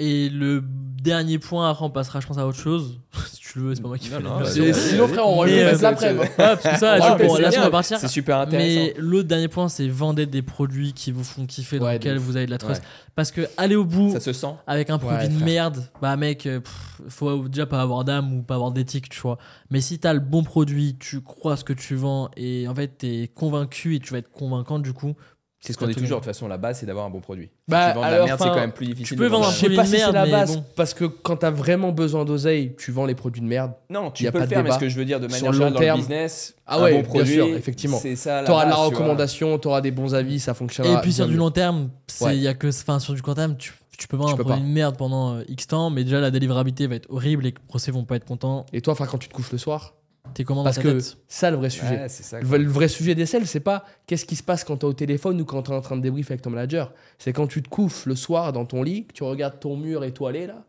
[0.00, 3.00] Et le dernier point, après on passera, je pense, à autre chose.
[3.32, 5.26] si tu le veux, c'est pas moi qui fais non, le- C'est- non, sinon, frère,
[5.28, 6.14] on le euh, met après.
[6.14, 6.24] moi.
[6.24, 7.98] Ouais, parce que ça, là, bon, c'est là, on va partir.
[7.98, 8.80] C'est super intéressant.
[8.80, 12.36] Mais l'autre dernier point, c'est vendre des produits qui vous font kiffer, dans lesquels vous
[12.36, 12.80] avez de la trust.
[12.82, 12.88] Ouais.
[13.16, 14.54] Parce que aller au bout Ça se sent.
[14.68, 18.42] avec un produit de merde, bah mec, euh, pff, faut déjà pas avoir d'âme ou
[18.42, 19.38] pas avoir d'éthique, tu vois.
[19.70, 22.98] Mais si t'as le bon produit, tu crois ce que tu vends et en fait
[22.98, 25.14] t'es convaincu et tu vas être convaincant du coup.
[25.60, 26.20] C'est ce qu'on dit toujours.
[26.20, 27.50] De toute façon, la base, c'est d'avoir un bon produit.
[27.66, 29.16] Bah, si tu vends de la merde, c'est quand même plus difficile.
[29.18, 30.56] peux de vendre un Je sais produit pas de si c'est merde, la mais base,
[30.56, 30.64] bon.
[30.76, 33.72] parce que quand t'as vraiment besoin d'oseille, tu vends les produits de merde.
[33.90, 35.28] Non, Y tu a peux pas le faire, mais ce que je veux dire de
[35.28, 35.98] Sur manière le générale long dans le terme.
[36.00, 37.98] business, Ah un ouais, bon bien produit, sûr, effectivement.
[38.00, 38.44] C'est ça.
[38.44, 40.98] T'auras de la base, tu recommandation, t'auras des bons avis, ça fonctionnera.
[40.98, 42.36] Et puis sur du long terme, c'est Ouais.
[42.38, 44.44] y a que, enfin sur du court terme, tu, tu peux vendre Tu un peux
[44.44, 44.68] produit pas.
[44.68, 47.90] de merde pendant euh, X temps, mais déjà la délivrabilité va être horrible, les procès
[47.90, 48.64] vont pas être contents.
[48.72, 49.94] Et toi, frère, quand tu te couches le soir,
[50.34, 51.16] T'es comment dans parce ta que tête?
[51.28, 52.02] Ça, le vrai sujet.
[52.02, 52.40] Ouais, c'est ça.
[52.40, 54.84] Le vrai- le vrai sujet des selles, c'est pas qu'est-ce qui se passe quand t'es
[54.84, 56.92] au téléphone ou quand t'es en train de débrief avec ton manager.
[57.18, 60.04] C'est quand tu te couches le soir dans ton lit, que tu regardes ton mur
[60.04, 60.64] étoilé là.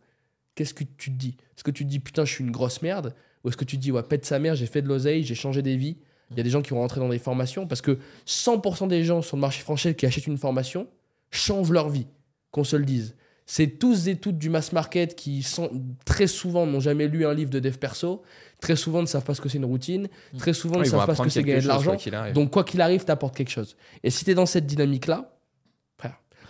[0.55, 1.37] Qu'est-ce que tu te dis?
[1.55, 3.13] Est-ce que tu te dis putain, je suis une grosse merde?
[3.43, 5.35] Ou est-ce que tu te dis ouais, pète sa mère, j'ai fait de l'oseille, j'ai
[5.35, 5.97] changé des vies?
[6.31, 7.97] Il y a des gens qui vont rentrer dans des formations parce que
[8.27, 10.87] 100% des gens sur le marché français qui achètent une formation
[11.31, 12.07] changent leur vie,
[12.51, 13.15] qu'on se le dise.
[13.45, 15.71] C'est tous et toutes du mass market qui sont,
[16.05, 18.21] très souvent n'ont jamais lu un livre de dev perso,
[18.61, 20.07] très souvent ne savent pas ce que c'est une routine,
[20.37, 21.95] très souvent Ouais, ne savent pas ce que c'est gagner de l'argent.
[22.33, 23.75] Donc, quoi qu'il arrive, t'apportes quelque chose.
[24.03, 25.33] Et si t'es dans cette dynamique-là,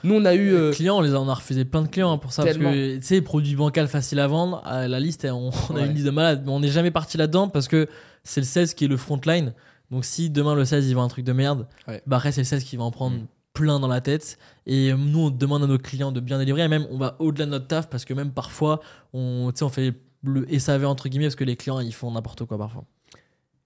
[0.05, 0.53] nous, on a eu.
[0.53, 2.43] euh, Les clients, on les a, on a refusé plein de clients hein, pour ça.
[2.45, 2.69] Tellement.
[2.69, 5.81] Parce que, tu sais, produits bancals faciles à vendre, à la liste, on, on a
[5.85, 6.43] une liste de malades.
[6.45, 7.85] Mais on n'est jamais parti là-dedans parce que
[8.23, 9.53] c'est le sales qui est le frontline.
[9.91, 12.01] Donc, si demain le sales il vend un truc de merde, Ouais.
[12.07, 13.25] bah après, c'est le sales qui va en prendre Mm.
[13.51, 14.37] plein dans la tête.
[14.65, 16.61] Et euh, nous, on demande à nos clients de bien délivrer.
[16.63, 18.79] Et même, on va au-delà de notre taf parce que même parfois,
[19.11, 19.93] on, tu sais, on fait
[20.23, 22.85] le SAV entre guillemets parce que les clients ils font n'importe quoi parfois.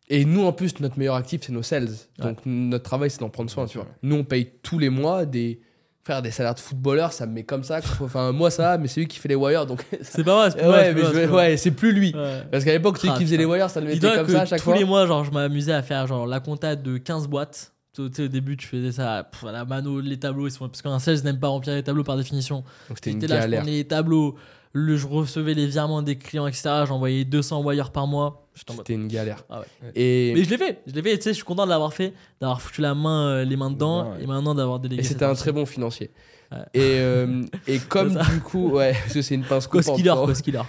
[0.09, 1.87] Et nous, en plus, notre meilleur actif, c'est nos sales.
[2.19, 2.25] Ouais.
[2.25, 3.65] Donc, notre travail, c'est d'en prendre soin.
[3.65, 3.87] Tu vois.
[4.01, 5.61] Nous, on paye tous les mois des.
[6.05, 7.79] Faire des salaires de footballeurs, ça me met comme ça.
[8.01, 9.65] Enfin, moi, ça mais c'est lui qui fait les wires.
[9.65, 12.13] Donc, C'est pas vrai, ouais, c'est ouais, c'est plus lui.
[12.13, 12.43] Ouais.
[12.51, 14.59] Parce qu'à l'époque, celui qui faisait les wires, ça le mettait comme ça à chaque
[14.59, 14.75] tous fois.
[14.75, 17.73] les mois, genre, je m'amusais à faire genre la compta de 15 boîtes.
[17.95, 20.47] Tu sais, au début, tu faisais ça à la mano, les tableaux.
[20.47, 20.67] Ils sont...
[20.67, 22.65] Parce qu'un sales n'aime pas remplir les tableaux par définition.
[22.89, 23.63] Donc, c'était une là, je galère.
[23.63, 24.35] les tableaux,
[24.73, 26.69] le, je recevais les virements des clients, etc.
[26.87, 28.47] J'envoyais 200 wires par mois.
[28.55, 29.43] C'était une galère.
[29.49, 29.65] Ah ouais.
[29.95, 31.93] Et, Mais je l'ai fait, je l'ai fait, tu sais, je suis content de l'avoir
[31.93, 34.23] fait, d'avoir foutu la main, euh, les mains dedans, Ouais, ouais.
[34.23, 35.01] et maintenant d'avoir délégué.
[35.01, 36.11] et c'était un très bon financier.
[36.75, 39.85] Et, euh, et comme du coup, ouais, parce que c'est une pince coupante.
[40.27, 40.61] cost killer.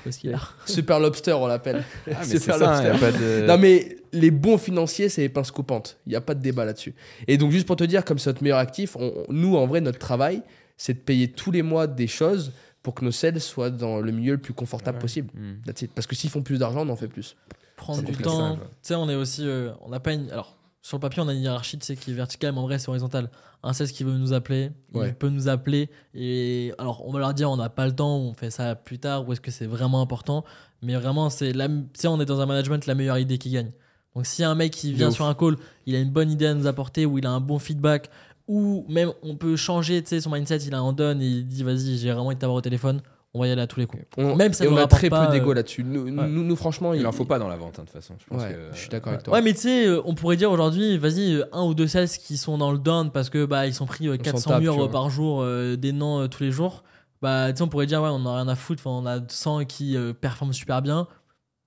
[0.64, 1.84] Super Lobster, on l'appelle.
[2.10, 3.12] Ah, Super lobster.
[3.42, 3.46] de.
[3.46, 5.98] Non mais les bons financiers, c'est les pinces coupantes.
[6.06, 6.94] Il n'y a pas de débat là-dessus.
[7.28, 9.82] Et donc juste pour te dire, comme c'est notre meilleur actif, on- nous en vrai,
[9.82, 10.40] notre travail,
[10.78, 12.52] c'est de payer tous les mois des choses
[12.84, 15.02] pour que nos sales soient dans le milieu le plus confortable Ouais.
[15.02, 15.30] possible.
[15.34, 15.54] Hmm.
[15.66, 15.90] That's it.
[15.92, 17.34] Parce que s'ils font plus d'argent, on en fait plus.
[17.76, 18.54] Prendre du temps.
[18.56, 19.42] Tu sais, on est aussi.
[19.44, 20.30] euh, on n'a pas une.
[20.30, 22.62] Alors, sur le papier, on a une hiérarchie, tu sais, qui est verticale, mais en
[22.64, 23.30] vrai, c'est horizontal.
[23.62, 25.08] Un sales qui veut nous appeler, Ouais.
[25.08, 25.88] il peut nous appeler.
[26.14, 28.98] Et alors, on va leur dire, on n'a pas le temps, on fait ça plus
[28.98, 30.44] tard, ou est-ce que c'est vraiment important?
[30.82, 31.68] Mais vraiment, c'est la.
[31.68, 33.72] Tu sais, on est dans un management, la meilleure idée qui gagne.
[34.14, 35.56] Donc, si un mec qui vient sur un call,
[35.86, 38.10] il a une bonne idée à nous apporter, ou il a un bon feedback,
[38.48, 41.46] ou même on peut changer, tu sais, son mindset, il a un donne et il
[41.46, 43.00] dit, vas-y, j'ai vraiment envie de t'avoir au téléphone,
[43.32, 44.02] on va y aller à tous les coups.
[44.16, 45.82] On, Même ça et on a très pas, peu d'ego euh, là-dessus.
[45.82, 46.10] Nous, ouais.
[46.10, 48.14] nous, nous, franchement, Il en faut pas dans la vente, hein, de toute façon.
[48.20, 49.34] Je pense Ouais, que- je suis d'accord avec toi.
[49.34, 52.08] Ouais, mais tu sais, euh, on pourrait dire aujourd'hui, vas-y, euh, un ou deux sales
[52.08, 54.60] qui sont dans le down parce que bah ils sont pris euh, s'en 400 tape,
[54.62, 56.84] murs par jour, euh, des noms euh, tous les jours.
[57.22, 59.18] Bah, tu sais, on pourrait dire, ouais, on a rien à foutre, enfin, on a
[59.26, 61.08] 100 qui euh, performent super bien.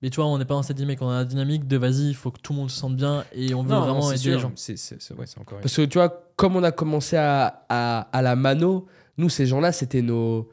[0.04, 2.10] Mais tu vois, on n'est pas dans cette dynamique, on a la dynamique de vas-y,
[2.10, 4.20] il faut que tout le monde se sente bien et on veut Non, vraiment aider
[4.20, 4.34] sûr.
[4.36, 4.52] les gens.
[4.56, 7.18] C'est c'est- c'est- ouais, c'est encore une- Parce que tu vois, comme on a commencé
[7.18, 8.86] à, à, à la mano,
[9.18, 10.50] nous, ces gens-là, c'était nos.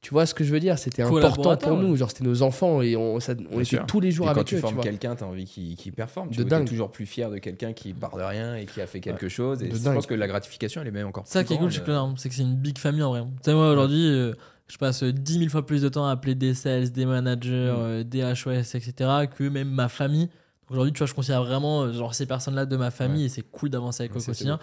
[0.00, 0.78] Tu vois ce que je veux dire?
[0.80, 1.94] C'était important pour nous.
[1.94, 3.86] Genre, c'était nos enfants et on, ça- on était sûr.
[3.86, 4.58] tous les jours Et quand avec tu eux.
[4.58, 6.30] tu formes quelqu'un, tu as envie qu'il performe.
[6.30, 8.88] Tu De es toujours plus fier de quelqu'un qui part de rien et qui a
[8.88, 9.62] fait quelque chose.
[9.62, 9.94] Et De je dingue.
[9.94, 11.72] pense que la gratification, elle est même encore Ça plus qui est cool grande.
[11.76, 13.20] chez Clonarm, c'est que c'est une big famille en vrai.
[13.22, 14.32] Tu sais, moi aujourd'hui, euh,
[14.66, 17.76] je passe 10 000 fois plus de temps à appeler des sales, des managers, Mm.
[17.78, 18.92] euh, des HOS, etc.
[19.32, 20.28] que même ma famille.
[20.68, 23.26] Aujourd'hui, tu vois, je considère vraiment euh, genre, ces personnes-là de ma famille Ouais.
[23.26, 24.58] et c'est cool d'avancer avec eux au ça, quotidien.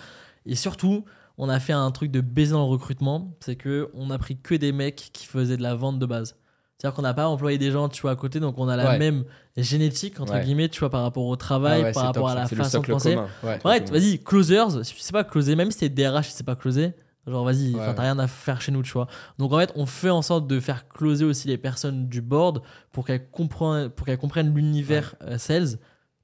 [0.45, 1.05] Et surtout,
[1.37, 4.37] on a fait un truc de baiser dans le recrutement, c'est que on a pris
[4.37, 6.35] que des mecs qui faisaient de la vente de base.
[6.77, 8.89] C'est-à-dire qu'on n'a pas employé des gens, tu vois, à côté, donc on a la
[8.91, 8.97] Ouais.
[8.99, 9.25] même
[9.57, 10.41] génétique, entre Ouais.
[10.43, 12.81] guillemets, tu vois, par rapport au travail, Ah ouais, par rapport top, à la façon
[12.81, 13.17] de penser.
[13.43, 13.59] Ouais.
[13.63, 16.93] Vas-y, closers, si tu sais pas closer, même si t'es DRH, tu sais pas closer,
[17.27, 19.07] genre vas-y, t'as rien à faire chez nous, tu vois.
[19.37, 22.61] Donc en fait, on fait en sorte de faire closer aussi les personnes du board
[22.93, 25.77] pour qu'elles comprennent, pour qu'elles comprennent l'univers euh, sales,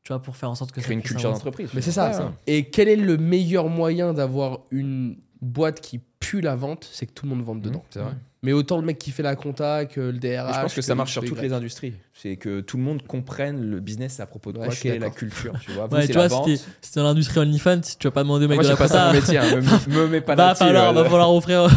[0.05, 1.69] tu vois, pour faire en sorte que ça Créer une culture d'entreprise.
[1.73, 2.31] Mais c'est ça.
[2.47, 7.11] Et quel est le meilleur moyen d'avoir une boîte qui pue la vente C'est que
[7.11, 7.79] tout le monde vende dedans.
[7.79, 8.13] Mmh, C'est vrai.
[8.43, 10.53] Mais autant le mec qui fait la compta que le DRH.
[10.55, 11.93] Je pense que ça marche sur toutes les industries.
[12.13, 14.99] C'est que tout le monde comprenne le business à propos de Ouais, quoi, quelle est
[14.99, 15.53] la culture.
[15.59, 16.45] Tu vois, Vous, Ouais, tu la vois,
[16.79, 18.77] c'était dans l'industrie OnlyFans, si tu vas pas demander au mec Moi, de la j'ai
[18.77, 19.37] pas ça compta, mon métier.
[19.39, 19.79] hein.
[19.87, 20.63] Me, me mets pas va là-dessus.
[20.63, 21.67] euh, va falloir offrir.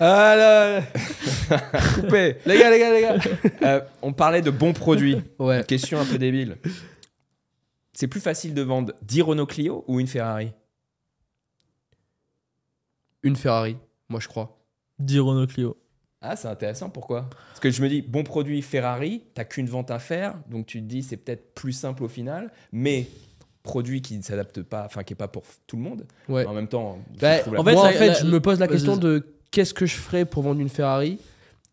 [0.00, 0.82] Ah là
[1.94, 2.36] couper.
[2.46, 3.16] Les gars, les gars, les gars
[3.62, 5.18] Euh, on parlait de bons produits.
[5.38, 5.62] Ouais.
[5.68, 6.56] Question un peu débile.
[7.92, 10.52] C'est plus facile de vendre 10 Renault Clio ou une Ferrari?
[13.22, 13.76] Une Ferrari,
[14.08, 14.58] moi je crois.
[14.98, 15.76] Dit Renault Clio.
[16.20, 16.88] Ah, c'est intéressant.
[16.88, 17.28] Pourquoi?
[17.48, 20.78] Parce que je me dis, bon produit Ferrari, t'as qu'une vente à faire, donc tu
[20.80, 23.08] te dis c'est peut-être plus simple au final, mais
[23.62, 26.06] produit qui ne s'adapte pas, enfin qui est pas pour tout le monde.
[26.28, 26.44] Ouais.
[26.46, 28.68] En même temps, Bah, en fait, moi, en la- fait, la- je me pose la
[28.68, 31.18] question de qu'est-ce que je ferais pour vendre une Ferrari?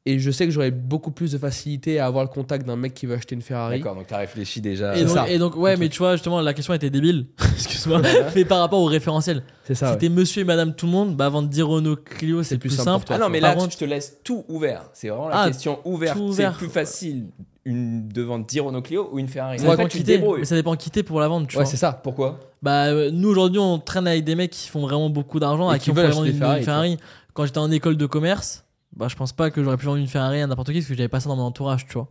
[0.06, 2.93] Et je sais que j'aurais beaucoup plus de facilité à avoir le contact d'un mec
[2.93, 3.78] qui veut acheter une Ferrari.
[3.80, 4.95] D'accord, donc t'as réfléchi déjà.
[4.97, 5.30] Et donc, ça.
[5.30, 7.28] et donc, ouais, mais tu vois, justement, la question était débile.
[7.54, 8.02] Excuse-moi.
[8.36, 9.43] mais par rapport au référentiel.
[9.66, 9.88] C'est ça.
[9.88, 9.97] si ouais.
[10.00, 13.06] t'es monsieur et madame tout le monde, bah vendre 10 Renault Clio, c'est plus, simple.
[13.06, 14.89] pour Ah non, mais là, contre- je te laisse tout ouvert.
[14.93, 16.18] C'est vraiment la Ah, question ouverte.
[16.34, 17.26] C'est plus facile
[17.66, 20.04] une, de vendre 10 Renault Clio ou une Ferrari Ça Moi, dépend Après, tu qui
[20.04, 20.18] te t'es.
[20.18, 20.39] débrouilles.
[20.39, 21.70] Mais ça dépend qui t'es pour la vendre, tu Ouais, vois.
[21.70, 21.91] c'est ça.
[21.91, 22.39] Pourquoi?
[22.64, 25.76] Bah, euh, nous aujourd'hui, on traîne avec des mecs qui font vraiment beaucoup d'argent, Et
[25.76, 26.97] à qui qui on veulent pourrait vendre une Ferrari.
[27.34, 30.07] Quand j'étais en école de commerce, bah, je pense pas que j'aurais pu vendre une
[30.07, 32.07] Ferrari à n'importe qui parce que j'avais pas ça dans mon entourage, tu vois.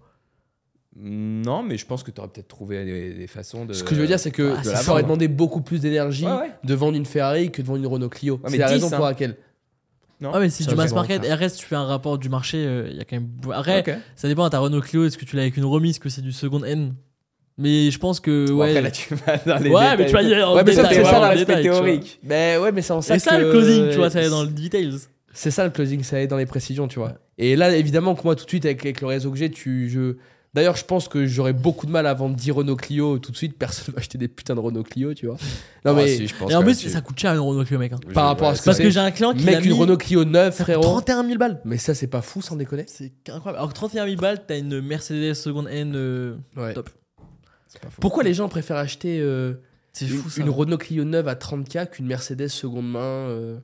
[1.00, 3.72] Non, mais je pense que tu aurais peut-être trouvé des, des façons de.
[3.72, 6.24] Ce que je veux dire, c'est que Ah, ça c'est aurait demandé beaucoup plus d'énergie
[6.26, 6.50] Ouais, ouais.
[6.64, 8.34] de vendre une Ferrari que de vendre une Renault Clio.
[8.36, 9.10] Ouais, mais c'est la 10, raison pour hein.
[9.10, 9.36] laquelle.
[10.20, 11.22] Non Ah, mais Ça, du mass market.
[11.22, 13.28] RS, tu fais un rapport du marché, il y a quand même.
[13.54, 13.94] Après, Ok.
[14.16, 16.32] ça dépend, ta Renault Clio, est-ce que tu l'as avec une remise, que c'est du
[16.32, 16.94] second N
[17.58, 18.50] Mais je pense que.
[18.50, 20.64] Ouais, après, là, tu vas dans les ouais mais tu vas y aller en Ouais,
[20.64, 22.18] mais ça, c'est ça, en l'aspect tu théorique.
[22.24, 24.42] Mais ouais, mais c'est en ça C'est ça le closing, tu vois, ça est dans
[24.42, 24.98] le details.
[25.38, 27.14] C'est ça le closing, ça est dans les précisions, tu vois.
[27.38, 29.88] Et là, évidemment, que moi, tout de suite, avec, avec le réseau que j'ai, tu,
[29.88, 30.16] je...
[30.54, 33.36] D'ailleurs, je pense que j'aurais beaucoup de mal à vendre 10 Renault Clio tout de
[33.36, 33.56] suite.
[33.56, 35.36] Personne va acheter des putains de Renault Clio, tu vois.
[35.84, 37.78] Non, Ah, mais si, je pense Et en plus, ça coûte cher une Renault Clio,
[37.78, 37.92] mec.
[37.92, 37.98] hein.
[38.14, 39.78] par rapport à ce que Parce c'est- que j'ai un client qui mec, une mis-
[39.78, 40.82] Renault Clio neuve, ça coûte frérot.
[40.82, 41.60] 31 000 balles.
[41.64, 42.84] Mais ça, c'est pas fou, sans déconner.
[42.88, 43.58] C'est incroyable.
[43.58, 45.92] Alors que 31 000 balles, t'as une Mercedes seconde N.
[45.94, 46.72] euh, Ouais.
[46.74, 46.88] Top.
[47.68, 48.00] C'est pas faux.
[48.00, 49.52] Pourquoi les gens préfèrent acheter euh,
[50.00, 50.40] une, fou ça.
[50.40, 53.58] une Renault Clio neuve à 30K qu'une Mercedes seconde main euh,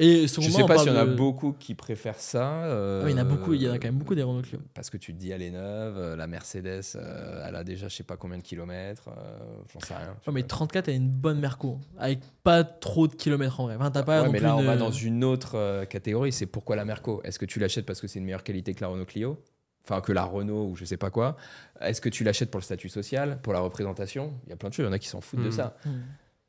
[0.00, 2.64] Et Je seconde sais pas s'il y en a de- beaucoup qui préfèrent ça.
[2.66, 4.22] euh, Ah il y en a beaucoup, il y en a quand même beaucoup des
[4.22, 4.60] Renault Clio.
[4.74, 7.88] Parce que tu te dis, elle est neuve, euh, la Mercedes, euh, elle a déjà
[7.88, 9.38] je sais pas combien de kilomètres, euh,
[9.72, 10.14] j'en sais rien.
[10.26, 11.80] Ouais, mais 34, t'as une bonne Merco.
[11.98, 13.74] Avec pas trop de kilomètres en vrai.
[13.74, 16.32] Enfin, t'as pas Ouais, mais là, on va dans une autre euh, catégorie.
[16.32, 17.20] C'est pourquoi la Merco?
[17.24, 19.42] Est-ce que tu l'achètes parce que c'est une meilleure qualité que la Renault Clio?
[19.84, 21.36] Enfin, que la Renault ou je sais pas quoi.
[21.80, 24.34] Est-ce que tu l'achètes pour le statut social, pour la représentation?
[24.46, 24.84] Il y a plein de choses.
[24.84, 25.52] Il y en a qui s'en foutent de Hmm.
[25.52, 25.76] ça.
[25.86, 25.90] Hmm.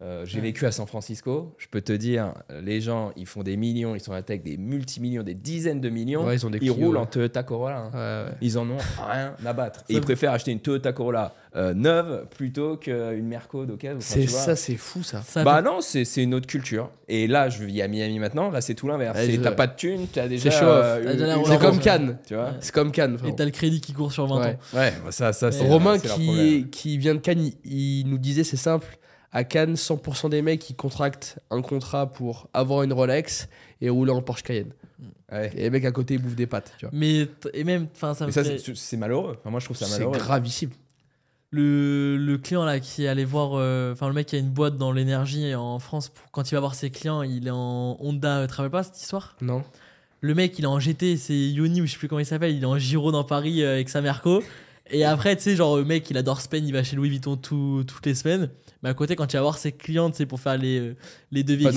[0.02, 0.44] Euh, J'ai Ouais.
[0.46, 1.54] vécu à San Francisco.
[1.58, 2.34] Je peux te dire,
[2.64, 5.82] les gens, ils font des millions, ils sont à la tech des multimillions, des dizaines
[5.82, 6.26] de millions.
[6.26, 7.02] Ouais, ils ont des ils Clio, roulent ouais.
[7.02, 7.78] en Toyota Corolla.
[7.80, 7.92] hein.
[8.26, 8.38] Ouais, ouais.
[8.40, 8.78] Ils en ont
[9.12, 9.84] rien à battre.
[9.90, 13.98] Et ils préfèrent acheter une Toyota Corolla euh, neuve plutôt qu'une Merco d'occasion.
[13.98, 15.22] Enfin, C'est ça, c'est fou, ça.
[15.22, 16.92] Ça Bah fait- non, c'est c'est une autre culture.
[17.10, 18.52] Et là, je vis à Miami maintenant.
[18.52, 19.18] Là, c'est tout l'inverse.
[19.20, 20.50] C'est- T'as pas de thunes, t'as déjà.
[20.50, 20.64] chaud.
[20.66, 21.44] euh.
[21.46, 21.80] C'est comme.
[21.80, 22.18] Cannes.
[22.26, 22.50] Tu vois Ouais.
[22.62, 24.48] C'est comme Cannes, Et t'as le crédit qui court sur 20 Ouais.
[24.48, 24.78] ans.
[24.78, 25.68] Ouais, bah ça, ça, c'est.
[25.68, 26.08] Romain c'est
[26.72, 28.88] qui, vient de Cannes, il, il nous disait c'est simple.
[29.32, 33.48] À Cannes, 100% des mecs qui contractent un contrat pour avoir une Rolex
[33.82, 34.72] et rouler en Porsche Cayenne.
[35.32, 35.52] Ouais.
[35.56, 36.74] Et les mecs à côté ils bouffent des pâtes.
[36.80, 36.92] Tu vois.
[36.94, 39.36] Mais et même, enfin, ça me ça, fait- c'est c'est malheureux.
[39.40, 40.18] Enfin, moi, je trouve ça C'est malheureux.
[40.18, 40.72] gravissime.
[41.52, 44.50] le, le client là qui est allé voir, euh, enfin le mec qui a une
[44.52, 47.98] boîte dans l'énergie en France, pour, quand il va voir ses clients, il est en
[48.00, 49.36] Honda euh, Travel Pass cette histoire?
[49.42, 49.64] Non
[50.22, 52.56] Le mec, il est en GT, c'est Yoni ou je sais plus comment il s'appelle,
[52.56, 54.44] il est en Giro dans Paris euh, avec sa Merco.
[54.92, 57.36] Et après, tu sais, genre, le mec, il adore Spain, il va chez Louis Vuitton
[57.38, 58.50] tout- toutes les semaines.
[58.82, 60.96] Mais à côté, quand tu vas voir ses clients, tu sais, pour faire les, euh,
[61.32, 61.72] les devis, et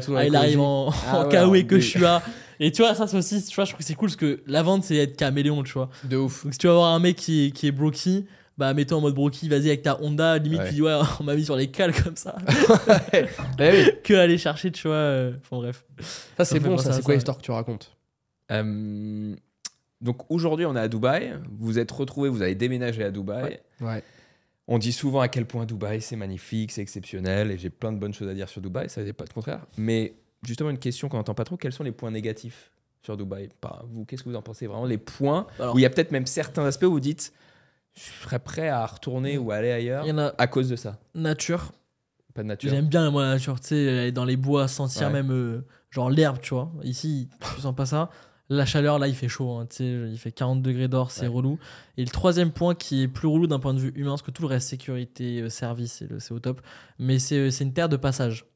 [0.00, 0.14] tout.
[0.16, 2.22] ah, il arrive en, Ah en ouais, en que je suis là.
[2.60, 4.42] Et tu vois, ça, c'est aussi, tu vois, je trouve que c'est cool parce que
[4.46, 5.88] la vente, c'est être caméléon, tu vois.
[6.04, 6.42] De ouf.
[6.44, 8.26] Donc si tu vas voir un mec qui est, qui est broky,
[8.58, 10.68] bah mets-toi en mode broky, vas-y avec ta Honda, limite Ouais.
[10.68, 12.34] tu dis ouais, on m'a mis sur les cales comme ça.
[13.60, 14.96] Eh oui, que aller chercher, tu vois.
[14.96, 15.84] euh, Enfin bref.
[16.36, 16.90] ça c'est bon, ça.
[16.90, 17.14] à C'est quoi ouais.
[17.16, 17.92] l'histoire que tu racontes?
[18.50, 19.34] Euh,
[20.00, 21.34] donc aujourd'hui, on est à Dubaï.
[21.58, 23.60] Vous êtes retrouvés, vous avez déménagé à Dubaï.
[23.80, 24.02] Ouais.
[24.66, 27.98] On dit souvent à quel point Dubaï c'est magnifique, c'est exceptionnel, et j'ai plein de
[27.98, 29.64] bonnes choses à dire sur Dubaï, ça n'est pas le contraire.
[29.78, 32.70] Mais justement, une question qu'on n'entend pas trop quels sont les points négatifs
[33.02, 33.48] sur Dubaï?
[33.60, 34.84] Par vous, qu'est-ce que vous en pensez vraiment?
[34.84, 37.32] Les points Alors- où il y a peut-être même certains aspects où vous dites
[37.94, 40.76] je serais prêt à retourner ou aller ailleurs Il y en a à cause de
[40.76, 40.98] ça.
[41.16, 41.72] nature.
[42.34, 42.70] Pas de nature.
[42.70, 45.14] J'aime bien moi la nature, tu sais, aller dans les bois, sentir Ouais.
[45.14, 46.70] même euh, genre l'herbe, tu vois.
[46.84, 48.10] Ici, tu sens pas ça.
[48.50, 49.50] La chaleur, là, il fait chaud.
[49.58, 51.26] hein, il fait 40 degrés d'or, c'est Ouais.
[51.28, 51.58] relou.
[51.98, 54.30] Et le troisième point qui est plus relou d'un point de vue humain, parce que
[54.30, 56.62] tout le reste, sécurité, euh, service, c'est au top.
[56.98, 58.46] Mais c'est euh, c'est une terre de passage.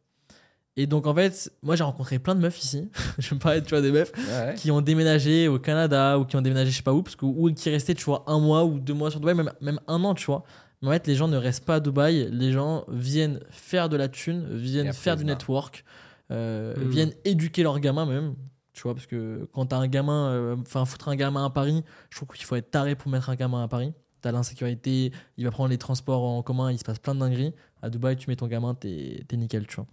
[0.79, 2.89] Et donc, en fait, moi, j'ai rencontré plein de meufs ici.
[3.19, 4.55] Je me parlais, tu vois, des meufs Ouais.
[4.57, 7.27] qui ont déménagé au Canada ou qui ont déménagé je sais pas où, parce que,
[7.27, 10.03] ou qui restaient, tu vois, un mois ou deux mois sur Dubaï, même, même un
[10.05, 10.45] an, tu vois.
[10.81, 13.97] Mais en fait, les gens ne restent pas à Dubaï, les gens viennent faire de
[13.99, 15.85] la thune, viennent faire du network,
[16.31, 16.89] euh, Mm.
[16.89, 18.35] viennent éduquer leurs gamins même.
[18.73, 21.85] Tu vois, parce que quand t'as un gamin, euh, enfin, foutre un gamin à Paris,
[22.11, 23.93] je trouve qu'il faut être taré pour mettre un gamin à Paris.
[24.23, 27.53] T'as l'insécurité, il va prendre les transports en commun, il se passe plein de dingueries.
[27.83, 29.87] À Dubaï, tu mets ton gamin, t'es nickel, tu vois.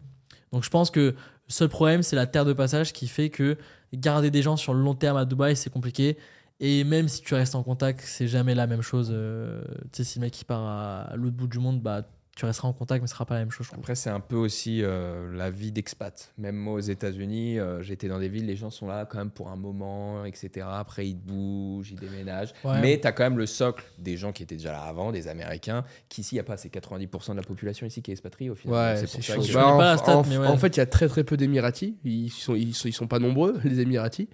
[0.52, 1.16] Donc je pense que le
[1.48, 3.58] seul problème, c'est la terre de passage qui fait que
[3.94, 6.18] garder des gens sur le long terme à Dubaï, c'est compliqué.
[6.60, 9.10] Et même si tu restes en contact, c'est jamais la même chose.
[9.12, 12.04] Euh, tu sais, si le mec il part à l'autre bout du monde, bah
[12.40, 13.76] tu resteras en contact, mais ce sera pas la même chose, je.
[13.76, 16.34] Après, c'est un peu aussi euh, la vie d'expat.
[16.38, 19.30] Même moi, aux États-Unis, euh, j'étais dans des villes, les gens sont là quand même
[19.30, 20.66] pour un moment, etc.
[20.72, 22.54] Après, ils bougent, ils déménagent.
[22.64, 22.80] Ouais.
[22.82, 25.28] Mais tu as quand même le socle des gens qui étaient déjà là avant, des
[25.28, 28.14] Américains, qui ici, il n'y a pas ces 90% de la population ici qui est
[28.14, 28.76] expatriée au final.
[28.96, 29.42] Ouais, c'est c'est pour ça chaud.
[29.42, 30.48] que- Je Bah, en, stat, en- mais ouais.
[30.48, 31.96] en fait, il y a très très peu d'Émiratis.
[32.06, 34.28] Ils sont, ils, sont, ils sont pas nombreux, les Émiratis.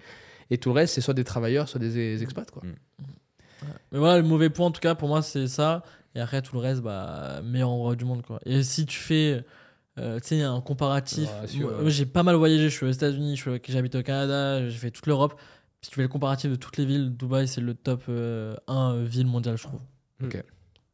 [0.50, 2.50] Et tout le reste, c'est soit des travailleurs, soit des, des expats.
[2.52, 2.62] Quoi.
[3.92, 5.82] Mais voilà, le mauvais point en tout cas pour moi, c'est ça.
[6.16, 8.40] Et après, tout le reste, bah, meilleur endroit du monde, quoi.
[8.44, 9.44] Et si tu fais.
[9.98, 11.28] euh, tu sais, un comparatif.
[11.28, 12.64] Ouais, moi, moi, j'ai pas mal voyagé.
[12.70, 15.38] Je suis aux États-Unis, je suis- j'habite au Canada, j'ai fait toute l'Europe.
[15.82, 19.26] Si tu fais le comparatif de toutes les villes, Dubaï, c'est le top 1 ville
[19.26, 19.80] mondiale, je trouve.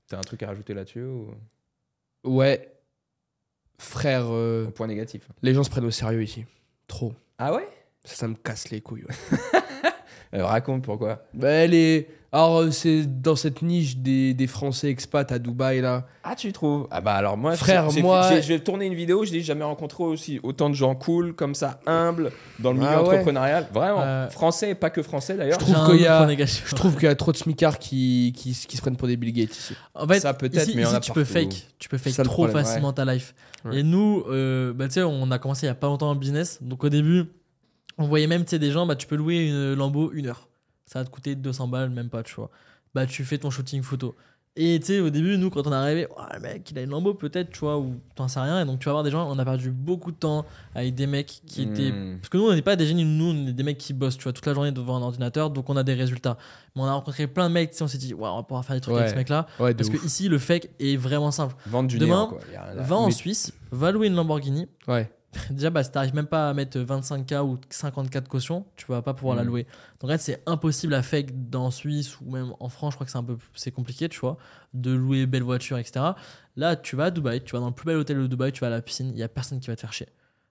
[0.08, 1.30] T'as un truc à rajouter là-dessus ou...
[2.24, 2.68] Ouais.
[3.78, 6.44] Frère, euh, point négatif les gens se prennent au sérieux ici.
[6.86, 7.14] Trop.
[7.38, 7.68] Ah ouais?
[8.04, 9.04] Ça, ça me casse les couilles.
[9.04, 9.38] ouais.
[10.34, 11.22] Euh, Raconte pourquoi.
[11.34, 12.08] Bah, les...
[12.34, 16.06] Alors, euh, c'est dans cette niche des, des Français expats à Dubaï, là.
[16.24, 16.88] Ah, tu trouves?
[16.90, 19.64] Ah bah alors moi, Frère, moi- j'ai- j'ai tourné une vidéo, je dis j'ai jamais
[19.64, 23.08] rencontré aussi autant de gens cool, comme ça, humbles, dans le milieu Ah ouais.
[23.16, 23.66] entrepreneurial.
[23.74, 25.60] Vraiment, Euh, français et pas que français d'ailleurs.
[25.60, 26.26] Je trouve qu'il y a-.
[26.26, 29.18] Je trouve qu'il y a trop de smicards qui, qui, qui se prennent pour des
[29.18, 29.74] Bill Gates ici.
[29.94, 32.22] En fait, Ça, peut-être, ici, mais ici, a tu peux fake, tu peux fake ça,
[32.24, 33.34] trop problème, facilement ta life.
[33.66, 33.80] Ouais.
[33.80, 36.14] Et nous, euh, bah, tu sais, on a commencé il y a pas longtemps en
[36.14, 36.60] business.
[36.62, 37.26] Donc au début,
[38.02, 40.48] on voyait même tu sais, des gens, bah, tu peux louer une Lambo une heure.
[40.86, 42.50] Ça va te coûter 200 balles, même pas, tu vois.
[42.94, 44.14] Bah, tu fais ton shooting photo.
[44.54, 46.82] Et tu sais, au début, nous, quand on est arrivé, oh, le mec, il a
[46.82, 48.60] une Lambo peut-être, tu vois, ou t'en sais rien.
[48.60, 50.44] Et donc, tu vas voir des gens, on a perdu beaucoup de temps
[50.74, 51.90] avec des mecs qui étaient.
[51.90, 52.18] Hmm.
[52.18, 54.18] Parce que nous, on n'est pas des génies, nous, on est des mecs qui bossent,
[54.18, 56.36] tu vois, toute la journée devant un ordinateur, donc on a des résultats.
[56.76, 58.42] Mais on a rencontré plein de mecs, tu sais, on s'est dit, ouais, on va
[58.42, 59.00] pouvoir faire des trucs Ouais.
[59.00, 59.46] avec ce mec-là.
[59.58, 61.54] Ouais, Parce que ici, le fake est vraiment simple.
[61.64, 62.40] Vendre du Demain, néant, quoi.
[62.76, 64.66] Va en Suisse, va louer une Lamborghini.
[64.86, 65.10] Ouais.
[65.50, 69.14] Déjà, bah, si t'arrives même pas à mettre 25K ou 54 caution, tu vas pas
[69.14, 69.46] pouvoir la Mm.
[69.46, 69.66] louer.
[70.00, 72.92] Donc, en fait, c'est impossible à fake dans Suisse ou même en France.
[72.92, 74.36] Je crois que c'est un peu c'est compliqué, tu vois,
[74.74, 76.04] de louer belle voiture, etc.
[76.56, 78.60] Là, tu vas à Dubaï, tu vas dans le plus bel hôtel de Dubaï, tu
[78.60, 80.08] vas à la piscine, il y a personne qui va te faire chier.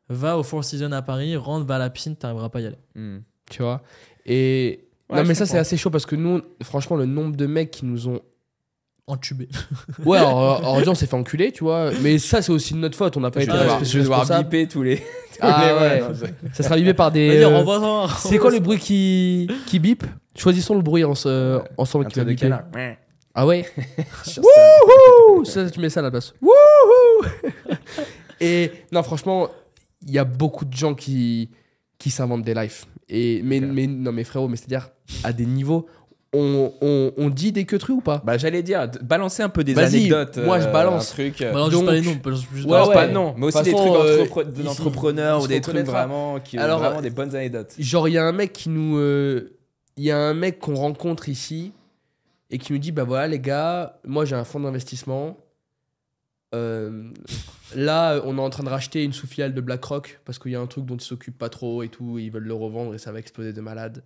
[0.09, 2.65] Va au Four Seasons à Paris, rentre, va à la piscine, t'arriveras pas à y
[2.65, 2.79] aller.
[2.95, 3.19] Hmm.
[3.49, 3.84] Tu vois?
[4.25, 4.88] Et.
[5.09, 7.69] Ouais, non, mais ça, c'est assez chaud parce que nous, franchement, le nombre de mecs
[7.69, 8.21] qui nous ont.
[9.12, 9.49] Entubé.
[10.05, 11.92] Ouais, alors, alors déjà, on s'est fait enculer, tu vois.
[12.01, 13.17] Mais ça, c'est aussi de notre faute.
[13.17, 15.04] On n'a pas Je été spécialement je vais devoir biper tous les.
[15.43, 16.04] Ah ouais.
[16.54, 17.43] Ça sera bipé par des.
[17.43, 18.08] Euh.
[18.20, 20.04] C'est quoi le bruit qui, qui bip
[20.36, 21.59] Choisissons le bruit en, Ouais.
[21.78, 22.42] ensemble Un qui va biper.
[22.42, 22.63] canard.
[23.33, 23.66] Ah ouais?
[24.38, 26.33] Wouhou ça, Tu mets ça à la place.
[26.42, 27.28] Wouhou
[28.39, 29.50] Et non, franchement,
[30.05, 31.50] il y a beaucoup de gens qui,
[31.97, 32.86] qui s'inventent des lives.
[33.09, 34.89] Et, mais, mais, non, mais frérot, mais c'est-à-dire
[35.24, 35.88] à des niveaux.
[36.33, 38.21] On, on, on dit des queutrues ou pas?
[38.25, 40.37] Bah j'allais dire, balancer un peu des anecdotes.
[40.37, 41.12] moi, je euh, balance.
[41.12, 41.41] Un truc.
[41.41, 42.20] euh, Bah, juste pas les noms,
[42.53, 42.93] juste Ouais, ouais.
[42.93, 45.86] pas non, mais aussi De des trucs euh, entrepre- ici, d'entrepreneurs il ou des trucs
[45.86, 47.74] vraiment qui ont Alors, vraiment euh, des bonnes anecdotes.
[47.78, 48.97] Genre, il y a un mec qui nous.
[48.97, 49.58] euh,
[49.97, 51.74] Il y a un mec qu'on rencontre ici
[52.49, 55.36] et qui nous dit Bah voilà, les gars, moi j'ai un fonds d'investissement.
[56.55, 57.09] euh,
[57.75, 60.62] là, on est en train de racheter une sous-filiale de BlackRock parce qu'il y a
[60.62, 62.20] un truc dont ils s'occupent pas trop et tout.
[62.20, 64.03] et ils veulent le revendre et ça va exploser de malade.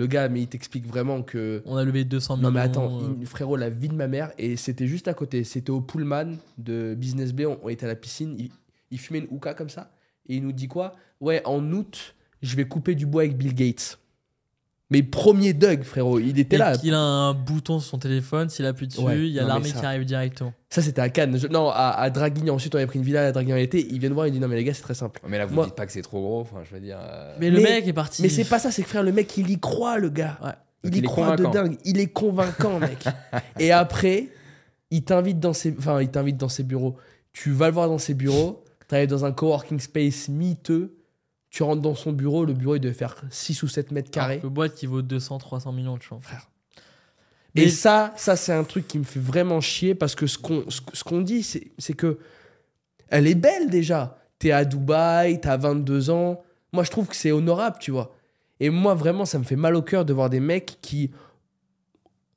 [0.00, 1.62] Le gars, mais il t'explique vraiment que.
[1.66, 2.48] On a levé 200 millions.
[2.48, 5.14] Non, mais attends, euh, il- frérot, la vie de ma mère, et c'était juste à
[5.14, 5.44] côté.
[5.44, 7.44] C'était au Pullman de Business Bay.
[7.44, 8.34] On, on était à la piscine.
[8.38, 8.50] Il,
[8.90, 9.92] il fumait une hookah comme ça.
[10.26, 10.94] Et il nous dit quoi?
[11.20, 13.98] Ouais, en août, je vais couper du bois avec Bill Gates.
[14.90, 16.76] Mais premier Doug, frérot, il était et là.
[16.76, 19.68] qu'il a un bouton sur son téléphone, s'il appuie dessus, Ouais, il y a l'armée
[19.68, 20.52] ça- qui arrive directement.
[20.68, 21.36] Ça, c'était à Cannes.
[21.38, 22.54] Je- non, à, à Draguignan.
[22.56, 23.86] Ensuite, on avait pris une villa à Draguignan l'été.
[23.90, 25.20] Il vient de voir, il dit Non, mais les gars, c'est très simple.
[25.28, 26.40] Mais là, vous Moi- dites pas que c'est trop gros.
[26.40, 26.98] Enfin, je veux dire.
[27.00, 28.22] euh, Mais, le mec est parti.
[28.22, 30.38] Mais c'est pas ça, c'est que frère, le mec, il y croit, le gars.
[30.42, 30.50] Ouais.
[30.82, 31.76] Il y il croit de dingue.
[31.84, 33.04] Il est convaincant, mec.
[33.60, 34.28] Et après,
[34.90, 36.96] il t'invite dans ses, enfin, il t'invite dans ses bureaux.
[37.32, 38.64] Tu vas le voir dans ses bureaux.
[38.88, 40.96] T'arrives dans un coworking space miteux.
[41.50, 42.44] Tu rentres dans son bureau.
[42.44, 44.40] Le bureau, il devait faire 6 ou 7 mètres carrés.
[44.42, 46.20] Le boîte qui vaut 200, 300 millions, tu vois.
[46.22, 46.48] Frère.
[47.54, 50.38] Mais- Et ça, ça c'est un truc qui me fait vraiment chier parce que ce
[50.38, 52.18] qu'on ce, ce qu'on dit, c'est c'est que
[53.08, 54.16] elle est belle déjà.
[54.38, 56.40] T'es à Dubaï, t'as 22 ans.
[56.72, 58.14] Moi, je trouve que c'est honorable, tu vois.
[58.60, 61.10] Et moi, vraiment, ça me fait mal au cœur de voir des mecs qui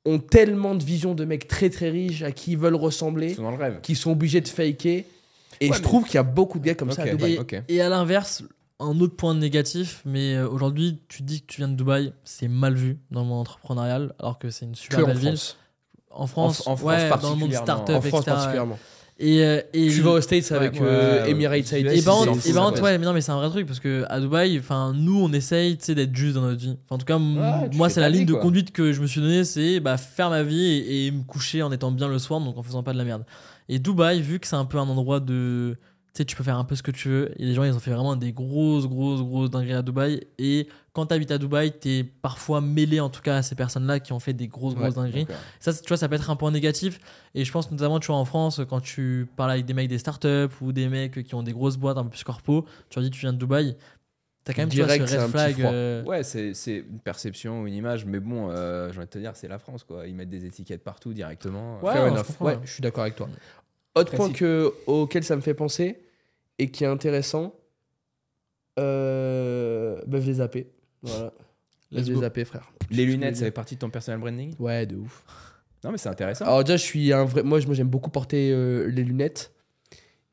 [0.04, 3.34] ont tellement de vision de mecs très très riches à qui ils veulent ressembler, Ils
[3.36, 3.80] sont dans le rêve.
[3.82, 5.04] qui sont obligés de faker.
[5.60, 7.08] Et Ouais, je mais- trouve qu'il y a beaucoup de gars comme ça à.
[7.08, 7.38] Dubaï.
[7.68, 8.42] Et à l'inverse,
[8.84, 12.48] un autre point négatif, mais euh, aujourd'hui, tu dis que tu viens de Dubaï, c'est
[12.48, 15.28] mal vu dans le monde entrepreneurial, alors que c'est une Que super en belle ville.
[15.36, 15.56] France.
[16.10, 18.22] En France, En- en France ouais, dans le monde startup, En France etc.
[18.36, 18.78] particulièrement.
[19.18, 21.80] Et, euh, et, Tu vas aux States avec ouais, euh, Emirates ouais.
[21.82, 22.00] Et c'est-
[22.50, 24.92] et contre, ouais, mais non, mais c'est un vrai truc parce que à Dubaï, enfin,
[24.92, 26.76] nous, on essaye, tu sais, d'être juste dans notre vie.
[26.84, 29.44] Enfin, en tout cas, moi, c'est la ligne de conduite que je me suis donnée,
[29.44, 32.58] c'est bah, faire ma vie et, et me coucher en étant bien le soir, donc
[32.58, 33.24] en faisant pas de la merde.
[33.68, 35.76] Et Dubaï, vu que c'est un peu un endroit de,
[36.14, 37.32] tu sais, tu peux faire un peu ce que tu veux.
[37.42, 40.24] Et les gens, ils ont fait vraiment des grosses, grosses, grosses dingueries à Dubaï.
[40.38, 43.98] Et quand tu habites à Dubaï, t'es parfois mêlé, en tout cas, à ces personnes-là
[43.98, 45.26] qui ont fait des grosses, grosses dingueries.
[45.58, 47.00] Ça, tu vois, ça peut être un point négatif.
[47.34, 49.98] Et je pense notamment, tu vois, en France, quand tu parles avec des mecs des
[49.98, 53.04] startups ou des mecs qui ont des grosses boîtes un peu plus corpo, tu leur
[53.04, 53.76] dis tu viens de Dubaï,
[54.44, 55.62] t'as quand même tu vois, Direct, ce c'est red flag.
[55.62, 59.10] euh, Ouais, c'est c'est une perception ou une image, mais bon, euh, j'ai envie de
[59.10, 60.06] te dire, c'est la France, quoi.
[60.06, 61.80] Ils mettent des étiquettes partout directement.
[61.82, 62.58] Non, je Ouais, ouais.
[62.62, 63.28] je suis d'accord avec toi.
[63.94, 65.98] Autre point que, auquel ça me fait penser
[66.58, 67.54] et qui est intéressant,
[68.78, 70.70] euh, bah, je les zappé.
[71.02, 71.32] Voilà.
[71.92, 72.72] Je les zappé, frère.
[72.90, 74.52] Les lunettes, ça fait partie de ton personal branding?
[74.58, 75.22] Ouais, de ouf.
[75.84, 76.44] Non, mais c'est intéressant.
[76.44, 77.44] Alors déjà, je suis un vrai...
[77.44, 79.52] Moi, j'aime beaucoup porter euh, les lunettes.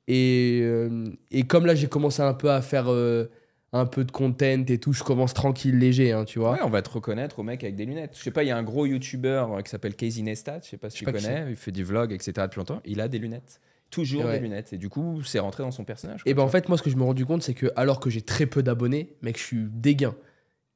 [0.07, 3.29] Et, euh, et comme là, j'ai commencé un peu à faire euh,
[3.73, 6.53] un peu de content et tout, je commence tranquille, léger, hein, tu vois.
[6.53, 8.11] Ouais, on va te reconnaître au mec avec des lunettes.
[8.17, 10.69] Je sais pas, il y a un gros YouTuber euh, qui s'appelle Casey Neistat, je
[10.69, 12.33] sais pas si Je tu pas connais, il fait du vlog, etc.
[12.43, 12.81] depuis longtemps.
[12.85, 13.61] Il a des lunettes.
[13.89, 14.33] Toujours Ouais.
[14.33, 14.73] des lunettes.
[14.73, 16.21] Et du coup, c'est rentré dans son personnage.
[16.25, 17.99] Et ben en fait, moi, ce que je me suis rendu compte, c'est que alors
[17.99, 20.15] que j'ai très peu d'abonnés, mec, je suis dégain.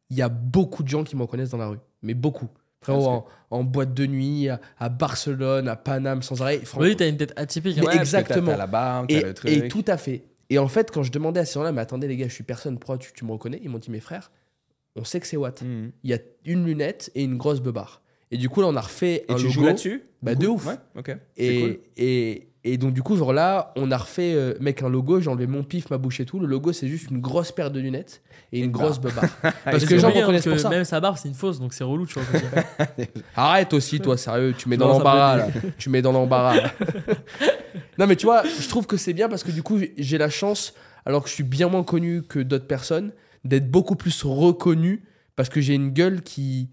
[0.09, 1.79] Il y a beaucoup de gens qui me reconnaissent dans la rue.
[2.01, 2.47] Mais beaucoup.
[2.81, 6.59] Frérot, en, en boîte de nuit, à, à Barcelone, à Paname, sans arrêt.
[6.59, 7.77] Franchement, Oui, t'as une tête atypique.
[7.79, 7.83] hein.
[7.83, 8.51] Ouais, exactement.
[8.51, 9.51] T'as la barbe, t'as et, le truc.
[9.51, 10.23] et tout à fait.
[10.49, 12.43] Et en fait, quand je demandais à ces gens-là, mais attendez les gars, je suis
[12.43, 13.59] personne, pourquoi tu, tu me reconnais?
[13.63, 14.31] Ils m'ont dit, mes frères,
[14.95, 15.61] on sait que c'est Watt.
[15.61, 15.91] Mhm.
[16.03, 18.01] Il y a une lunette et une grosse beubare.
[18.31, 19.53] Et du coup, là, on a refait Et un tu logo.
[19.53, 20.65] joues là-dessus Bah, de ouf.
[20.65, 21.15] Ouais, ok.
[21.37, 21.77] Et, cool.
[21.97, 25.19] et, et donc, du coup, genre là, on a refait, euh, mec, un logo.
[25.21, 26.39] J'ai enlevé mon pif, ma bouche et tout.
[26.39, 28.97] Le logo, c'est juste une grosse paire de lunettes et une Une grosse.
[29.03, 30.69] Et Parce que les gens reconnaissent que pour ça.
[30.69, 32.25] Même sa barbe, c'est une fausse, donc c'est relou, tu vois.
[33.35, 34.55] Arrête aussi, toi, sérieux.
[34.57, 35.47] Tu mets dans l'embarras, là.
[35.77, 36.55] Tu mets dans l'embarras.
[37.97, 40.29] non, mais tu vois, je trouve que c'est bien parce que du coup, j'ai la
[40.29, 40.73] chance,
[41.05, 43.11] alors que je suis bien moins connu que d'autres personnes,
[43.43, 45.03] d'être beaucoup plus reconnu
[45.35, 46.69] parce que j'ai une gueule qui,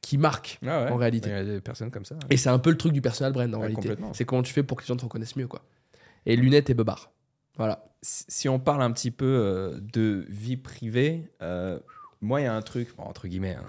[0.00, 0.58] qui marque.
[0.62, 0.70] Ouais.
[0.70, 1.28] En réalité.
[1.30, 2.16] Il y a des personnes comme ça.
[2.30, 3.94] Et c'est un peu le truc du personal brand en Ouais, réalité.
[4.12, 5.62] C'est comment tu fais pour que les gens te reconnaissent mieux, quoi.
[6.26, 7.10] Et lunettes et beubare.
[7.56, 7.84] Voilà.
[8.02, 11.78] si on parle un petit peu euh, de vie privée, euh,
[12.22, 13.66] moi, il y a un truc, bon, entre guillemets, hein,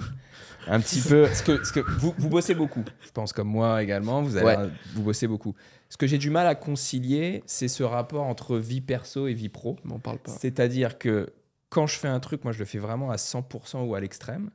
[0.67, 1.23] un petit peu.
[1.25, 4.45] Parce que, parce que vous, vous bossez beaucoup, je pense, comme moi également, vous, avez,
[4.45, 4.69] Ouais.
[4.93, 5.55] vous bossez beaucoup.
[5.89, 9.49] Ce que j'ai du mal à concilier, c'est ce rapport entre vie perso et vie
[9.49, 9.77] pro.
[9.89, 10.31] On parle pas.
[10.31, 11.33] C'est-à-dire que
[11.69, 14.51] quand je fais un truc, moi, je le fais vraiment à 100% ou à l'extrême.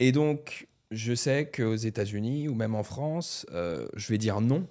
[0.00, 4.66] Et donc, je sais qu'aux États-Unis ou même en France, euh, je vais dire non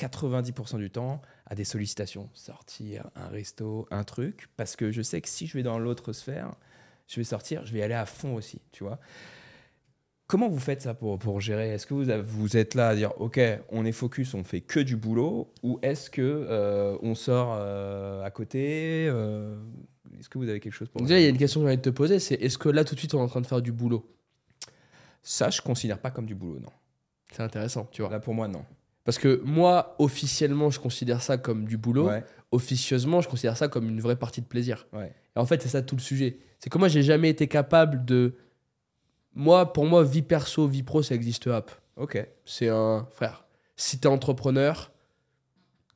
[0.00, 2.28] 90% du temps à des sollicitations.
[2.32, 4.48] Sortir, un resto, un truc.
[4.56, 6.54] Parce que je sais que si je vais dans l'autre sphère,
[7.08, 9.00] je vais sortir, je vais aller à fond aussi, tu vois.
[10.28, 11.70] Comment vous faites ça pour, pour gérer?
[11.70, 13.40] Est-ce que vous, êtes là à dire, OK,
[13.70, 18.22] on est focus, on fait que du boulot Ou est-ce que euh, on sort euh,
[18.22, 21.60] à côté Est-ce que vous avez quelque chose pour Déjà, il y a une question
[21.60, 23.22] que j'ai envie de te poser, c'est est-ce que là, tout de suite, on est
[23.22, 24.06] en train de faire du boulot?
[25.30, 26.70] Ça, je considère pas comme du boulot, non.
[27.32, 28.10] C'est intéressant, tu vois.
[28.10, 28.64] Là, pour moi, non.
[29.04, 32.06] Parce que moi, officiellement, je considère ça comme du boulot.
[32.08, 34.86] Ouais, Officieusement, je considère ça comme une vraie partie de plaisir.
[34.94, 35.12] ouais.
[35.36, 36.38] Et en fait, c'est ça tout le sujet.
[36.58, 38.36] C'est que moi, j'ai jamais été capable de.
[39.34, 41.70] Moi, pour moi, vie perso, vie pro, ça existe app.
[41.96, 42.26] Ok.
[42.46, 43.06] C'est un.
[43.12, 43.44] Frère,
[43.76, 44.90] si t'es entrepreneur,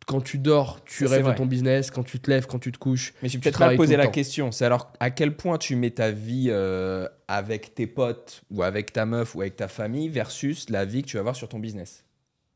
[0.07, 1.91] quand tu dors, tu rêves de ton business.
[1.91, 3.15] Quand tu te lèves, quand tu te couches.
[3.23, 4.11] Mais j'ai peut-être travailles posé la temps.
[4.11, 4.51] question.
[4.53, 8.93] C'est alors à quel point tu mets ta vie euh, avec tes potes ou avec
[8.93, 11.59] ta meuf ou avec ta famille versus la vie que tu vas avoir sur ton
[11.59, 12.05] business?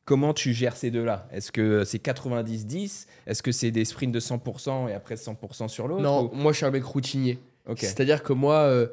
[0.05, 1.28] Comment tu gères ces deux-là?
[1.32, 5.89] Est-ce que c'est 90-10 Est-ce que c'est des sprints de 100% et après 100% sur
[5.89, 7.39] l'autre Non, ou- moi, je suis un mec routinier.
[7.77, 8.86] C'est-à-dire que moi, euh,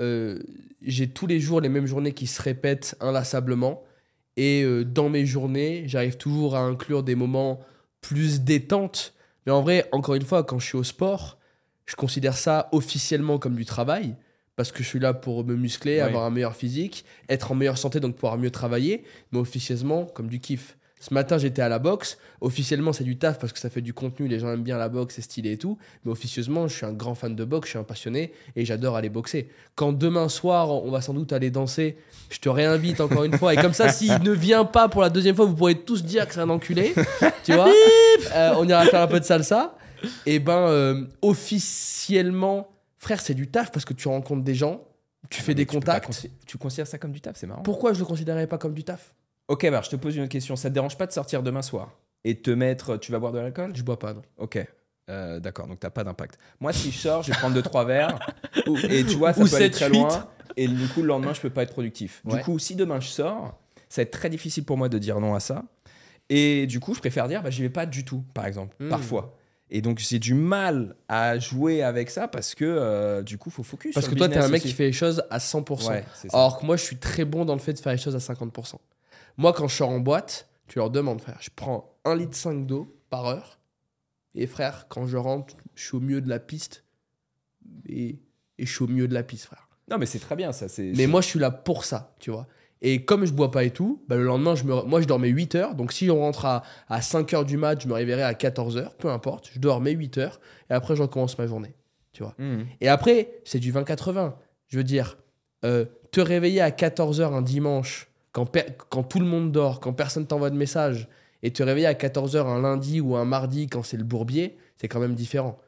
[0.00, 0.38] euh,
[0.82, 3.82] j'ai tous les jours les mêmes journées qui se répètent inlassablement.
[4.36, 7.58] Et dans mes journées, j'arrive toujours à inclure des moments
[8.00, 9.14] plus détente.
[9.46, 11.38] Mais en vrai, encore une fois, quand je suis au sport,
[11.86, 14.14] je considère ça officiellement comme du travail.
[14.56, 16.00] Parce que je suis là pour me muscler, Ouais.
[16.00, 19.04] avoir un meilleur physique, être en meilleure santé, donc pouvoir mieux travailler.
[19.30, 20.76] Mais officieusement, comme du kiff.
[21.00, 22.18] Ce matin, j'étais à la boxe.
[22.40, 24.28] Officiellement, c'est du taf parce que ça fait du contenu.
[24.28, 25.78] Les gens aiment bien la boxe, c'est stylé et tout.
[26.04, 28.96] Mais officieusement, je suis un grand fan de boxe, je suis un passionné et j'adore
[28.96, 29.48] aller boxer.
[29.74, 31.96] Quand demain soir, on va sans doute aller danser,
[32.30, 33.54] je te réinvite encore une fois.
[33.54, 36.26] Et comme ça, s'il ne vient pas pour la deuxième fois, vous pourrez tous dire
[36.26, 36.94] que c'est un enculé.
[37.44, 37.72] tu vois
[38.34, 39.76] Euh, On ira faire un peu de salsa.
[40.26, 42.68] Et ben, euh, officiellement,
[42.98, 44.82] frère, c'est du taf parce que tu rencontres des gens,
[45.30, 46.28] tu fais Mais des tu contacts.
[46.46, 47.62] Tu considères ça comme du taf, c'est marrant.
[47.62, 49.12] Pourquoi je le considérerais pas comme du taf?
[49.48, 50.56] Ok, je te pose une autre question.
[50.56, 51.90] Ça te dérange pas de sortir demain soir
[52.24, 52.96] et te mettre.
[52.98, 53.72] Tu vas boire de l'alcool?
[53.74, 54.22] Je bois pas, non.
[54.36, 54.58] Ok.
[55.10, 56.38] Euh, D'accord, donc t'as pas d'impact.
[56.60, 58.18] Moi, si je sors, je vais prendre 2-3 verres.
[58.90, 59.98] et tu vois, ça Ou peut aller 7, très 8.
[59.98, 60.28] loin.
[60.56, 62.20] Et du coup, le lendemain, je peux pas être productif.
[62.26, 62.36] Ouais.
[62.38, 63.58] Du coup, si demain je sors,
[63.88, 65.64] ça va être très difficile pour moi de dire non à ça.
[66.28, 68.90] Et du coup, je préfère dire, bah, j'y vais pas du tout, par exemple, Hmm.
[68.90, 69.34] parfois.
[69.70, 73.62] Et donc, j'ai du mal à jouer avec ça parce que euh, du coup, faut
[73.62, 73.94] focus.
[73.94, 74.68] Parce sur que le toi, t'es un mec aussi.
[74.68, 75.88] qui fait les choses à 100%.
[75.88, 76.04] Ouais.
[76.32, 78.18] Alors que moi, je suis très bon dans le fait de faire les choses à
[78.18, 78.74] 50%.
[79.38, 82.66] Moi, quand je sors en boîte, tu leur demandes, frère, je prends 1 litre 5
[82.66, 83.58] d'eau par heure.
[84.34, 86.84] Et frère, quand je rentre, je suis au milieu de la piste.
[87.86, 88.18] Et,
[88.58, 89.68] et je suis au milieu de la piste, frère.
[89.90, 90.68] Non, mais c'est très bien, ça.
[90.68, 92.46] c'est Mais moi, je suis là pour ça, tu vois.
[92.80, 94.82] Et comme je bois pas et tout, bah, le lendemain, je me...
[94.82, 95.74] moi, je dormais 8 heures.
[95.74, 98.76] Donc, si on rentre à, à 5 heures du mat, je me réveillerai à 14
[98.76, 99.50] heures, peu importe.
[99.52, 100.40] Je dors mes 8 heures.
[100.70, 101.74] Et après, je recommence ma journée.
[102.12, 102.34] Tu vois.
[102.38, 102.66] Mhm.
[102.80, 104.34] Et après, c'est du 20-80.
[104.68, 105.18] Je veux dire,
[105.64, 110.50] euh, te réveiller à 14h un dimanche, quand, tout le monde dort, quand personne t'envoie
[110.50, 111.08] de message,
[111.42, 114.88] et te réveiller à 14h un lundi ou un mardi quand c'est le bourbier, c'est
[114.88, 115.58] quand même différent.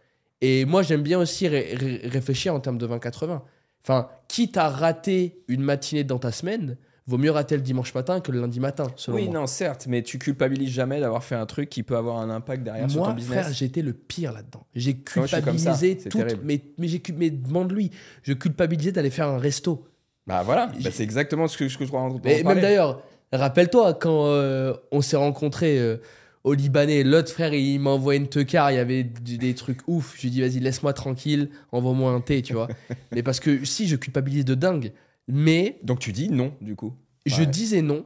[0.41, 3.43] Et moi, j'aime bien aussi ré- ré- réfléchir en termes de 20-80.
[3.85, 6.77] Enfin, quitte à rater une matinée dans ta semaine,
[7.07, 9.35] vaut mieux rater le dimanche matin que le lundi matin, selon Oui, moi.
[9.41, 12.63] non, certes, mais tu culpabilises jamais d'avoir fait un truc qui peut avoir un impact
[12.63, 13.39] derrière sur ton Moi, business.
[13.45, 14.67] frère, j'étais le pire là-dedans.
[14.75, 16.19] J'ai Moi, culpabilisé tout.
[16.43, 17.91] Mais, mais, mais demande-lui.
[18.23, 19.87] Je culpabilisais d'aller faire un resto.
[20.31, 23.03] Bah voilà, bah, c'est exactement ce que, ce que je crois en Mais même d'ailleurs,
[23.33, 25.97] rappelle-toi, quand euh, on s'est rencontrés euh,
[26.45, 30.15] au Libanais, l'autre frère, il m'a envoyé une teucar, il y avait des trucs ouf.
[30.17, 32.69] Je lui ai dit, vas-y, laisse-moi tranquille, envoie-moi un thé, tu vois.
[33.13, 34.93] mais parce que si, je culpabilise de dingue.
[35.27, 36.95] Mais Donc tu dis non, du coup.
[37.27, 38.05] je disais non.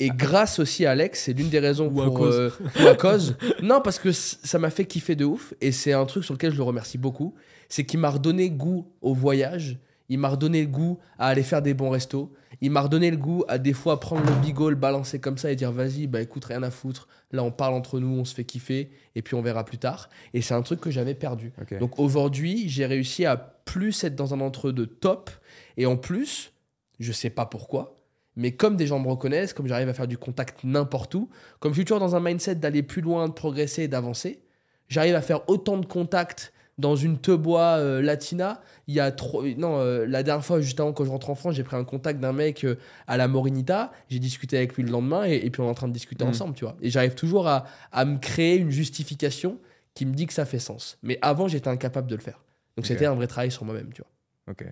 [0.00, 2.34] Et grâce aussi à Alex, c'est l'une des raisons Ou à pour, cause.
[2.34, 2.50] euh,
[2.84, 3.36] ou à cause.
[3.62, 5.54] Non, parce que ça m'a fait kiffer de ouf.
[5.60, 7.34] Et c'est un truc sur lequel je le remercie beaucoup.
[7.68, 9.78] C'est qu'il m'a redonné goût au voyage.
[10.08, 12.32] Il m'a redonné le goût à aller faire des bons restos.
[12.60, 15.50] Il m'a redonné le goût à des fois prendre le bigot, le balancer comme ça
[15.50, 17.08] et dire vas-y, bah écoute, rien à foutre.
[17.32, 20.08] Là, on parle entre nous, on se fait kiffer et puis on verra plus tard.
[20.34, 21.52] Et c'est un truc que j'avais perdu.
[21.80, 25.30] Donc aujourd'hui, j'ai réussi à plus être dans un entre-deux top.
[25.76, 26.52] Et en plus,
[27.00, 27.96] je sais pas pourquoi,
[28.36, 31.28] mais comme des gens me reconnaissent, comme j'arrive à faire du contact n'importe où,
[31.60, 34.42] comme je suis toujours dans un mindset d'aller plus loin, de progresser et d'avancer,
[34.88, 38.60] j'arrive à faire autant de contacts dans une tebois euh, latina.
[38.86, 39.44] Il y a trop.
[39.44, 41.84] Non, euh, la dernière fois, juste avant quand je rentre en France, j'ai pris un
[41.84, 42.76] contact d'un mec euh,
[43.06, 43.92] à la Morinita.
[44.08, 46.24] J'ai discuté avec lui le lendemain et, et puis on est en train de discuter
[46.24, 46.30] Mhm.
[46.30, 46.76] ensemble, tu vois.
[46.82, 49.58] Et j'arrive toujours à, à me créer une justification
[49.94, 50.98] qui me dit que ça fait sens.
[51.02, 52.40] Mais avant, j'étais incapable de le faire.
[52.76, 54.52] Donc c'était un vrai travail sur moi-même, tu vois.
[54.52, 54.64] Ok.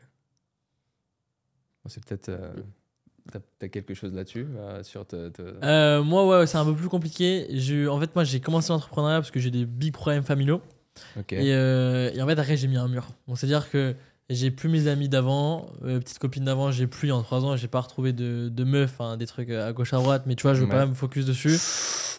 [1.85, 2.29] Bon, c'est peut-être.
[2.29, 2.53] euh,
[3.61, 6.89] T'as quelque chose là-dessus euh, sur te, te- Euh, moi, ouais, c'est un peu plus
[6.89, 7.47] compliqué.
[7.51, 10.61] J'ai- En fait, moi, j'ai commencé l'entrepreneuriat parce que j'ai des big problèmes familiaux.
[11.31, 13.09] Et, euh, et en fait, après, j'ai mis un mur.
[13.29, 13.95] Donc, c'est-à-dire que
[14.31, 17.69] j'ai plus mes amis d'avant, euh, petites copines d'avant, j'ai plus en trois ans, j'ai
[17.69, 20.55] pas retrouvé de, de meufs, hein, des trucs à gauche à droite, mais tu vois,
[20.55, 20.71] je veux Ouais.
[20.73, 21.59] pas me focus dessus.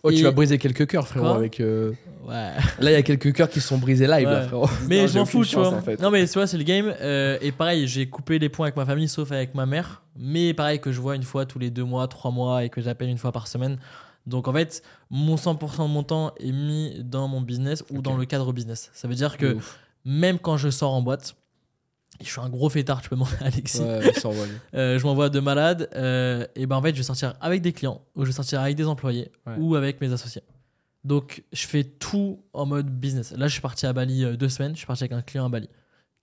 [0.05, 1.27] Oh, tu vas briser quelques cœurs, frérot.
[1.27, 1.91] Quoi avec, euh,
[2.27, 2.51] Ouais.
[2.79, 4.67] Là, il y a quelques cœurs qui sont brisés live, là, frérot.
[4.89, 5.69] Mais Non, je m'en fous, tu vois.
[5.73, 5.99] en fait.
[6.01, 6.93] Non, mais tu vois, c'est le game.
[7.01, 10.01] Euh, et pareil, j'ai coupé les points avec ma famille, sauf avec ma mère.
[10.19, 12.81] Mais pareil, que je vois une fois tous les deux mois, trois mois et que
[12.81, 13.77] j'appelle une fois par semaine.
[14.25, 18.15] Donc en fait, mon 100% de mon temps est mis dans mon business ou dans
[18.17, 18.89] le cadre business.
[18.93, 19.79] Ça veut dire que ouf.
[20.05, 21.35] même quand je sors en boîte,
[22.21, 23.81] je suis un gros fêtard, tu peux demander à Alexis.
[23.81, 24.13] Ouais.
[24.75, 25.89] Euh, je m'envoie de malade.
[25.95, 28.61] euh, et ben en fait, je vais sortir avec des clients, ou je vais sortir
[28.61, 29.55] avec des employés, Ouais.
[29.57, 30.43] ou avec mes associés.
[31.03, 33.33] Donc, je fais tout en mode business.
[33.35, 34.71] Là, je suis parti à Bali euh, deux semaines.
[34.73, 35.67] Je suis parti avec un client à Bali.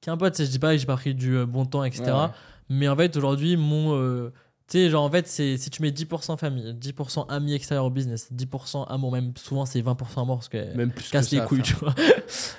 [0.00, 2.04] Qui est un pote, je dis pas que j'ai pas pris du bon temps, etc.
[2.04, 2.26] Ouais.
[2.70, 4.32] Mais en fait, aujourd'hui, mon euh,
[4.70, 8.32] Tu sais, genre en fait, si tu mets 10% famille, 10% amis extérieurs au business,
[8.32, 11.62] 10% amour, même souvent c'est 20% amour parce que Même plus que casse les couilles,
[11.62, 11.94] tu vois.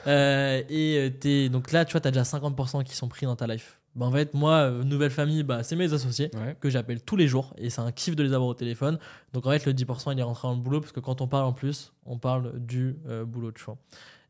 [0.07, 3.35] Euh, et euh, t'es- donc là, tu vois, t'as déjà 50% qui sont pris dans
[3.37, 3.79] ta life.
[3.95, 6.57] Bah, en fait, moi, euh, nouvelle famille, bah, c'est mes associés Ouais.
[6.59, 8.99] que j'appelle tous les jours et c'est un kiff de les avoir au téléphone.
[9.31, 11.27] Donc en fait, le 10% il est rentré dans le boulot parce que quand on
[11.27, 13.77] parle en plus, on parle du euh, boulot, tu vois.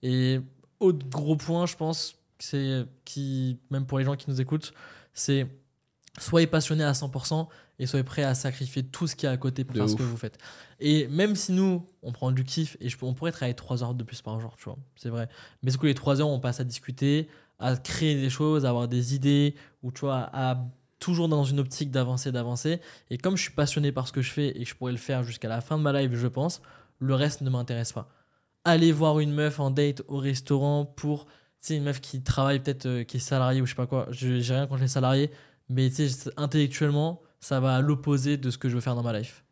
[0.04, 0.40] Et
[0.80, 4.74] autre gros point, je pense, c'est qui, même pour les gens qui nous écoutent,
[5.14, 5.48] c'est
[6.20, 7.48] soyez passionné à 100%
[7.82, 9.90] et soyez prêt à sacrifier tout ce qu'il y a à côté pour De faire
[9.90, 10.38] ce que vous faites.
[10.80, 13.96] Et même si nous, on prend du kiff et je, on pourrait travailler 3 heures
[13.96, 15.28] de plus par jour, tu vois, c'est vrai.
[15.64, 17.28] Mais du coup, les 3 heures, on passe à discuter,
[17.58, 20.64] à créer des choses, à avoir des idées, ou tu vois, à
[21.00, 22.82] toujours dans une optique d'avancer, d'avancer.
[23.10, 25.00] Et comme je suis passionné par ce que je fais et que je pourrais le
[25.00, 26.62] faire jusqu'à la fin de ma life, je pense,
[27.00, 28.10] le reste ne m'intéresse pas.
[28.64, 31.32] Aller voir une meuf en date au restaurant pour, tu
[31.62, 34.06] sais, une meuf qui travaille peut-être, euh, qui est salariée ou je sais pas quoi,
[34.12, 35.32] je j'ai rien contre les salariés,
[35.68, 39.04] mais tu sais, intellectuellement, ça va à l'opposé de ce que je veux faire dans
[39.04, 39.44] ma life.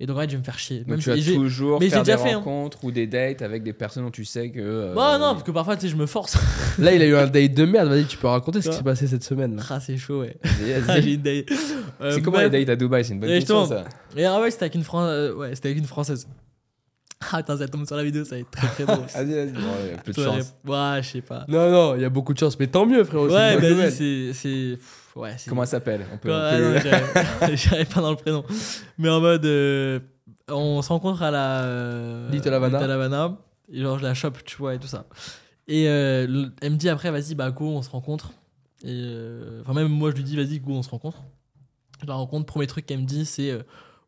[0.00, 0.78] Et donc, en fait, je vais me faire chier.
[0.80, 2.38] Donc Même tu si- vas toujours mais j'ai faire des déjà fait, hein.
[2.38, 4.58] rencontres ou des dates avec des personnes dont tu sais que.
[4.58, 6.36] euh, Bah non, parce que parfois, tu sais, je me force.
[6.80, 7.88] Là, il a eu un date de merde.
[7.88, 8.76] Vas-y, tu peux raconter ce qui Ouais.
[8.78, 9.54] s'est passé cette semaine.
[9.54, 9.62] là.
[9.70, 10.36] ah, c'est chaud, ouais.
[10.42, 11.46] Vas-y, Ah, date.
[12.00, 13.04] Euh, C'est comment meuf- les dates à Dubaï?
[13.04, 13.84] C'est une bonne Ouais, question ça.
[14.16, 16.26] Et ah ouais, c'était avec une, Fran- euh, ouais, c'était avec une française.
[17.32, 19.06] Ah, attends, ça tombe sur la vidéo, ça va être très très drôle.
[19.06, 19.52] Vas-y, vas-y.
[19.52, 20.54] Bon, ouais, peu de Ouais, chance.
[20.66, 21.46] Ouais, je sais pas.
[21.48, 22.58] Non, non, il y a beaucoup de chance.
[22.58, 23.30] Mais tant mieux, frérot.
[23.30, 23.92] c'est Ouais, nouvelle.
[24.34, 24.78] c'est.
[25.16, 25.48] Ouais, c'est.
[25.48, 26.04] Comment elle s'appelle?
[26.12, 26.32] On peut.
[26.32, 26.78] On
[27.56, 28.44] j'arrive- pas dans le prénom.
[28.98, 29.44] Mais en mode.
[29.44, 30.00] euh,
[30.48, 31.62] on se rencontre à la.
[31.64, 32.78] euh, Little Havana.
[32.78, 33.36] Little Havana.
[33.72, 35.06] Et genre, je la chope, tu vois, et tout ça.
[35.68, 38.32] Et euh, le- elle me dit après, vas-y, bah go, on se rencontre.
[38.82, 38.88] Et.
[38.90, 41.18] euh, Enfin, même moi, je lui dis, vas-y, go, on se rencontre.
[42.02, 42.44] Je la rencontre.
[42.46, 43.56] Premier truc qu'elle me dit, c'est.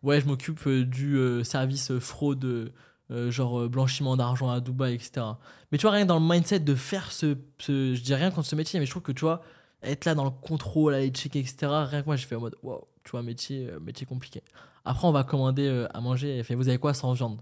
[0.03, 2.73] ouais, je m'occupe du service fraude.
[3.13, 5.25] euh, genre euh, blanchiment d'argent à Dubaï, etc.
[5.71, 8.33] Mais tu vois, rien que dans le mindset de faire ce, ce- Je dis rien
[8.33, 9.43] contre ce métier, mais je trouve que tu vois,
[9.83, 11.57] être là dans le contrôle, aller checker, etc.
[11.89, 14.43] Rien que moi, j'ai fait en mode, wow, tu vois, métier, euh, métier compliqué.
[14.85, 16.39] Après, on va commander euh, à manger.
[16.39, 17.41] Elle fait, vous avez quoi sans viande?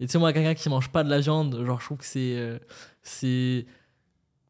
[0.00, 2.04] Et tu sais, moi, quelqu'un qui mange pas de la viande, genre, je trouve que
[2.06, 2.36] c'est.
[2.36, 2.58] euh,
[3.02, 3.66] c'est.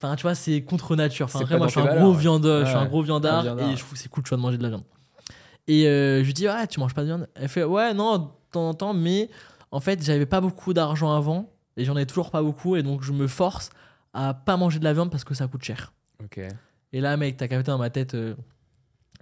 [0.01, 1.27] Enfin, tu vois, c'est contre nature.
[1.27, 2.19] Enfin, après, moi, je suis un gros ouais.
[2.21, 2.89] viandeur, je suis un Ouais.
[2.89, 3.71] gros viandard, Un viandard.
[3.71, 4.85] et je trouve que c'est cool, tu vois, de manger de la viande.
[5.67, 8.19] Et euh, je lui dis, ouais, tu manges pas de viande Elle fait, ouais, non,
[8.19, 9.29] de temps en temps, mais
[9.71, 13.03] en fait, j'avais pas beaucoup d'argent avant, et j'en ai toujours pas beaucoup, et donc
[13.03, 13.71] je me force
[14.15, 15.93] à pas manger de la viande parce que ça coûte cher.
[16.25, 16.41] Ok.
[16.93, 18.35] Et là, mec, t'as capté dans ma tête, euh,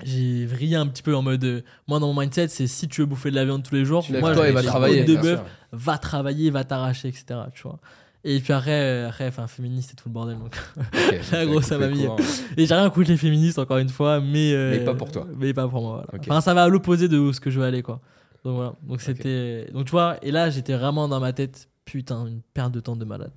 [0.04, 1.44] j'ai vrillé un petit peu en mode.
[1.44, 3.84] euh, moi, dans mon mindset, c'est si tu veux bouffer de la viande tous les
[3.84, 5.46] jours, Tu moi, je et travailler, de bien bœuf, sûr.
[5.72, 7.24] va travailler, va t'arracher, etc.
[7.54, 7.78] Tu vois.
[8.24, 10.36] Et puis après, euh, après, enfin, féministe et tout le bordel.
[10.38, 10.56] Donc.
[10.76, 10.84] Ok,
[11.32, 12.20] donc gros, t'as ça m'a coupé mis- court.
[12.56, 14.52] Et j'ai rien contre les féministes, encore une fois, mais.
[14.52, 15.26] euh, Mais pas pour toi.
[15.36, 16.08] Mais pas pour moi, voilà.
[16.22, 16.26] Ok.
[16.30, 18.00] Enfin, ça va à l'opposé de où ce que je veux aller, quoi.
[18.44, 18.74] Donc voilà.
[18.82, 19.70] Donc c'était.
[19.72, 22.96] Donc tu vois, et là, j'étais vraiment dans ma tête, putain, une perte de temps
[22.96, 23.32] de malade.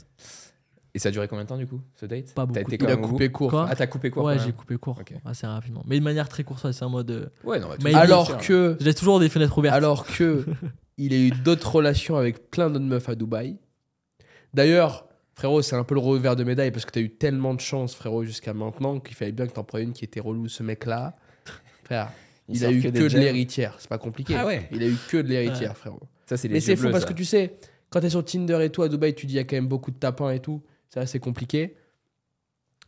[0.99, 2.33] Et ça a duré combien de temps du coup, ce date?
[2.33, 2.59] Pas T'as beaucoup.
[2.59, 3.49] été Il quand a même coupé court.
[3.51, 5.13] Quoi Ah, t'as coupé court ouais, j'ai coupé court Ok.
[5.23, 5.81] assez rapidement.
[5.87, 7.09] Mais de manière très courte, c'est en mode.
[7.09, 9.75] euh, Ouais, non, Mais Alors que, Je laisse toujours des fenêtres ouvertes.
[9.77, 10.43] alors que,
[10.97, 13.55] il a eu d'autres relations avec plein d'autres meufs à Dubaï.
[14.53, 17.61] D'ailleurs, frérot, c'est un peu le revers de médaille parce que t'as eu tellement de
[17.61, 20.63] chance, frérot, jusqu'à maintenant qu'il fallait bien que t'en prennes une qui était relou, ce
[20.63, 21.15] mec-là.
[21.85, 22.11] Frère,
[22.49, 23.75] Il il, a eu que de l'héritière.
[23.79, 24.35] C'est pas compliqué.
[24.35, 24.67] Ah ouais.
[24.71, 26.01] Il a eu que de l'héritière, frérot.
[26.25, 27.55] Ça, c'est Mais c'est fou parce que tu sais,
[27.89, 29.67] quand t'es sur Tinder et tout à Dubaï, tu dis il y a quand même
[29.67, 30.61] beaucoup de tapins et tout.
[30.89, 31.75] Ça, c'est compliqué.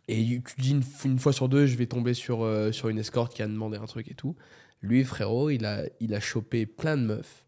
[0.08, 2.98] Et tu dis une, une fois sur deux, je vais tomber sur, euh, sur une
[3.00, 4.36] escorte qui a demandé un truc et tout.
[4.82, 7.46] Lui, frérot, il a, il a chopé plein de meufs.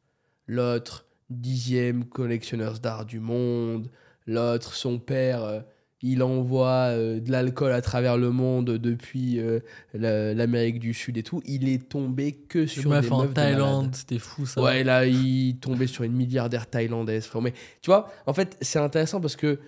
[0.47, 3.89] L'autre, dixième collectionneur d'art du monde.
[4.27, 5.59] L'autre, son père, euh,
[6.01, 9.39] il envoie euh, de l'alcool à travers le monde depuis
[9.93, 11.41] la- l'Amérique du Sud et tout.
[11.45, 13.53] Il est tombé que sur meuf des en meufs de malades.
[13.57, 14.61] Thaïlande, c'était fou ça.
[14.61, 17.41] Ouais, là, il tombait sur une milliardaire thaïlandaise, frérot.
[17.43, 19.59] Mais tu vois, en fait, c'est intéressant parce que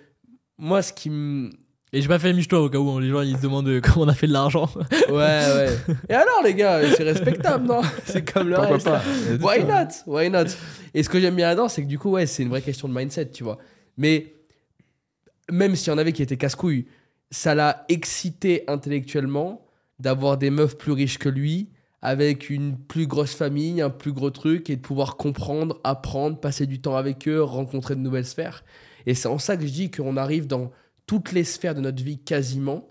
[0.58, 1.50] moi, ce qui me.
[1.94, 3.80] Et j'ai pas fait miche-toi au cas où hein, les gens ils se demandent euh,
[3.84, 4.70] comment on a fait de l'argent.
[5.10, 5.70] Ouais, ouais.
[6.10, 7.82] Et alors, les gars, c'est respectable, non?
[8.06, 8.86] C'est comme le Pourquoi reste.
[8.86, 9.02] pas?
[9.42, 9.90] Why not?
[10.06, 10.52] Why not?
[10.94, 12.88] Et ce que j'aime bien là-dedans, c'est que du coup, ouais, c'est une vraie question
[12.90, 13.58] de mindset, tu vois.
[13.98, 14.34] Mais
[15.50, 16.86] même s'il y en avait qui étaient casse-couilles,
[17.32, 19.66] ça l'a excité intellectuellement
[20.00, 21.70] d'avoir des meufs plus riches que lui,
[22.02, 26.66] avec une plus grosse famille, un plus gros truc, et de pouvoir comprendre, apprendre, passer
[26.66, 28.64] du temps avec eux, rencontrer de nouvelles sphères.
[29.06, 30.72] Et c'est en ça que je dis qu'on arrive dans
[31.08, 32.88] toutes les sphères de notre vie quasiment,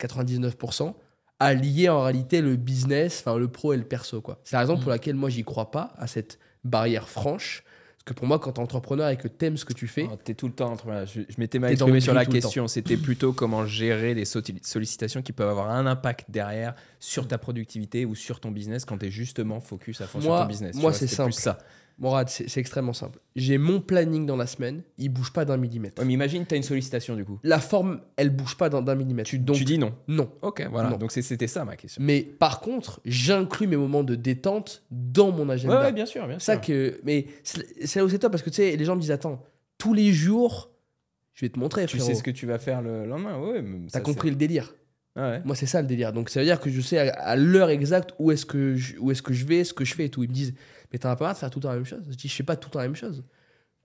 [0.00, 0.94] 99%,
[1.40, 4.20] à lier en réalité le business, enfin le pro et le perso.
[4.20, 4.40] quoi.
[4.44, 4.80] C'est la raison Mm.
[4.80, 7.62] pour laquelle moi j'y crois pas, à cette barrière franche.
[7.92, 9.86] Parce que pour moi, quand tu es entrepreneur et que tu aimes ce que tu
[9.86, 11.06] fais, Oh, T'es tout le temps entrepreneur.
[11.06, 12.66] Je, je m'étais mal T'es exprimé sur la question.
[12.66, 17.38] C'était plutôt comment gérer les solli- sollicitations qui peuvent avoir un impact derrière sur ta
[17.38, 20.74] productivité ou sur ton business quand t'es justement focus à fond sur ton business.
[20.76, 21.32] moi, c'est plus simple.
[21.34, 21.58] ça.
[22.00, 23.18] Morad, c'est extrêmement simple.
[23.34, 26.00] J'ai mon planning dans la semaine, il bouge pas d'un millimètre.
[26.00, 27.40] Ouais, mais imagine, tu as une sollicitation du coup.
[27.42, 29.28] La forme, elle bouge pas d'un millimètre.
[29.28, 29.92] Tu, Donc, tu dis non.
[30.06, 30.30] non.
[30.42, 30.90] Ok, voilà.
[30.90, 30.96] Non.
[30.96, 32.00] Donc c'était ça ma question.
[32.02, 35.80] Mais par contre, j'inclus mes moments de détente dans mon agenda.
[35.80, 36.60] ouais, bien sûr, bien ça sûr.
[36.62, 39.10] que, mais c'est là où c'est top parce que tu sais, les gens me disent
[39.10, 39.42] attends,
[39.76, 40.70] tous les jours,
[41.34, 41.86] je vais te montrer.
[41.86, 42.06] Tu frérot.
[42.12, 43.38] sais ce que tu vas faire le lendemain.
[43.40, 43.60] Ouais,
[43.90, 44.66] T'as ça, compris le délire.
[44.66, 44.74] c'est-
[45.20, 45.40] Ouais.
[45.44, 46.12] Moi, c'est ça le délire.
[46.12, 48.96] Donc, ça veut dire que je sais à, à l'heure exacte où est-ce que, je,
[49.00, 50.22] où est que je vais, ce que je fais et tout.
[50.22, 50.54] Ils me disent,
[50.92, 52.28] mais t'en as pas marre de faire tout le temps la même chose Je dis,
[52.28, 53.22] je fais pas tout le temps la même chose.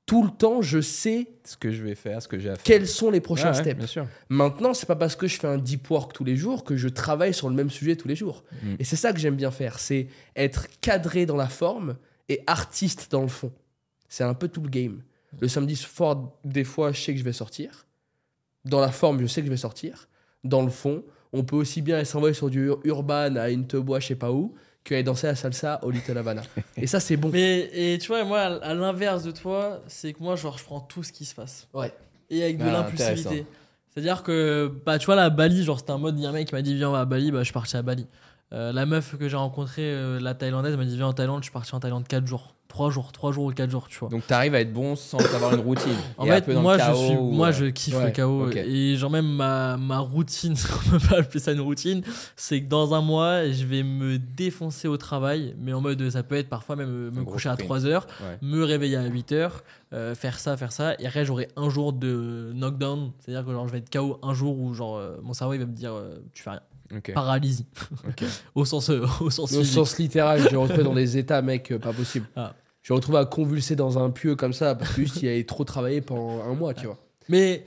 [0.05, 2.63] Tout le temps, je sais Ce que je vais faire, ce que j'ai à faire.
[2.63, 3.77] quels sont les prochains ouais, steps.
[3.77, 4.05] Bien sûr.
[4.27, 6.89] Maintenant, c'est pas parce que je fais un deep work tous les jours que je
[6.89, 8.43] travaille sur le même sujet tous les jours.
[8.63, 8.75] Mm.
[8.79, 11.95] Et c'est ça que j'aime bien faire, c'est être cadré dans la forme
[12.27, 13.51] et artiste dans le fond.
[14.09, 15.01] C'est un peu tout le game.
[15.39, 17.87] Le samedi soir, des fois, je sais que je vais sortir.
[18.65, 20.07] Dans la forme, je sais que je vais sortir.
[20.43, 23.99] Dans le fond, on peut aussi bien s'envoyer sur du ur- urban à une bois,
[24.01, 24.53] je sais pas où,
[24.83, 26.41] qu'aller danser la salsa au Little Havana.
[26.77, 27.29] et ça, c'est bon.
[27.31, 30.79] Mais et tu vois, moi, à l'inverse de toi, c'est que moi, genre, je prends
[30.81, 31.67] tout ce qui se passe.
[31.73, 31.93] Ouais.
[32.29, 33.45] Et avec de Ah, l'impulsivité.
[33.93, 36.29] C'est-à-dire que, bah, tu vois, là, à Bali, genre, c'était un mode, il y a
[36.29, 37.81] un mec qui m'a dit, viens, on va à Bali, bah, je suis parti à
[37.81, 38.07] Bali.
[38.51, 41.45] Euh, la meuf que j'ai rencontrée, euh, la thaïlandaise, m'a dit, viens en Thaïlande, je
[41.45, 42.55] suis parti en Thaïlande 4 jours.
[42.73, 44.09] 3 jours, 3 jours ou 4 jours, tu vois.
[44.09, 45.93] Donc tu arrives à être bon sans avoir une routine.
[46.17, 48.05] En Et fait, peu dans le moi, je suis, ou, moi, euh, je kiffe ouais,
[48.05, 48.49] le chaos.
[48.49, 50.55] Et genre, même ma, ma routine,
[50.87, 52.01] on peut pas appeler ça une routine,
[52.35, 55.55] c'est que dans un mois, je vais me défoncer au travail.
[55.59, 57.67] Mais en mode, ça peut être parfois même euh, me coucher à sprint.
[57.67, 58.37] 3 heures, Ouais.
[58.41, 59.63] me réveiller à 8 heures,
[59.93, 60.95] euh, faire ça, faire ça.
[60.97, 63.11] Et après, j'aurai un jour de knockdown.
[63.19, 65.59] C'est-à-dire que genre, je vais être KO un jour où genre, euh, mon cerveau il
[65.59, 66.61] va me dire, euh, tu fais rien.
[67.13, 67.65] Paralysie.
[68.55, 69.73] Au sens, au sens Au physique.
[69.73, 72.27] sens littéral, je me retrouve dans des états, mec, pas possible.
[72.35, 72.53] Ah.
[72.83, 75.45] Je me retrouve à convulser dans un pieu comme ça parce que juste il avait
[75.45, 76.97] trop travaillé pendant un mois, tu vois.
[77.29, 77.65] Mais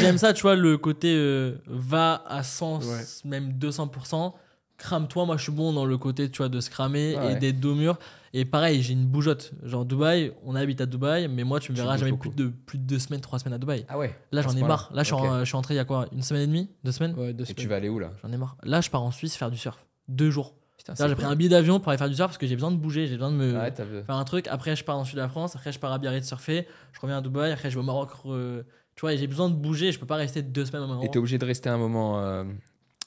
[0.00, 2.84] j'aime ça, tu vois, le côté euh, va à 100, Ouais.
[3.24, 4.32] même 200%.
[4.78, 7.32] Crame-toi, moi je suis bon dans le côté, tu vois, de se cramer Ah ouais.
[7.32, 7.96] et d'être dos au mur.
[8.34, 9.52] Et pareil, j'ai une bougeotte.
[9.62, 12.28] Genre Dubaï, on habite à Dubaï, mais moi tu me verras jamais beaucoup.
[12.30, 13.86] plus de, plus de deux semaines, trois semaines à Dubaï.
[13.88, 14.14] Ah ouais.
[14.32, 14.90] Là À j'en ai marre.
[14.92, 15.20] Là je suis, Ok.
[15.22, 17.14] en- je suis entré il y a quoi Une semaine et demie Deux semaines?
[17.16, 17.68] Ouais, deux Et tu semaines.
[17.68, 18.10] vas aller où là?
[18.22, 18.56] J'en ai marre.
[18.64, 19.86] Là je pars en Suisse faire du surf.
[20.08, 20.52] Deux jours.
[20.98, 22.76] J'ai pris un billet d'avion pour aller faire du surf parce que j'ai besoin de
[22.76, 24.46] bouger, j'ai besoin de me Ouais, faire un truc.
[24.48, 26.66] Après je pars dans le sud de la France, après je pars à Biarritz surfer,
[26.92, 28.10] je reviens à Dubaï, après je vais au Maroc.
[28.24, 28.62] re-
[28.94, 31.10] Tu vois, j'ai besoin de bouger, je peux pas rester deux semaines au même Et
[31.10, 32.44] t'es obligé de rester un moment, euh,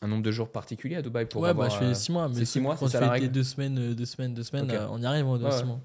[0.02, 1.68] un nombre de jours particulier à Dubaï pour ouais, avoir.
[1.70, 2.30] bah, je fais euh, 6 mois.
[2.34, 4.74] c'est Mais six mois, quand ça règle deux semaines, euh, deux semaines, deux semaines, Ok.
[4.76, 5.66] euh, on y arrive deux Ouais, six ouais.
[5.66, 5.80] mois.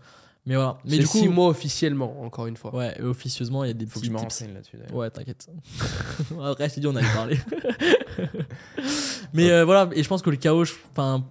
[0.46, 0.76] Mais voilà.
[0.84, 2.74] Mais du coup, six mois officiellement, encore une fois.
[2.76, 4.24] ouais, et officieusement, il y a des Faut que petits je me tips.
[4.24, 4.76] renseigne là-dessus.
[4.92, 5.48] Ouais, t'inquiète.
[6.42, 7.38] Après, je t'ai dit, on allait parler.
[9.32, 11.24] Mais euh, voilà, et je pense que le chaos, je- enfin,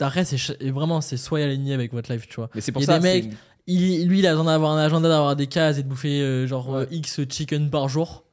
[0.00, 0.36] après, c'est
[0.70, 2.50] vraiment, c'est soyez aligné avec votre life, tu vois.
[2.54, 4.44] Mais c'est pour Il y a ça des c'est mecs- Il, lui, il a besoin
[4.46, 6.82] d'avoir un agenda, d'avoir des cases et de bouffer euh, genre Ouais.
[6.82, 8.24] euh, X chicken par jour.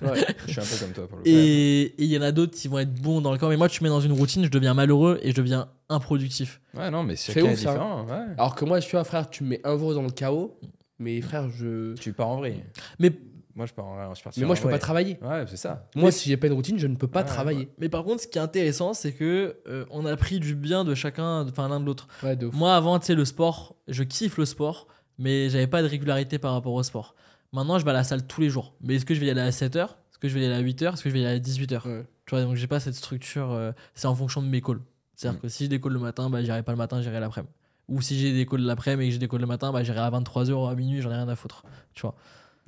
[0.00, 0.24] Ouais.
[0.46, 1.28] Je suis un peu comme toi pour le coup.
[1.28, 3.48] Et il y en a d'autres qui vont être bons dans le corps.
[3.50, 6.60] Mais moi, tu mets dans une routine, je deviens malheureux et je deviens improductif.
[6.76, 8.04] Ouais, non, mais C'est différent.
[8.06, 8.14] Ouais.
[8.38, 10.56] Alors que moi, tu vois, frère, tu me mets un jour dans le chaos,
[11.00, 11.94] mais frère, je.
[11.96, 12.64] Tu pars en vrai.
[13.00, 13.10] Mais
[13.56, 15.18] Moi, je pars en, je pars Mais moi, je peux pas travailler.
[15.22, 15.88] Ouais, c'est ça.
[15.96, 17.70] Moi, si j'ai pas une routine, je ne peux pas Ouais, travailler.
[17.78, 20.84] Mais par contre, ce qui est intéressant, c'est que euh, on a pris du bien
[20.84, 22.06] de chacun, enfin l'un de l'autre.
[22.52, 24.86] Moi, avant, tu sais, le sport, je kiffe le sport,
[25.18, 27.14] mais j'avais pas de régularité par rapport au sport.
[27.52, 28.74] Maintenant, je vais à la salle tous les jours.
[28.82, 30.54] Mais est-ce que je vais y aller à 7h Est-ce que je vais y aller
[30.54, 32.04] à 8h Est-ce que je vais y aller à 18h Ouais.
[32.26, 33.52] Tu vois, donc j'ai pas cette structure.
[33.52, 34.80] euh, c'est en fonction de mes calls.
[35.14, 35.42] C'est-à-dire Mm.
[35.42, 37.52] que si j'ai des calls le matin, bah, j'irai pas le matin, j'irai l'après-midi.
[37.88, 40.00] Ou si j'ai des calls l'après-midi et que j'ai des calls le matin, bah, j'irai
[40.00, 41.62] à 23h, à minuit, j'en ai rien à foutre.
[41.94, 42.14] Tu vois.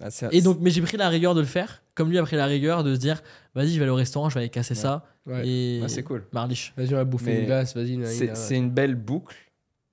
[0.01, 2.37] Ah, Et donc, mais j'ai pris la rigueur de le faire, comme lui a pris
[2.37, 3.20] la rigueur de se dire,
[3.55, 4.81] vas-y, je vais aller au restaurant, je vais aller casser Ouais.
[4.81, 5.05] ça.
[5.27, 5.47] Ouais.
[5.49, 6.25] Et Ouais, c'est cool.
[6.33, 6.73] Marliche.
[6.77, 7.97] Vas-y, on va bouffer Mais une glace, vas-y.
[7.97, 9.37] nani, C'est une belle boucle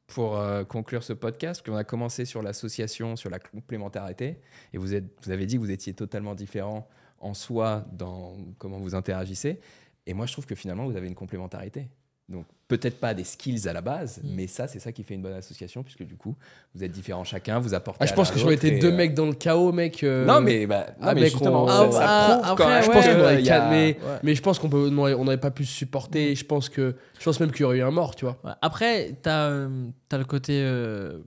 [0.07, 4.37] pour euh, conclure ce podcast, parce qu'on a commencé sur l'association, sur la complémentarité,
[4.73, 6.87] et vous, êtes, vous avez dit que vous étiez totalement différent
[7.19, 9.59] en soi dans comment vous interagissez,
[10.05, 11.87] et moi je trouve que finalement vous avez une complémentarité.
[12.29, 14.27] Donc peut-être pas des skills à la base, Mm.
[14.35, 16.35] mais ça c'est ça qui fait une bonne association, puisque du coup
[16.73, 17.99] vous êtes différents chacun, vous apportez.
[18.01, 20.03] Ah, je à pense l'un que j'aurais été deux euh, mecs dans le chaos, mec.
[20.03, 22.51] euh, Non mais, bah, non, ah, mais mec, justement, on- ça, Ah, ça ah, prouve
[22.51, 24.19] après, quand même je ouais, pense qu'on aurait il y a- calmé, Ouais.
[24.23, 26.33] mais je pense qu'on peut- on aurait, on aurait pas pu se supporter.
[26.35, 28.39] Je pense que, je pense même qu'il y aurait eu un mort, tu vois.
[28.43, 28.51] Ouais.
[28.61, 30.59] Après, t'as euh, t'as le côté.
[30.63, 31.19] euh,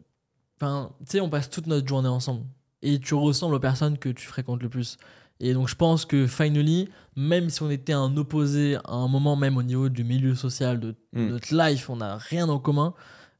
[0.60, 2.42] Enfin, tu sais, on passe toute notre journée ensemble.
[2.82, 4.96] Et tu ressembles aux personnes que tu fréquentes le plus.
[5.40, 9.36] Et donc, je pense que finally, même si on était un opposé à un moment,
[9.36, 11.26] même au niveau du milieu social, de Mm.
[11.28, 12.94] notre life, on n'a rien en commun,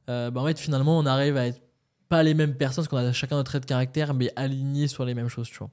[0.09, 1.61] euh, bah, en fait, finalement, on arrive à être
[2.07, 5.05] pas les mêmes personnes, parce qu'on a chacun notre trait de caractère, mais alignés sur
[5.05, 5.69] les mêmes choses, tu vois.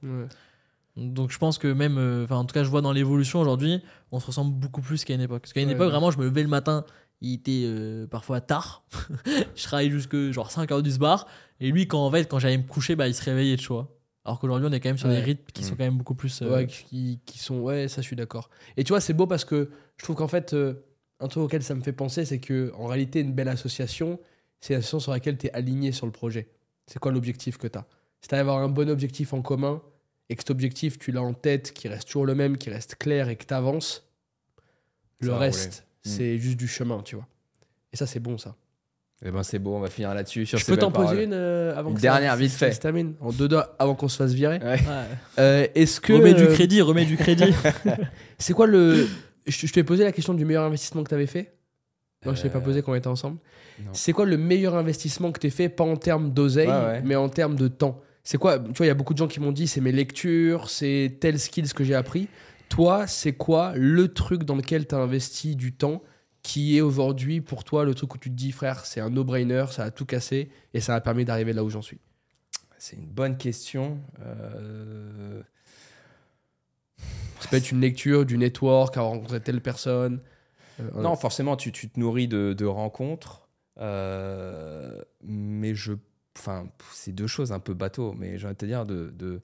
[0.95, 3.81] Donc je pense que même, euh, enfin en tout cas je vois dans l'évolution aujourd'hui,
[4.11, 5.43] on se ressemble beaucoup plus qu'à une époque.
[5.43, 5.91] Parce qu'à une Ouais, époque ouais.
[5.91, 6.85] vraiment je me levais le matin,
[7.21, 8.83] il était euh, parfois tard,
[9.55, 11.27] je travaillais jusque genre 5 heures du bar,
[11.59, 13.95] et lui quand en fait quand j'allais me coucher bah il se réveillait tu vois.
[14.27, 15.77] Alors qu'aujourd'hui on est quand même sur des rythmes qui sont Mm.
[15.77, 16.41] quand même beaucoup plus...
[16.41, 17.59] euh, Ouais, qui, qui sont.
[17.61, 18.49] Ouais, ça, je suis d'accord.
[18.75, 20.83] Et tu vois, c'est beau parce que je trouve qu'en fait, euh,
[21.21, 24.19] un truc auquel ça me fait penser, c'est que en réalité, une belle association,
[24.59, 26.49] c'est l'association sur laquelle tu es aligné sur le projet.
[26.87, 27.87] C'est quoi l'objectif que tu as
[28.21, 29.81] Si tu à avoir un bon objectif en commun
[30.29, 32.95] et que cet objectif, tu l'as en tête, qui reste toujours le même, qui reste
[32.95, 34.05] clair et que tu avances,
[35.21, 35.85] le reste.
[36.05, 36.09] Mm.
[36.09, 37.27] c'est juste du chemin, tu vois.
[37.93, 38.55] Et ça, c'est bon, ça.
[39.25, 40.45] Eh ben c'est bon, on va finir là-dessus.
[40.45, 42.67] sur Je ces peux t'en poser une euh, avant Une que dernière, ça, vite ça
[42.67, 42.71] fait.
[42.73, 44.59] se termine En deux doigts avant qu'on se fasse virer.
[44.63, 44.77] Ouais.
[45.39, 46.13] Euh, Est-ce que.
[46.13, 47.51] remets du euh, crédit, remets du crédit.
[48.37, 49.07] C'est quoi le.
[49.47, 51.55] Je, je t'ai posé la question du meilleur investissement que tu avais fait
[52.25, 53.37] Non, je t'ai pas posé quand on était ensemble.
[53.83, 53.91] non.
[53.93, 57.01] C'est quoi le meilleur investissement que tu fait, pas en termes d'oseille, Ouais, ouais.
[57.03, 58.01] mais en termes de temps?
[58.23, 59.93] C'est quoi Tu vois, il y a beaucoup de gens qui m'ont dit c'est mes
[59.93, 62.27] lectures, c'est tel skills que j'ai appris.
[62.69, 66.03] Toi, c'est quoi le truc dans lequel tu as investi du temps
[66.47, 69.65] qui est aujourd'hui pour toi le truc où tu te dis, frère, c'est un no-brainer,
[69.69, 71.99] ça a tout cassé et ça m'a permis d'arriver là où j'en suis?
[72.77, 73.99] C'est une bonne question.
[74.21, 75.41] Euh,
[77.41, 80.21] Ça peut être une lecture, du network, avoir rencontré telle personne.
[80.79, 83.49] Euh, Non, forcément, tu, tu te nourris de, de rencontres.
[83.79, 85.93] euh, mais je.
[86.37, 88.13] Enfin, c'est deux choses un peu bateau.
[88.13, 89.41] Mais j'ai envie de te dire de, de-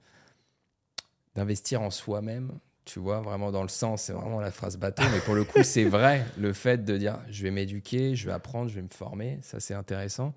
[1.35, 2.51] d'investir en soi-même.
[2.85, 5.03] Tu vois, vraiment dans le sens, c'est vraiment la phrase bateau.
[5.11, 6.26] Mais pour le coup, c'est vrai.
[6.38, 9.60] Le fait de dire je vais m'éduquer, je vais apprendre, je vais me former, ça
[9.60, 10.34] c'est intéressant.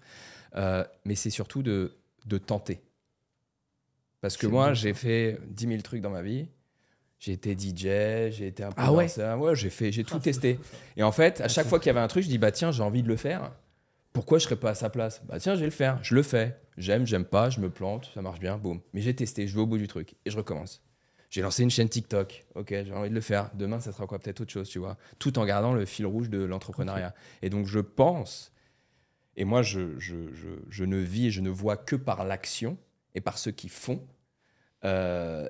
[0.54, 1.96] Euh, mais c'est surtout de,
[2.26, 2.80] de tenter.
[4.20, 6.48] Parce que moi, j'ai fait 10 000 trucs dans ma vie.
[7.18, 9.08] J'ai été DJ, j'ai été un peu Ah ouais
[9.54, 10.58] j'ai fait, j'ai tout testé.
[10.96, 12.70] Et en fait, à chaque fois qu'il y avait un truc, je dis bah tiens,
[12.72, 13.52] j'ai envie de le faire.
[14.12, 15.22] Pourquoi je serais pas à sa place?
[15.26, 15.98] Bah tiens, je vais le faire.
[16.02, 16.58] Je le fais.
[16.76, 18.80] J'aime, j'aime pas, je me plante, ça marche bien, boum.
[18.92, 20.82] Mais j'ai testé, je vais au bout du truc et je recommence.
[21.36, 22.46] J'ai lancé une chaîne TikTok.
[22.54, 23.50] Ok, j'ai envie de le faire.
[23.52, 24.18] Demain, ça sera quoi?
[24.18, 24.96] Peut-être autre chose, tu vois.
[25.18, 27.14] Tout en gardant le fil rouge de l'entrepreneuriat.
[27.42, 28.54] Et donc, je pense,
[29.36, 32.78] et moi, je, je, je, je ne vis et je ne vois que par l'action
[33.14, 34.02] et par ceux qui font.
[34.86, 35.46] Euh,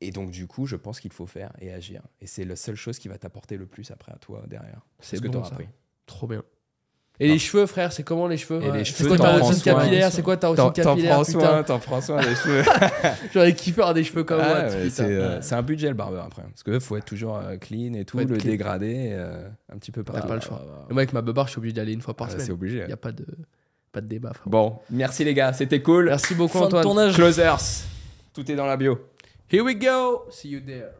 [0.00, 2.00] et donc, du coup, je pense qu'il faut faire et agir.
[2.20, 4.86] Et c'est la seule chose qui va t'apporter le plus après à toi derrière.
[5.00, 5.66] C'est ce que tu appris?
[6.06, 6.44] Trop bien.
[7.20, 9.60] Et les cheveux, frère, c'est comment les cheveux Et les C'est cheveux, quoi ta routine
[9.62, 12.62] capillaire C'est quoi ta routine T'en t'en capillaire prends soin, t'en prends soin des cheveux.
[13.34, 14.58] J'aurais kiffé avoir des cheveux comme Ah, moi.
[14.74, 16.42] ouais, c'est euh, c'est un budget le barbeur après.
[16.42, 18.36] Parce que faut être toujours euh, clean et tout, le clean.
[18.50, 20.28] dégrader euh, un petit peu T'as partout.
[20.28, 20.62] pas le choix.
[20.88, 22.46] Et moi, avec ma beubare, je suis obligé d'y aller une fois par Ah, semaine.
[22.46, 22.78] c'est obligé.
[22.82, 23.26] Il n'y a pas de,
[23.90, 24.48] pas de débat, frère.
[24.48, 26.04] Bon, merci les gars, c'était cool.
[26.06, 26.82] Merci beaucoup, Antoine.
[26.84, 27.14] tournage.
[27.16, 27.84] Closers,
[28.32, 28.96] tout est dans la bio.
[29.50, 30.22] Here we go.
[30.30, 30.90] See you there.